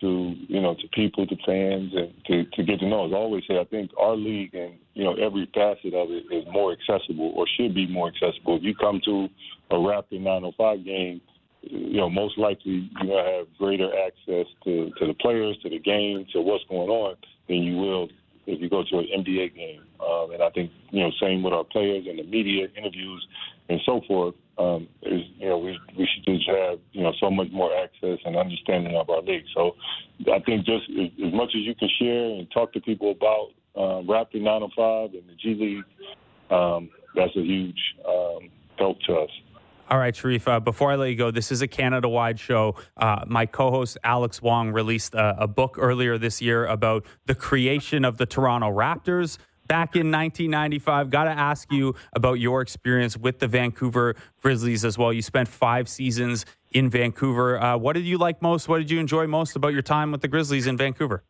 [0.00, 3.06] to, you know, to people, to fans, and to, to get to know.
[3.06, 6.24] As I always say, I think our league and, you know, every facet of it
[6.34, 8.56] is more accessible or should be more accessible.
[8.56, 9.28] If you come to
[9.70, 11.20] a Raptor 905 game,
[11.62, 15.70] you know, most likely you're going to have greater access to, to the players, to
[15.70, 17.16] the game, to what's going on
[17.48, 18.08] than you will
[18.46, 19.82] if you go to an NBA game.
[20.00, 23.26] Um, and I think, you know, same with our players and the media interviews
[23.68, 24.34] and so forth.
[24.56, 28.20] Um, is you know we we should just have you know so much more access
[28.24, 29.46] and understanding of our league.
[29.52, 29.74] So
[30.32, 33.48] I think just as, as much as you can share and talk to people about
[33.74, 38.48] uh, Raptor 905 and the G League, um, that's a huge um,
[38.78, 39.30] help to us.
[39.90, 42.74] All right, Shareef, uh, before I let you go, this is a Canada wide show.
[42.96, 47.34] Uh, my co host Alex Wong released a, a, book earlier this year about the
[47.34, 49.36] creation of the Toronto Raptors
[49.66, 51.10] back in 1995.
[51.10, 55.12] Got to ask you about your experience with the Vancouver Grizzlies as well.
[55.12, 57.60] You spent five seasons in Vancouver.
[57.60, 58.68] Uh, what did you like most?
[58.68, 61.22] What did you enjoy most about your time with the Grizzlies in Vancouver?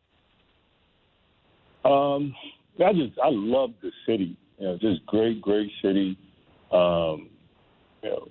[1.83, 2.33] Um,
[2.83, 4.37] I just, I love the city.
[4.59, 6.17] You know, just great, great city.
[6.71, 7.29] Um,
[8.01, 8.27] you know,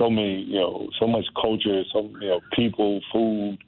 [0.00, 3.58] so many, you know, so much culture, so you know, people, food.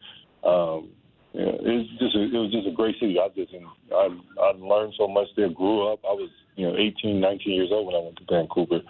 [0.42, 0.88] Um,
[1.34, 3.18] you know, it's just a, it was just a great city.
[3.20, 3.52] I just
[3.92, 4.08] I
[4.40, 5.50] I learned so much there.
[5.50, 6.00] Grew up.
[6.04, 8.80] I was you know 18, 19 years old when I went to Vancouver.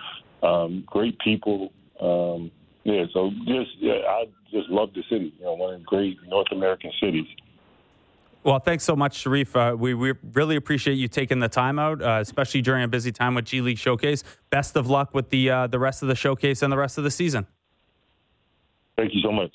[0.42, 1.72] Um, great people.
[2.00, 2.50] Um,
[2.84, 5.34] yeah, so just yeah, I just love the city.
[5.38, 7.26] You know, one of the great North American cities.
[8.44, 9.54] Well, thanks so much, Shareef.
[9.54, 13.12] Uh, we, we really appreciate you taking the time out, uh, especially during a busy
[13.12, 14.24] time with G League Showcase.
[14.50, 17.04] Best of luck with the uh, the rest of the showcase and the rest of
[17.04, 17.46] the season.
[18.96, 19.52] Thank you so much.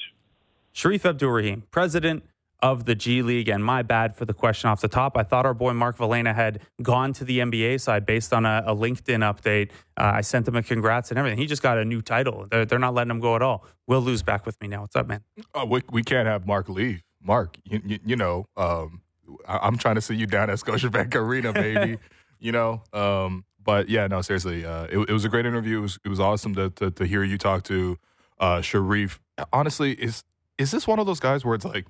[0.74, 2.24] Shareef Abdur-Rahim, president
[2.62, 3.50] of the G League.
[3.50, 5.18] And my bad for the question off the top.
[5.18, 8.64] I thought our boy Mark Velena had gone to the NBA side based on a,
[8.66, 9.72] a LinkedIn update.
[9.98, 11.38] Uh, I sent him a congrats and everything.
[11.38, 12.48] He just got a new title.
[12.50, 13.66] They're, they're not letting him go at all.
[13.86, 14.82] We'll lose back with me now.
[14.82, 15.22] What's up, man?
[15.54, 17.04] Oh, we, we can't have Mark leave.
[17.28, 19.02] Mark, you, you, you know, um,
[19.46, 22.00] I, am trying to see you down at Scotiabank Arena, baby.
[22.40, 25.80] you know, um, but yeah, no, seriously, uh, it, it, was a great interview.
[25.80, 27.98] It was, it was awesome to, to, to hear you talk to
[28.40, 29.20] uh, Shareef.
[29.52, 30.24] Honestly, is
[30.58, 31.86] is this one of those guys where it's like,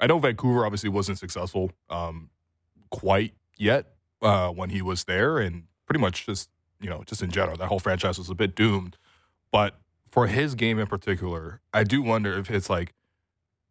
[0.00, 2.30] I know Vancouver obviously wasn't successful um,
[2.90, 3.92] quite yet
[4.22, 6.48] uh, when he was there, and pretty much just
[6.80, 8.96] you know just in general, that whole franchise was a bit doomed.
[9.52, 9.78] But
[10.10, 12.94] for his game in particular, I do wonder if it's like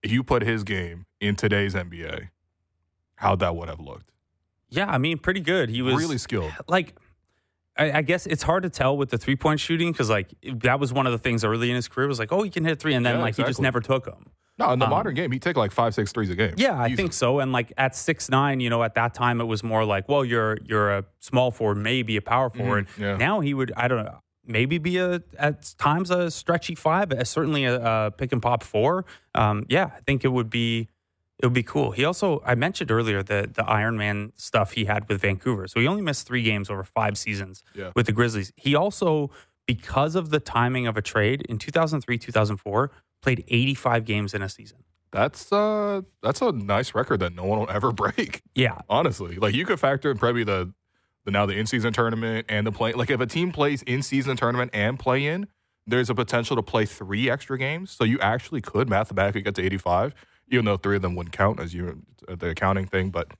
[0.03, 2.30] if you put his game in today's NBA,
[3.15, 4.11] how that would have looked.
[4.69, 5.69] Yeah, I mean, pretty good.
[5.69, 6.52] He was really skilled.
[6.68, 6.95] Like,
[7.77, 10.80] I, I guess it's hard to tell with the three point shooting because, like, that
[10.80, 12.80] was one of the things early in his career was like, oh, he can hit
[12.80, 14.31] three, and then Yeah, like he just never took them.
[14.60, 16.56] No, in the Um, modern game, he'd take like five, six threes a game.
[16.57, 17.39] Yeah, I think so.
[17.39, 20.26] And like at six nine, you know, at that time it was more like, well,
[20.26, 22.88] you're you're a small forward, maybe a power forward.
[22.88, 23.02] Mm-hmm.
[23.03, 23.18] yeah.
[23.18, 27.27] Now he would, I don't know, maybe be a at times a stretchy five, but
[27.27, 29.06] certainly a, a pick and pop four.
[29.35, 30.88] Um, yeah, I think it would be
[31.39, 31.91] it would be cool.
[31.91, 35.68] He also I mentioned earlier the the Iron Man stuff he had with Vancouver.
[35.68, 37.91] So he only missed three games over five seasons Yeah.
[37.95, 38.51] with the Grizzlies.
[38.55, 39.30] He also
[39.65, 42.91] because of the timing of a trade in 2003 2004
[43.22, 44.77] played 85 games in a season.
[45.11, 48.41] That's uh that's a nice record that no one will ever break.
[48.55, 50.73] Yeah, Honestly, like you could factor in probably the
[51.26, 52.93] the now the in season tournament and the play.
[52.93, 55.47] Like if a team plays in season tournament and play in,
[55.85, 57.91] there's a potential to play three extra games.
[57.91, 60.14] So you actually could mathematically get to 85,
[60.49, 63.09] even though three of them wouldn't count as you uh, the accounting thing.
[63.09, 63.31] But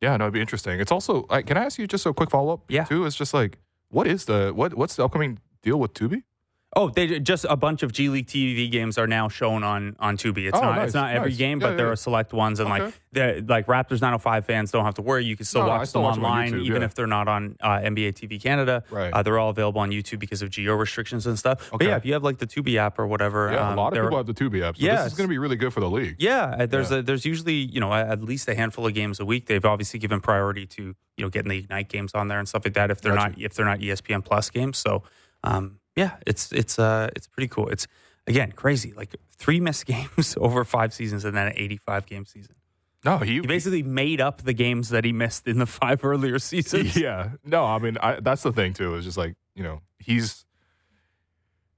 [0.00, 0.80] yeah, no, it'd be interesting.
[0.80, 2.64] It's also like, can I ask you just a quick follow up?
[2.68, 2.84] Yeah.
[2.84, 3.58] Too, it's just like,
[3.88, 6.22] what is the what what's the upcoming deal with Tubi?
[6.76, 10.16] Oh, they just a bunch of G League TV games are now shown on on
[10.16, 10.48] Tubi.
[10.48, 11.38] It's Oh, not nice, it's not every nice.
[11.38, 11.92] game, Yeah, but there yeah.
[11.92, 12.84] are select ones, and Okay.
[12.84, 15.24] like the like Raptors 905 fans don't have to worry.
[15.24, 16.86] You can still No, watch still them watch them on online, YouTube, even yeah.
[16.86, 18.82] if they're not on uh, NBA TV Canada.
[18.90, 19.12] Right.
[19.12, 21.68] Uh, they're all available on YouTube because of geo restrictions and stuff.
[21.70, 21.86] But Okay.
[21.90, 24.02] yeah, if you have like the Tubi app or whatever, Yeah, um, a lot of
[24.02, 24.76] people have the Tubi app.
[24.76, 25.04] So Yes.
[25.04, 26.16] this is going to be really good for the league.
[26.18, 26.98] Yeah, uh, there's Yeah.
[26.98, 29.46] A, there's usually you know at least a handful of games a week.
[29.46, 30.82] They've obviously given priority to
[31.16, 32.90] you know getting the Ignite games on there and stuff like that.
[32.90, 33.30] If they're Gotcha.
[33.30, 35.04] not if they're not ESPN Plus games, so
[35.44, 37.68] um, yeah, it's it's uh it's pretty cool.
[37.68, 37.86] It's
[38.26, 42.54] again crazy, like three missed games over five seasons and then an 85 game season.
[43.04, 46.38] No, he, He basically made up the games that he missed in the five earlier
[46.38, 46.96] seasons.
[47.00, 47.32] Yeah.
[47.44, 48.94] No, I mean, I, that's the thing too.
[48.94, 50.44] Is just like you know, he's.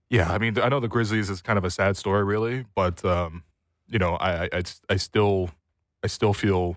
[0.09, 3.05] Yeah, I mean, I know the Grizzlies is kind of a sad story, really, but
[3.05, 3.43] um,
[3.89, 5.51] you know, I, I, I, I still,
[6.05, 6.77] I still feel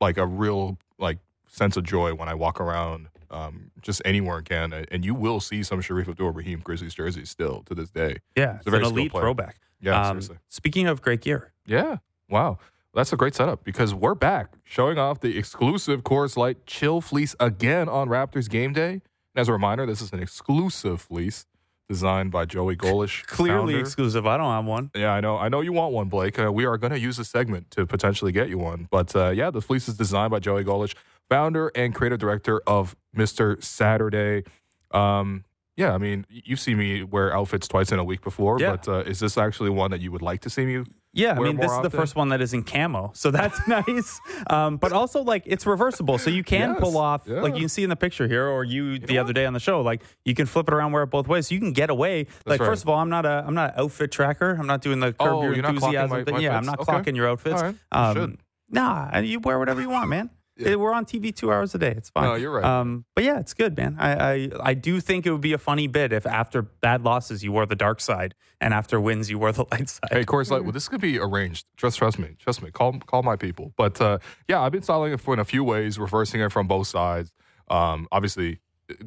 [0.00, 4.44] like a real like sense of joy when I walk around, um, just anywhere in
[4.44, 8.18] Canada, and you will see some Shareef Abdur-Rahim Grizzlies jerseys still to this day.
[8.36, 9.56] Yeah, a it's very an elite throwback.
[9.80, 10.36] Yeah, Um, seriously.
[10.48, 11.98] Speaking of great gear, Yeah.
[12.28, 12.58] Wow.
[12.94, 17.34] That's a great setup because we're back showing off the exclusive Coors Light Chill Fleece
[17.40, 18.92] again on Raptors game day.
[18.92, 19.00] And
[19.36, 21.46] as a reminder, this is an exclusive fleece
[21.88, 23.22] designed by Joey Gollish.
[23.26, 23.80] clearly founder.
[23.80, 24.26] exclusive.
[24.26, 24.90] I don't have one.
[24.94, 25.38] Yeah, I know.
[25.38, 26.38] I know you want one, Blake.
[26.38, 28.88] Uh, we are going to use a segment to potentially get you one.
[28.90, 30.94] But uh, yeah, the fleece is designed by Joey Gollish,
[31.32, 33.62] founder and creative director of Mr.
[33.62, 34.44] Saturday.
[34.90, 35.44] Um,
[35.76, 38.72] yeah, I mean, you've seen me wear outfits twice in a week before, Yeah.
[38.72, 40.84] but uh, is this actually one that you would like to see me?
[41.14, 44.18] Yeah, I mean, this is the first one that is in camo, so that's nice.
[44.48, 47.40] Um, but also, like, it's reversible, so you can Yes, pull off, yeah.
[47.40, 49.52] like you can see in the picture here, or you, the know other day on
[49.54, 51.72] the show, like you can flip it around, wear it both ways, so you can
[51.72, 52.26] get away.
[52.46, 52.66] like, right.
[52.66, 54.56] first of all, I'm not a, I'm not an outfit tracker.
[54.58, 56.34] I'm not doing the curb Oh, your you're not clocking enthusiasm my- thing.
[56.34, 56.76] my yeah, I'm fits?
[56.78, 57.10] not Okay.
[57.10, 57.62] clocking your outfits.
[57.62, 57.74] Right.
[58.16, 58.38] You Um.
[58.70, 60.30] Nah, and you wear whatever you want, man.
[60.62, 61.94] We're on TV two hours a day.
[61.96, 62.24] It's fine.
[62.24, 62.64] No, you're right.
[62.64, 63.96] Um, but yeah, it's good, man.
[63.98, 67.42] I, I I do think it would be a funny bit if after bad losses
[67.42, 70.10] you wore the dark side, and after wins you wore the light side.
[70.10, 71.66] Hey, Coors Light, well, this could be arranged.
[71.76, 72.36] Just trust me.
[72.38, 72.70] Trust me.
[72.70, 73.72] Call call my people.
[73.76, 74.18] But uh,
[74.48, 77.32] yeah, I've been styling it for in a few ways, reversing it from both sides.
[77.68, 78.60] Um, obviously,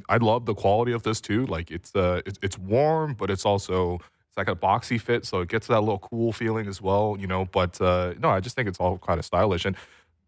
[0.09, 1.45] I love the quality of this too.
[1.45, 3.95] Like it's uh, it's, it's warm, but it's also
[4.27, 7.15] it's like a boxy fit, so it gets that little cool feeling as well.
[7.19, 9.75] You know, but uh, no, I just think it's all kind of stylish and.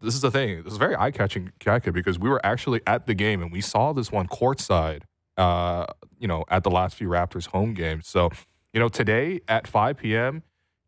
[0.00, 0.62] This is the thing.
[0.62, 3.92] This is very eye-catching jacket because we were actually at the game and we saw
[3.92, 5.02] this one courtside.
[5.36, 5.86] Uh,
[6.18, 8.08] you know, at the last few Raptors home games.
[8.08, 8.30] So,
[8.72, 10.42] you know, today at 5 p.m.,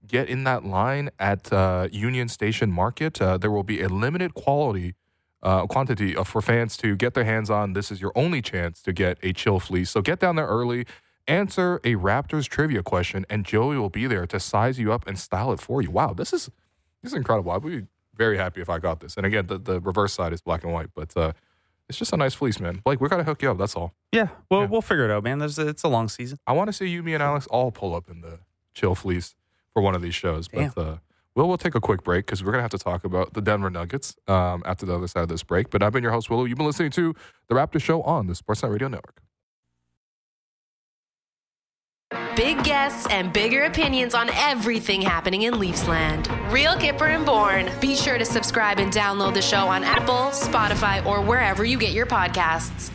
[0.06, 3.22] get in that line at uh, Union Station Market.
[3.22, 4.94] Uh, there will be a limited quality
[5.42, 7.72] uh, quantity of, for fans to get their hands on.
[7.72, 9.90] This is your only chance to get a chill fleece.
[9.90, 10.86] So get down there early,
[11.26, 15.18] answer a Raptors trivia question, and Joey will be there to size you up and
[15.18, 15.90] style it for you.
[15.90, 16.50] Wow, this is
[17.02, 17.52] this is incredible.
[17.52, 19.16] I'd be very happy if I got this.
[19.16, 21.32] And again, the, the reverse side is black and white, but uh,
[21.88, 22.80] it's just a nice fleece, man.
[22.84, 23.58] Blake, we gotta hook you up.
[23.58, 23.94] That's all.
[24.12, 24.66] Yeah, well, Yeah.
[24.66, 25.38] we'll figure it out, man.
[25.38, 26.38] There's it's a long season.
[26.46, 28.40] I want to see you, me, and Alex all pull up in the
[28.74, 29.34] chill fleece
[29.72, 30.46] for one of these shows.
[30.48, 30.96] But uh,
[31.34, 33.70] we'll we'll take a quick break because we're gonna have to talk about the Denver
[33.70, 35.70] Nuggets um, after the other side of this break.
[35.70, 36.46] But I've been your host Will Lou.
[36.46, 37.14] You've been listening to
[37.48, 39.22] the Raptor Show on the Sportsnet Radio Network.
[42.36, 46.28] Big guests and bigger opinions on everything happening in Leafsland.
[46.52, 47.68] Real Kyper and Bourne.
[47.80, 51.92] Be sure to subscribe and download the show on Apple, Spotify, or wherever you get
[51.92, 52.92] your podcasts.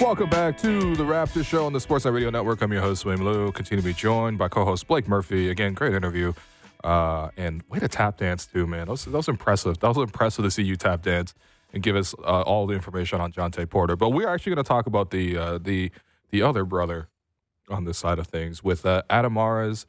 [0.00, 2.62] Welcome back to the Raptor Show on the Sportsnet Radio Network.
[2.62, 3.52] I'm your host William Lou.
[3.52, 5.50] Continue to be joined by co-host Blake Murphy.
[5.50, 6.32] Again, great interview.
[6.82, 8.86] Uh, and way to tap dance too, man.
[8.86, 9.78] That was, that was impressive.
[9.80, 11.34] That was impressive to see you tap dance
[11.74, 13.96] and give us uh, all the information on Jontay Porter.
[13.96, 15.90] But we're actually going to talk about the uh, the
[16.30, 17.08] the other brother
[17.68, 19.86] on this side of things with uh, Adam Mares.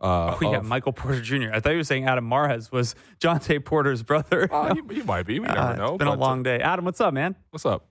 [0.00, 1.50] Uh, Oh yeah, of- Michael Porter Jr.
[1.52, 4.48] I thought you were saying Adam Mares was Jontay Porter's brother.
[4.52, 5.38] Uh, you, you might be.
[5.40, 5.88] We never Uh, know.
[5.88, 6.60] It's been a but, uh, long day.
[6.60, 7.36] Adam, what's up, man?
[7.50, 7.86] What's up?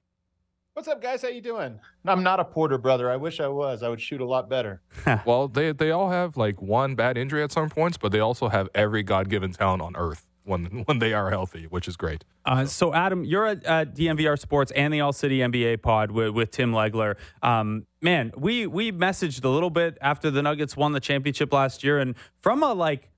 [0.80, 1.22] What's up, guys?
[1.24, 1.78] How you doing?
[2.06, 3.12] I'm not a Porter brother.
[3.12, 3.84] I wish I was.
[3.84, 4.82] I would shoot a lot better.
[5.26, 8.48] Well, they they all have like one bad injury at some points, but they also
[8.48, 12.24] have every God given talent on earth when when they are healthy, which is great.
[12.46, 16.30] Uh, so, Adam, you're at, at DNVR Sports and the All City NBA pod with,
[16.30, 17.18] with Tim Legler.
[17.44, 21.84] Um, man, we we messaged a little bit after the Nuggets won the championship last
[21.84, 23.10] year, and from a like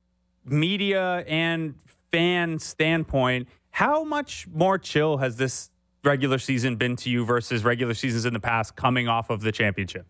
[0.43, 1.75] media and
[2.11, 5.70] fan standpoint, how much more chill has this
[6.03, 9.51] regular season been to you versus regular seasons in the past coming off of the
[9.51, 10.05] championship?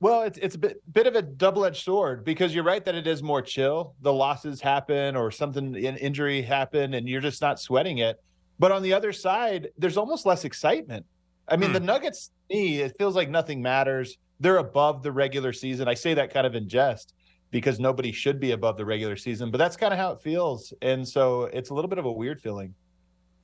[0.00, 2.94] Well, it's it's a bit, bit of a double edged sword because you're right that
[2.94, 3.94] it is more chill.
[4.02, 8.20] The losses happen or something an injury happen, and you're just not sweating it.
[8.60, 11.04] But on the other side, there's almost less excitement.
[11.48, 11.74] I mean, Hmm.
[11.74, 14.18] the Nuggets, to me, it feels like nothing matters.
[14.38, 15.88] They're above the regular season.
[15.88, 17.14] I say that kind of in jest
[17.50, 20.72] because nobody should be above the regular season, but that's kind of how it feels.
[20.82, 22.74] And so it's a little bit of a weird feeling.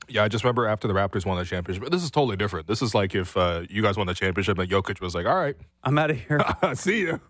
[0.08, 1.82] Yeah, I just remember after the Raptors won the championship.
[1.82, 2.66] But this is totally different.
[2.66, 5.36] This is like if uh, you guys won the championship and Jokic was like, "All
[5.36, 6.40] right, I'm out of here.
[6.74, 7.20] see you.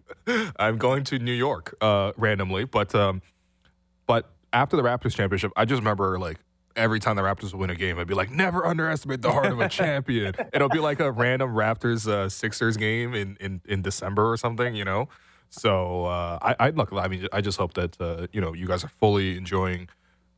[0.59, 3.23] I'm going to New York uh, randomly." But um,
[4.07, 6.39] but after the Raptors championship, I just remember like
[6.77, 9.47] every time the Raptors would win a game, I'd be like, "Never underestimate the heart
[9.47, 13.83] of a champion." It'll be like a random Raptors uh, Sixers game in, in in
[13.83, 15.09] December or something, you know.
[15.51, 16.93] So uh, I, I look.
[16.93, 19.89] I mean, I just hope that uh, you know you guys are fully enjoying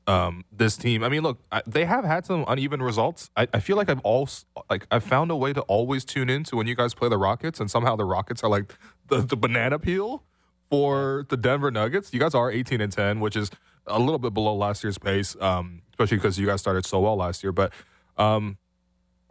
[0.06, 1.02] um, this team.
[1.02, 3.30] I mean, look, I, they have had some uneven results.
[3.36, 6.44] I, I feel like I've also like I've found a way to always tune in
[6.44, 8.74] to when you guys play the Rockets, and somehow the Rockets are like
[9.08, 10.22] the, the banana peel
[10.70, 12.12] for the Denver Nuggets.
[12.12, 13.50] You guys are 18 and 10, which is
[13.86, 17.16] a little bit below last year's pace, um, especially because you guys started so well
[17.16, 17.52] last year.
[17.52, 17.72] But
[18.16, 18.58] um,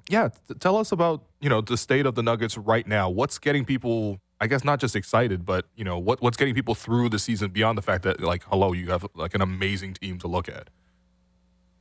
[0.09, 3.09] yeah, t- tell us about you know the state of the Nuggets right now.
[3.09, 6.75] What's getting people, I guess, not just excited, but you know what what's getting people
[6.75, 10.17] through the season beyond the fact that like hello, you have like an amazing team
[10.19, 10.69] to look at.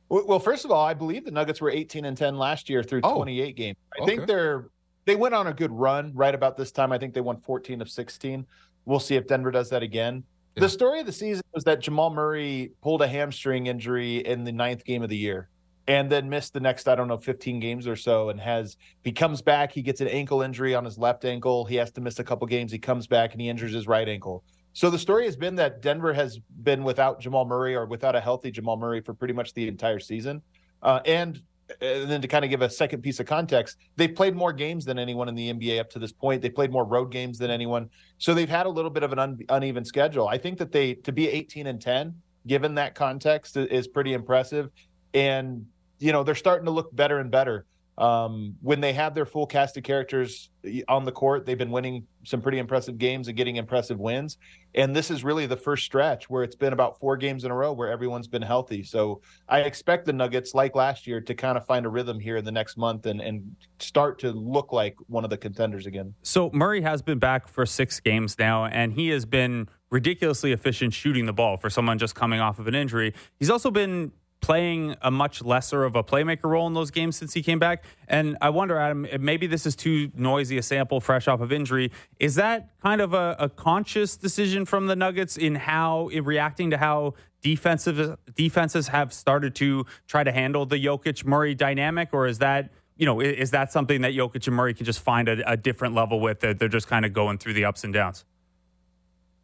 [0.07, 3.01] Well, first of all, I believe the Nuggets were 18 and 10 last year through
[3.03, 3.77] Oh, 28 games.
[3.97, 4.15] I okay.
[4.15, 4.69] think they're
[5.05, 6.91] they went on a good run right about this time.
[6.91, 8.45] I think they won 14 of 16.
[8.85, 10.23] We'll see if Denver does that again.
[10.55, 10.61] Yeah.
[10.61, 14.51] The story of the season was that Jamal Murray pulled a hamstring injury in the
[14.51, 15.49] ninth game of the year
[15.87, 18.29] and then missed the next, I don't know, 15 games or so.
[18.29, 21.65] And has, he comes back, he gets an ankle injury on his left ankle.
[21.65, 22.71] He has to miss a couple games.
[22.71, 24.43] He comes back and he injures his right ankle.
[24.73, 28.19] So the story has been that Denver has been without Jamal Murray or without a
[28.19, 30.41] healthy Jamal Murray for pretty much the entire season.
[30.81, 31.41] Uh, and
[31.81, 34.85] and then to kind of give a second piece of context, they've played more games
[34.85, 36.41] than anyone in the NBA up to this point.
[36.41, 37.89] They played more road games than anyone,
[38.19, 40.27] so they've had a little bit of an un- uneven schedule.
[40.27, 42.13] I think that they to be 18 and 10,
[42.45, 44.69] given that context, is pretty impressive.
[45.13, 45.65] And
[45.99, 47.65] you know they're starting to look better and better.
[47.97, 50.49] Um, when they have their full cast of characters
[50.89, 54.37] on the court, they've been winning some pretty impressive games and getting impressive wins.
[54.73, 57.55] And this is really the first stretch where it's been about four games in a
[57.55, 58.83] row where everyone's been healthy.
[58.83, 62.35] So I expect the Nuggets, like last year, to kind of find a rhythm here
[62.35, 66.13] in the next month and, and start to look like one of the contenders again.
[66.21, 70.93] So Murray has been back for six games now, and he has been ridiculously efficient
[70.93, 73.13] shooting the ball for someone just coming off of an injury.
[73.39, 74.11] He's also been
[74.45, 77.83] playing a much lesser of a playmaker role in those games since he came back.
[78.07, 81.91] And I wonder, Adam, maybe this is too noisy a sample fresh off of injury.
[82.19, 86.69] Is that kind of a, a conscious decision from the Nuggets in how in reacting
[86.69, 92.27] to how defensive defenses have started to try to handle the Jokic Murray dynamic, or
[92.27, 95.51] is that you know, is that something that Jokic and Murray can just find a,
[95.51, 96.41] a different level with?
[96.41, 98.25] That they're just kind of going through the ups and downs.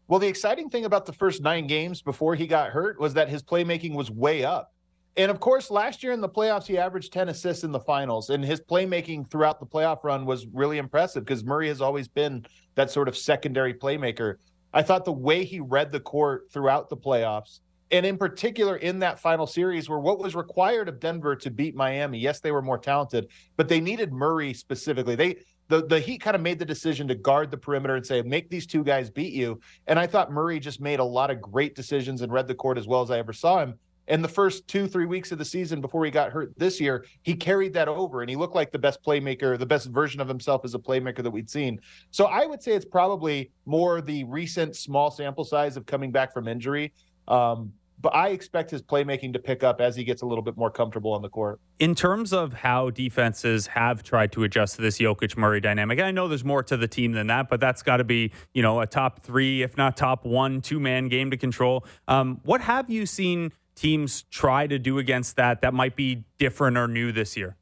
[0.07, 3.29] Well, the exciting thing about the first nine games before he got hurt was that
[3.29, 4.70] his playmaking was way up.
[5.17, 8.29] And of course, last year in the playoffs, he averaged 10 assists in the finals,
[8.29, 12.45] and his playmaking throughout the playoff run was really impressive because Murray has always been
[12.75, 14.35] that sort of secondary playmaker.
[14.73, 17.59] I thought the way he read the court throughout the playoffs,
[17.91, 21.75] and in particular in that final series, where what was required of Denver to beat
[21.75, 23.27] Miami, yes, they were more talented,
[23.57, 25.15] but they needed Murray specifically.
[25.15, 28.21] They the, the Heat kind of made the decision to guard the perimeter and say,
[28.21, 29.61] make these two guys beat you.
[29.87, 32.77] And I thought Murray just made a lot of great decisions and read the court
[32.77, 33.75] as well as I ever saw him.
[34.11, 37.05] And the first two, three weeks of the season before he got hurt this year,
[37.21, 40.27] he carried that over and he looked like the best playmaker, the best version of
[40.27, 41.79] himself as a playmaker that we'd seen.
[42.11, 46.33] So I would say it's probably more the recent small sample size of coming back
[46.33, 46.91] from injury.
[47.29, 47.71] Um,
[48.01, 50.71] but I expect his playmaking to pick up as he gets a little bit more
[50.71, 51.59] comfortable on the court.
[51.79, 56.11] In terms of how defenses have tried to adjust to this Jokic Murray dynamic, I
[56.11, 58.81] know there's more to the team than that, but that's got to be you know
[58.81, 61.85] a top three, if not top one, two man game to control.
[62.07, 63.51] Um, what have you seen
[63.81, 67.55] teams try to do against that that might be different or new this year?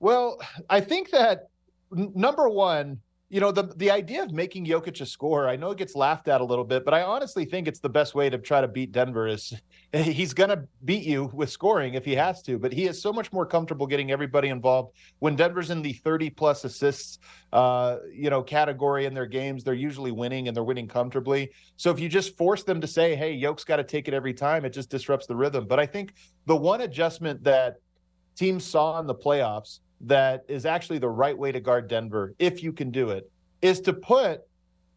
[0.00, 0.38] Well,
[0.68, 1.48] I think that
[1.90, 3.00] number one,
[3.32, 6.26] you know, the the idea of making Jokic a scorer, I know it gets laughed
[6.26, 8.66] at a little bit, but I honestly think it's the best way to try to
[8.66, 9.54] beat Denver is
[9.92, 13.12] he's going to beat you with scoring if he has to, but he is so
[13.12, 14.96] much more comfortable getting everybody involved.
[15.20, 17.20] When Denver's in the 30 plus assists
[17.52, 21.52] uh, you know, category in their games, they're usually winning and they're winning comfortably.
[21.76, 24.34] So if you just force them to say, "Hey, Yoke's got to take it every
[24.34, 25.68] time," it just disrupts the rhythm.
[25.68, 26.14] But I think
[26.46, 27.76] the one adjustment that
[28.34, 32.62] teams saw in the playoffs that is actually the right way to guard Denver, if
[32.62, 33.30] you can do it,
[33.62, 34.42] is to put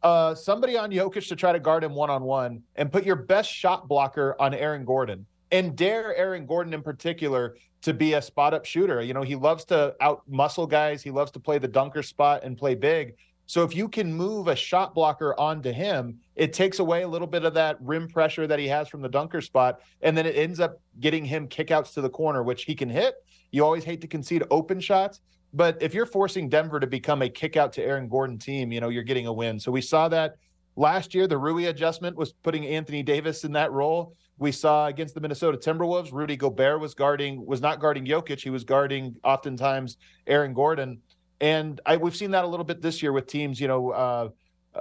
[0.01, 3.15] uh, somebody on Jokic to try to guard him one on one and put your
[3.15, 8.21] best shot blocker on Aaron Gordon and dare Aaron Gordon in particular to be a
[8.21, 9.01] spot up shooter.
[9.01, 12.43] You know, he loves to out muscle guys, he loves to play the dunker spot
[12.43, 13.15] and play big.
[13.53, 17.27] So if you can move a shot blocker onto him, it takes away a little
[17.27, 19.79] bit of that rim pressure that he has from the dunker spot.
[20.01, 23.13] And then it ends up getting him kickouts to the corner, which he can hit.
[23.51, 25.21] You always hate to concede open shots.
[25.53, 28.89] But if you're forcing Denver to become a kickout to Aaron Gordon team, you know,
[28.89, 29.59] you're getting a win.
[29.59, 30.37] So we saw that
[30.75, 31.27] last year.
[31.27, 34.15] The Rui adjustment was putting Anthony Davis in that role.
[34.39, 38.41] We saw against the Minnesota Timberwolves, Rudy Gobert was guarding, was not guarding Jokic.
[38.41, 41.03] He was guarding oftentimes Aaron Gordon.
[41.43, 44.29] And I, we've seen that a little bit this year with teams, you know, uh,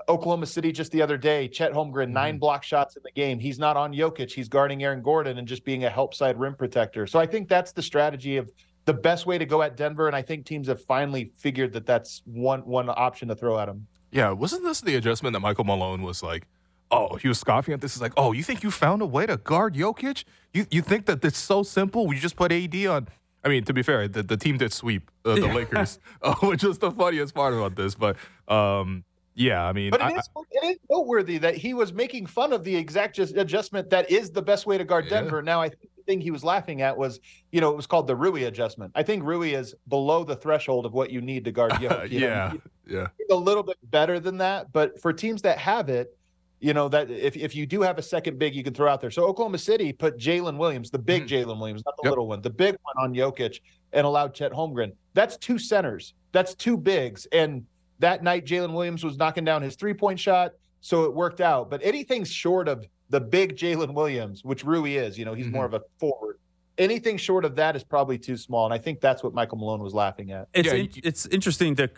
[0.09, 3.41] Oklahoma City just the other day, Chet Holmgren, nine block shots in the game.
[3.41, 4.31] He's not on Jokic.
[4.31, 7.09] He's guarding Aaron Gordon and just being a help side rim protector.
[7.09, 8.49] So I think that's the strategy of
[8.85, 10.07] the best way to go at Denver.
[10.07, 13.67] And I think teams have finally figured that that's one one option to throw at
[13.67, 13.89] them.
[14.13, 16.47] Yeah, wasn't this the adjustment that Michael Malone was like?
[16.93, 17.95] Oh, he was scoffing at this.
[17.95, 20.23] He's like, oh, you think you found a way to guard Jokic?
[20.55, 22.07] You you think that it's so simple?
[22.07, 23.09] We just put AD on.
[23.45, 26.63] I mean, to be fair, the, the team did sweep uh, the Lakers, uh, which
[26.63, 27.95] was the funniest part about this.
[27.95, 28.17] But
[28.49, 29.05] um,
[29.35, 32.53] yeah, I mean, But it I- is, it is noteworthy that he was making fun
[32.53, 35.21] of the exact just adjustment that is the best way to guard Yeah.
[35.23, 35.43] Denver.
[35.43, 37.19] Now, I think the thing he was laughing at was,
[37.51, 38.93] you know, it was called the Rui adjustment.
[38.95, 42.11] I think Rui is below the threshold of what you need to guard Jokic.
[42.11, 42.53] You know, yeah,
[42.87, 44.71] yeah, a little bit better than that.
[44.73, 46.17] But for teams that have it,
[46.63, 49.01] you know, that if, if you do have a second big you can throw out
[49.01, 49.11] there.
[49.11, 51.51] So Oklahoma City put Jalen Williams, the big mm-hmm.
[51.51, 52.11] Jalen Williams, not the Yep.
[52.11, 53.61] little one, the big one on Jokic
[53.93, 54.93] and allowed Chet Holmgren.
[55.13, 56.15] That's two centers.
[56.31, 57.27] That's two bigs.
[57.33, 57.67] And
[57.99, 60.53] that night, Jalen Williams was knocking down his three point shot.
[60.81, 61.69] So it worked out.
[61.69, 65.67] But anything short of the big Jalen Williams, which Rui is, you know, he's more
[65.67, 65.75] mm-hmm.
[65.75, 66.39] of a forward.
[66.79, 68.65] Anything short of that is probably too small.
[68.65, 70.49] And I think that's what Michael Malone was laughing at.
[70.55, 71.91] It's Yeah, in- you- it's interesting to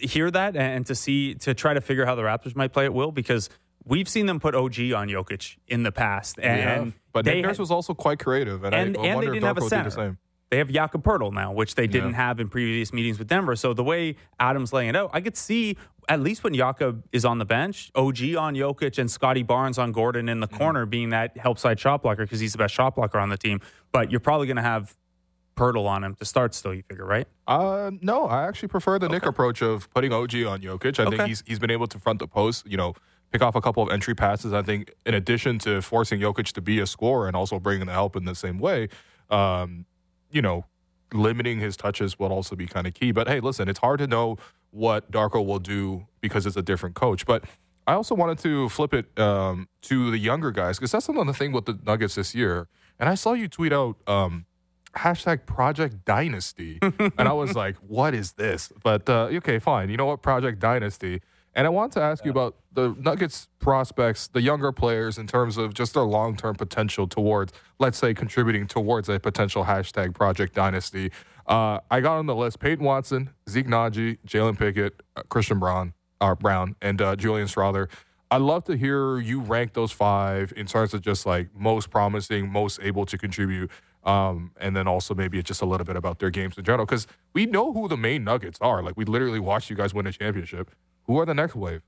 [0.00, 2.94] hear that and to see to try to figure how the Raptors might play at
[2.94, 3.50] will because
[3.86, 6.92] we've seen them put OG on Jokic in the past and.
[7.12, 9.32] But Nick Nurse had- was also quite creative, and, and- I, and I they wonder
[9.32, 10.18] didn't if have a Darko the same.
[10.50, 12.16] they have Jakob Poeltl now, which they didn't Yeah.
[12.16, 13.56] have in previous meetings with Denver.
[13.56, 15.76] So the way Adams laying it out, I could see
[16.08, 19.90] at least when Jakob is on the bench, OG on Jokic and Scottie Barnes on
[19.92, 20.56] Gordon in the Mm-hmm.
[20.58, 23.38] corner being that help side shot blocker because he's the best shot blocker on the
[23.38, 23.60] team.
[23.92, 24.94] But you're probably going to have
[25.56, 27.26] Poeltl on him to start still, you figure, right?
[27.46, 30.98] Uh, no, I actually prefer the Nick approach of putting OG on Jokic.
[31.04, 32.92] I think he's he's been able to front the post, you know,
[33.32, 34.52] pick off a couple of entry passes.
[34.52, 37.92] I think in addition to forcing Jokic to be a scorer and also bringing the
[37.92, 38.88] help in the same way,
[39.30, 39.86] um,
[40.30, 40.64] you know,
[41.12, 43.12] limiting his touches will also be kind of key.
[43.12, 44.36] But hey, listen, it's hard to know
[44.70, 47.26] what Darko will do because it's a different coach.
[47.26, 47.44] But
[47.86, 51.52] I also wanted to flip it um, to the younger guys because that's another thing
[51.52, 52.68] with the Nuggets this year.
[52.98, 54.46] And I saw you tweet out um,
[54.96, 59.90] hashtag Project Dynasty, and I was like, "What is this?" But uh, okay, fine.
[59.90, 61.20] You know what, Project Dynasty.
[61.56, 65.56] And I want to ask you about the Nuggets prospects, the younger players, in terms
[65.56, 70.54] of just their long term potential towards, let's say, contributing towards a potential hashtag Project
[70.54, 71.10] Dynasty.
[71.46, 75.94] Uh, I got on the list Peyton Watson, Zeke Nnaji, Jalen Pickett, uh, Christian Braun,
[76.20, 77.88] uh, Brown, and uh, Julian Strawther.
[78.30, 82.52] I'd love to hear you rank those five in terms of just like most promising,
[82.52, 83.70] most able to contribute.
[84.04, 86.84] Um, and then also maybe just a little bit about their games in general.
[86.84, 88.82] Because we know who the main nuggets are.
[88.82, 90.70] Like we literally watched you guys win a championship.
[91.06, 91.82] Who are the next wave?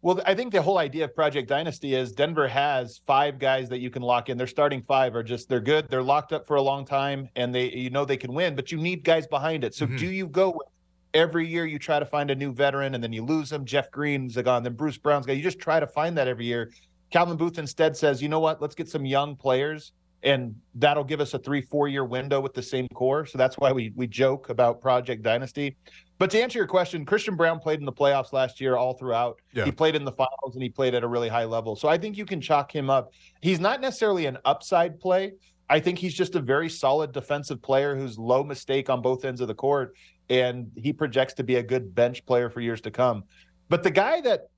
[0.00, 3.78] Well, I think the whole idea of Project Dynasty is Denver has five guys that
[3.80, 4.38] you can lock in.
[4.38, 5.88] Their starting five are just they're good.
[5.88, 8.70] They're locked up for a long time, and they you know they can win, but
[8.70, 9.74] you need guys behind it.
[9.74, 9.98] So Mhm.
[9.98, 10.68] do you go with
[11.14, 13.64] every year you try to find a new veteran and then you lose them?
[13.64, 15.36] Jeff Green's gone, then Bruce Brown's gone.
[15.36, 16.70] You just try to find that every year.
[17.10, 18.60] Calvin Booth instead says, you know what?
[18.62, 19.92] Let's get some young players,
[20.22, 23.26] and that'll give us a three four year window with the same core.
[23.26, 25.76] So that's why we we joke about Project Dynasty.
[26.18, 29.40] But to answer your question, Christian Braun played in the playoffs last year all throughout.
[29.52, 29.64] Yeah.
[29.64, 31.76] He played in the finals and he played at a really high level.
[31.76, 33.12] So I think you can chalk him up.
[33.40, 35.34] He's not necessarily an upside play.
[35.70, 39.40] I think he's just a very solid defensive player who's low mistake on both ends
[39.40, 39.94] of the court.
[40.28, 43.22] And he projects to be a good bench player for years to come.
[43.68, 44.48] But the guy that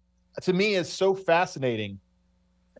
[0.43, 1.99] to me is so fascinating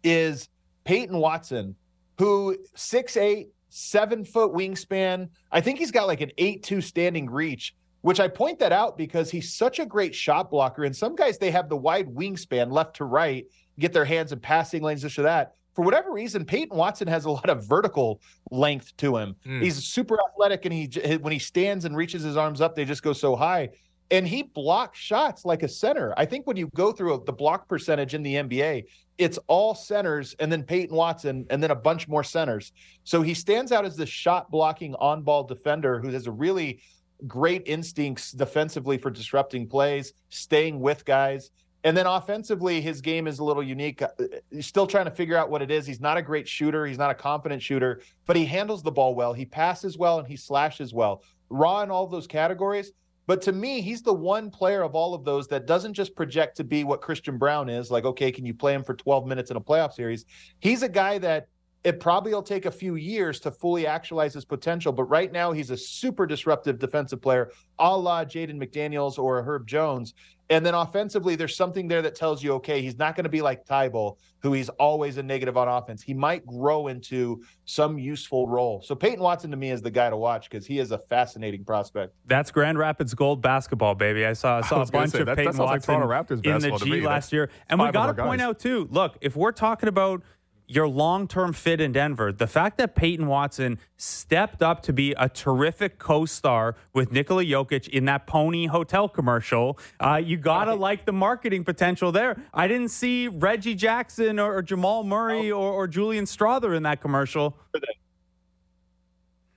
[0.03, 0.49] is
[0.85, 1.75] Peyton Watson,
[2.21, 5.31] who six eight, seven foot wingspan.
[5.51, 8.99] I think he's got like an eight two standing reach, which I point that out
[8.99, 10.85] because he's such a great shot blocker.
[10.85, 13.47] And some guys they have the wide wingspan left to right,
[13.79, 15.55] get their hands in passing lanes, this or that.
[15.75, 18.21] For whatever reason, Peyton Watson has a lot of vertical
[18.51, 19.35] length to him.
[19.47, 19.63] Mm.
[19.63, 23.03] He's super athletic, and he when he stands and reaches his arms up, they just
[23.03, 23.71] go so high.
[24.11, 26.13] And he blocks shots like a center.
[26.17, 28.85] I think when you go through the block percentage in the NBA,
[29.19, 32.73] it's all centers and then Peyton Watson and then a bunch more centers.
[33.05, 36.81] So he stands out as the shot blocking on ball defender who has a really
[37.27, 41.51] great instincts defensively for disrupting plays, staying with guys.
[41.85, 44.03] And then offensively, his game is a little unique.
[44.03, 44.09] Uh,
[44.51, 45.87] He's still trying to figure out what it is.
[45.87, 46.87] He's not a great shooter.
[46.87, 49.33] He's not a confident shooter, but he handles the ball well.
[49.33, 51.23] He passes well and he slashes well.
[51.49, 52.93] Raw in all those categories.
[53.31, 56.57] But to me, he's the one player of all of those that doesn't just project
[56.57, 57.89] to be what Christian Braun is.
[57.89, 60.25] Like, okay, can you play him for 12 minutes in a playoff series?
[60.59, 61.47] He's a guy that
[61.85, 64.91] it probably will take a few years to fully actualize his potential.
[64.93, 69.65] But right now, he's a super disruptive defensive player, a la Jaden McDaniels or Herb
[69.69, 70.15] Jones.
[70.51, 73.41] And then offensively, there's something there that tells you, okay, he's not going to be
[73.41, 76.03] like Thybulle, who he's always a negative on offense.
[76.03, 78.83] He might grow into some useful role.
[78.83, 81.65] So Peyton Watson to me is the guy to watch because he is a fascinating
[81.65, 82.15] prospect.
[82.27, 84.27] That's Grand Rapids Gold basketball, baby.
[84.27, 86.35] I saw I saw a bunch say, of that- that Peyton sounds like Watson Toronto
[86.35, 87.01] Raptors in the G me.
[87.03, 88.89] last year, and we got to point out too.
[88.91, 90.23] Look, if we're talking about
[90.71, 95.13] your long term fit in Denver, the fact that Peyton Watson stepped up to be
[95.19, 100.67] a terrific co star with Nikola Jokic in that Pony Hotel commercial, uh, you got
[100.67, 102.41] to like the marketing potential there.
[102.55, 107.01] I didn't see Reggie Jackson or, or Jamal Murray or, or Julian Strawther in that
[107.01, 107.59] commercial.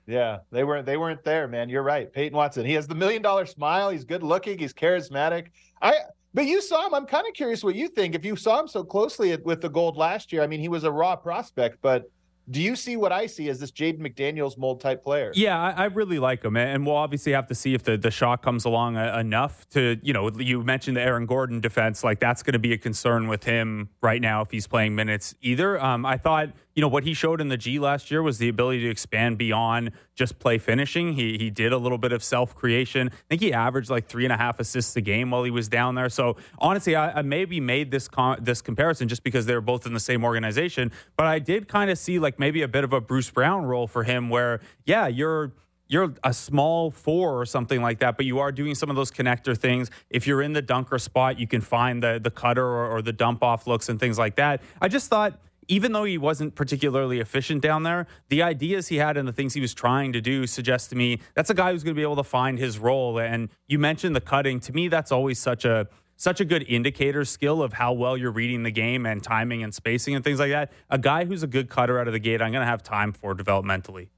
[0.06, 1.68] Yeah, they weren't they weren't there, man.
[1.68, 2.12] You're right.
[2.12, 2.66] Peyton Watson.
[2.66, 3.88] He has the million dollar smile.
[3.88, 4.58] He's good looking.
[4.58, 5.46] He's charismatic.
[5.80, 5.94] I
[6.34, 6.94] but you saw him.
[6.94, 8.14] I'm kind of curious what you think.
[8.14, 10.84] If you saw him so closely with the gold last year, I mean, he was
[10.84, 12.10] a raw prospect, but
[12.50, 15.32] do you see what I see as this Jaden McDaniels mold type player?
[15.34, 18.10] Yeah, I, I, really like him, and we'll obviously have to see if the, the
[18.10, 22.20] shot comes along uh, enough to, you know, you mentioned the Aaron Gordon defense, like
[22.20, 25.82] that's going to be a concern with him right now if he's playing minutes either.
[25.82, 28.48] Um, I thought you know what he showed in the G last year was the
[28.48, 31.14] ability to expand beyond just play finishing.
[31.14, 33.10] He he did a little bit of self creation.
[33.12, 35.68] I think he averaged like three and a half assists a game while he was
[35.68, 36.08] down there.
[36.08, 39.86] So honestly, I, I maybe made this con- this comparison just because they were both
[39.86, 40.90] in the same organization.
[41.16, 43.86] But I did kind of see like maybe a bit of a Bruce Brown role
[43.86, 45.52] for him, where yeah, you're
[45.86, 49.10] you're a small four or something like that, but you are doing some of those
[49.10, 49.90] connector things.
[50.10, 53.12] If you're in the dunker spot, you can find the the cutter or, or the
[53.12, 54.62] dump off looks and things like that.
[54.80, 55.38] I just thought
[55.68, 59.54] even though he wasn't particularly efficient down there, the ideas he had and the things
[59.54, 62.02] he was trying to do suggest to me that's a guy who's going to be
[62.02, 63.18] able to find his role.
[63.18, 64.60] And you mentioned the cutting.
[64.60, 68.30] To me, that's always such a such a good indicator skill of how well you're
[68.30, 70.72] reading the game and timing and spacing and things like that.
[70.90, 73.12] A guy who's a good cutter out of the gate, I'm going to have time
[73.12, 74.08] for developmentally.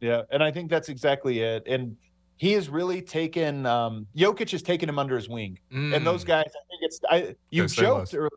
[0.00, 1.64] Yeah, and I think that's exactly it.
[1.66, 1.96] And
[2.36, 5.58] he has really taken um Jokic has taken him under his wing.
[5.72, 5.96] Mm.
[5.96, 8.30] And those guys, I think it's I you joked earlier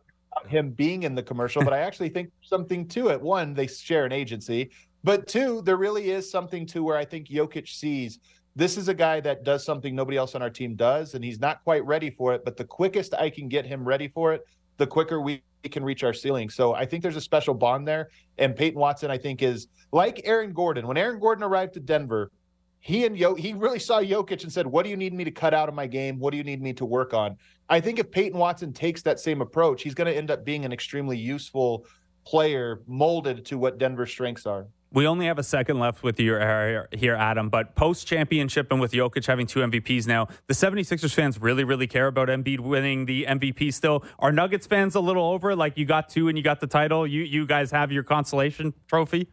[0.46, 3.20] him being in the commercial, but I actually think something to it.
[3.20, 4.70] One, they share an agency,
[5.04, 8.18] but two, there really is something to where I think Jokic sees
[8.54, 11.40] this is a guy that does something nobody else on our team does, and he's
[11.40, 12.44] not quite ready for it.
[12.44, 14.42] But the quickest I can get him ready for it,
[14.76, 16.50] the quicker we can reach our ceiling.
[16.50, 18.10] So I think there's a special bond there.
[18.38, 20.86] And Peyton Watson, I think, is like Aaron Gordon.
[20.86, 22.30] When Aaron Gordon arrived to Denver,
[22.82, 25.30] he and Yo he really saw Jokic and said, "What do you need me to
[25.30, 26.18] cut out of my game?
[26.18, 27.36] What do you need me to work on?"
[27.68, 30.64] I think if Peyton Watson takes that same approach, he's going to end up being
[30.64, 31.86] an extremely useful
[32.24, 34.66] player molded to what Denver's strengths are.
[34.92, 36.34] We only have a second left with you
[36.92, 41.40] here, Adam, but post championship and with Jokic having two MVPs now, the 76ers fans
[41.40, 44.04] really, really care about Embiid winning the MVP still.
[44.18, 45.56] Are Nuggets fans a little over?
[45.56, 47.06] Like you got two and you got the title.
[47.06, 49.28] You, you guys have your consolation trophy?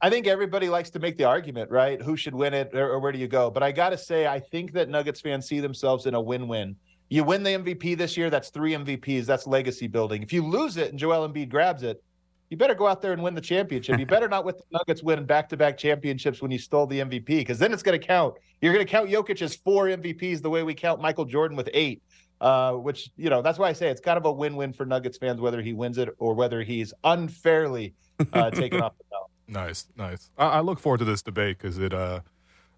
[0.00, 2.00] I think everybody likes to make the argument, right?
[2.00, 3.50] Who should win it or, or where do you go?
[3.50, 6.46] But I got to say, I think that Nuggets fans see themselves in a win
[6.46, 6.76] win.
[7.08, 10.22] You win the MVP this year, that's three MVPs, that's legacy building.
[10.22, 12.02] If you lose it and Joel Embiid grabs it,
[12.50, 13.98] you better go out there and win the championship.
[13.98, 17.00] You better not with the Nuggets win back to back championships when you stole the
[17.00, 18.34] MVP, because then it's going to count.
[18.60, 21.68] You're going to count Jokic as four MVPs the way we count Michael Jordan with
[21.74, 22.02] eight.
[22.40, 25.18] Uh, which you know that's why I say it's kind of a win-win for Nuggets
[25.18, 27.94] fans whether he wins it or whether he's unfairly
[28.32, 29.27] uh, taken off the belt.
[29.48, 30.30] Nice, nice.
[30.36, 31.92] I, I look forward to this debate because it.
[31.92, 32.20] Uh,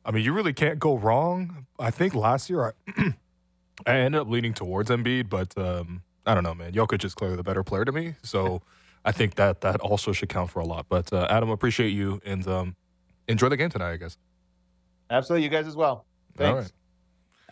[0.05, 1.67] I mean, you really can't go wrong.
[1.79, 3.03] I think last year I,
[3.87, 6.73] I ended up leaning towards Embiid, but um, I don't know, man.
[6.73, 8.63] Jokic is clearly the better player to me, so
[9.05, 10.87] I think that that also should count for a lot.
[10.89, 12.77] But uh, Adam, appreciate you and um,
[13.29, 13.93] enjoy the game tonight.
[13.93, 14.17] I guess.
[15.11, 16.07] Absolutely, you guys as well.
[16.37, 16.73] Thanks.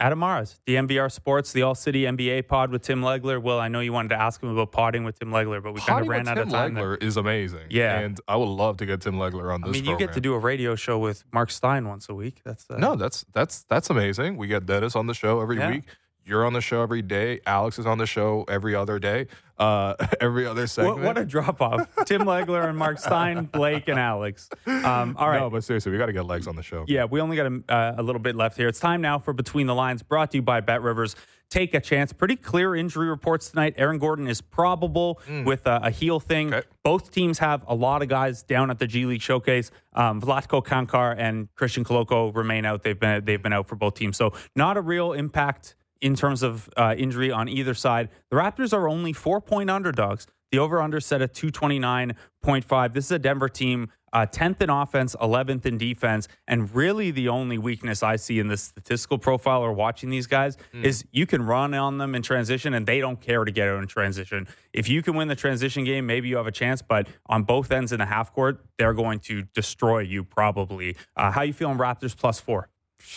[0.01, 3.43] Adam Mares, the DNVR Sports, the All City NBA pod with Tim Legler.
[3.43, 5.81] Well, I know you wanted to ask him about potting with Tim Legler, but we
[5.81, 6.75] kind of ran out Tim of time.
[6.75, 7.09] Legler there.
[7.09, 7.67] is amazing.
[7.71, 9.69] Yeah, and I would love to get Tim Legler on this.
[9.69, 10.07] I mean, you program.
[10.09, 12.41] get to do a radio show with Marc Stein once a week.
[12.45, 14.37] That's uh, no, that's that's that's amazing.
[14.37, 15.71] We get Dennis on the show every yeah.
[15.71, 15.85] week.
[16.29, 17.41] You're on the show every day.
[17.47, 19.29] Alex is on the show every other day.
[19.59, 20.99] Uh, every other segment.
[20.99, 21.89] What, what a drop off!
[22.05, 24.51] Tim Legler and Marc Stein, Blake and Alex.
[24.67, 25.41] Um, all right.
[25.41, 26.85] No, but seriously, we got to get legs on the show.
[26.87, 28.69] Yeah, we only got a, uh, a little bit left here.
[28.69, 31.17] It's time now for Between the Lines, brought to you by Bet Rivers
[31.51, 32.13] take a chance.
[32.13, 33.75] Pretty clear injury reports tonight.
[33.77, 35.45] Aaron Gordon is probable mm.
[35.45, 36.53] with a, a, heel thing.
[36.53, 36.67] Okay.
[36.83, 39.71] Both teams have a lot of guys down at the G League showcase.
[39.95, 42.83] Um, Vlatko Cancar and Christian Koloko remain out.
[42.83, 46.43] They've been they've been out for both teams, so not a real impact in terms
[46.43, 48.09] of uh, injury on either side.
[48.31, 50.27] The Raptors are only four point underdogs.
[50.51, 52.95] The over under set at 229.5.
[52.95, 56.27] This is a Denver team, uh, 10th in offense, 11th in defense.
[56.47, 60.57] And really, the only weakness I see in this statistical profile or watching these guys
[60.73, 60.85] mm.
[60.85, 63.83] is you can run on them in transition and they don't care to get out
[63.83, 64.49] in transition.
[64.73, 66.81] If you can win the transition game, maybe you have a chance.
[66.81, 70.97] But on both ends in the half court, they're going to destroy you probably.
[71.15, 72.71] Uh, how you feeling, Raptors plus four?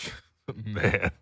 [0.54, 1.12] Man.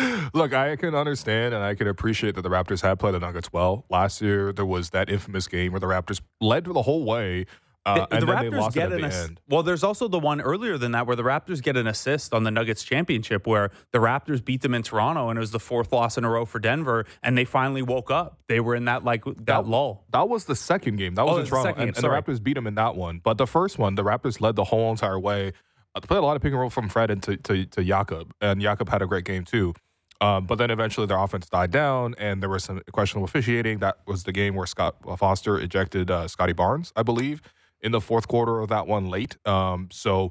[0.34, 3.52] Look, I can understand and I can appreciate that the Raptors have played the Nuggets
[3.52, 3.84] well.
[3.90, 7.46] Last year, there was that infamous game where the Raptors led the whole way
[7.86, 9.40] Uh, the, and the then Raptors they lost it get at an the ass- end.
[9.48, 9.62] well.
[9.62, 12.50] There's also the one earlier than that where the Raptors get an assist on the
[12.50, 16.18] Nuggets championship, where the Raptors beat them in Toronto, and it was the fourth loss
[16.18, 18.38] in a row for Denver, and they finally woke up.
[18.48, 20.04] They were in that like that, lull.
[20.12, 21.14] That was the second game.
[21.14, 22.08] That was Oh, in Toronto, second and, and the.
[22.08, 23.18] Raptors beat them in that one.
[23.24, 25.54] But the first one, the Raptors led the whole entire way.
[25.94, 28.30] Uh, they played a lot of pick and roll from Fred into to, to Jakob,
[28.42, 29.72] and Jakob had a great game too.
[30.20, 33.78] Um, but then eventually their offense died down, and there was some questionable officiating.
[33.78, 37.40] That was the game where Scott Foster ejected uh, Scottie Barnes, I believe,
[37.80, 39.38] in the fourth quarter of that one late.
[39.46, 40.30] Um, so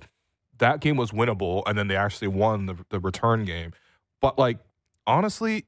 [0.60, 3.74] that game was winnable, and then they actually won the, the return game.
[4.22, 4.60] But like
[5.08, 5.66] honestly,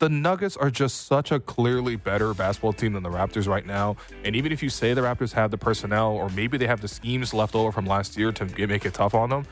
[0.00, 3.96] the Nuggets are just such a clearly better basketball team than the Raptors right now.
[4.24, 6.88] And even if you say the Raptors have the personnel or maybe they have the
[6.88, 9.44] schemes left over from last year to make it tough on them,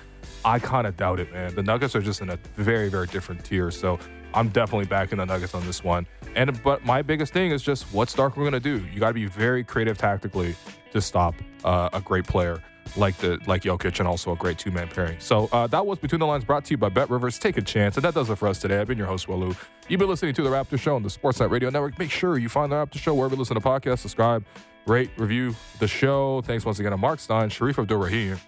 [0.45, 1.55] I kind of doubt it, man.
[1.55, 3.71] The Nuggets are just in a very, very different tier.
[3.71, 3.99] So
[4.35, 6.07] I'm definitely backing the Nuggets on this one.
[6.35, 8.85] And but my biggest thing is just what's Dark we're going to do?
[8.93, 10.55] You got to be very creative tactically
[10.93, 11.35] to stop
[11.65, 12.63] uh, a great player
[12.97, 15.19] like the like Jokic and also a great two man pairing.
[15.21, 17.39] So uh, that was Between the Lines brought to you by Bet Rivers.
[17.39, 17.97] Take a chance.
[17.97, 18.79] And that does it for us today.
[18.81, 19.57] I've been your host, Will Lou.
[19.89, 21.99] You've been listening to The Raptor Show on the Sportsnet Radio Network.
[21.99, 24.01] Make sure you find The Raptor Show wherever you listen to podcasts.
[24.01, 24.45] Subscribe,
[24.87, 26.43] rate, review the show.
[26.43, 28.39] Thanks once again to Marc Stein, Shareef Abdur-Rahim,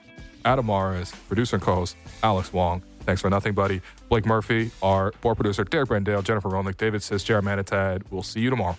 [0.44, 2.82] Adam Mares, producer and co host Alex Wong.
[3.00, 3.80] Thanks for nothing, buddy.
[4.08, 8.02] Blake Murphy, our board producer, Derek Brandale, Jennifer Rolnick, David Sis, Jared Manatad.
[8.10, 8.76] We'll see you tomorrow.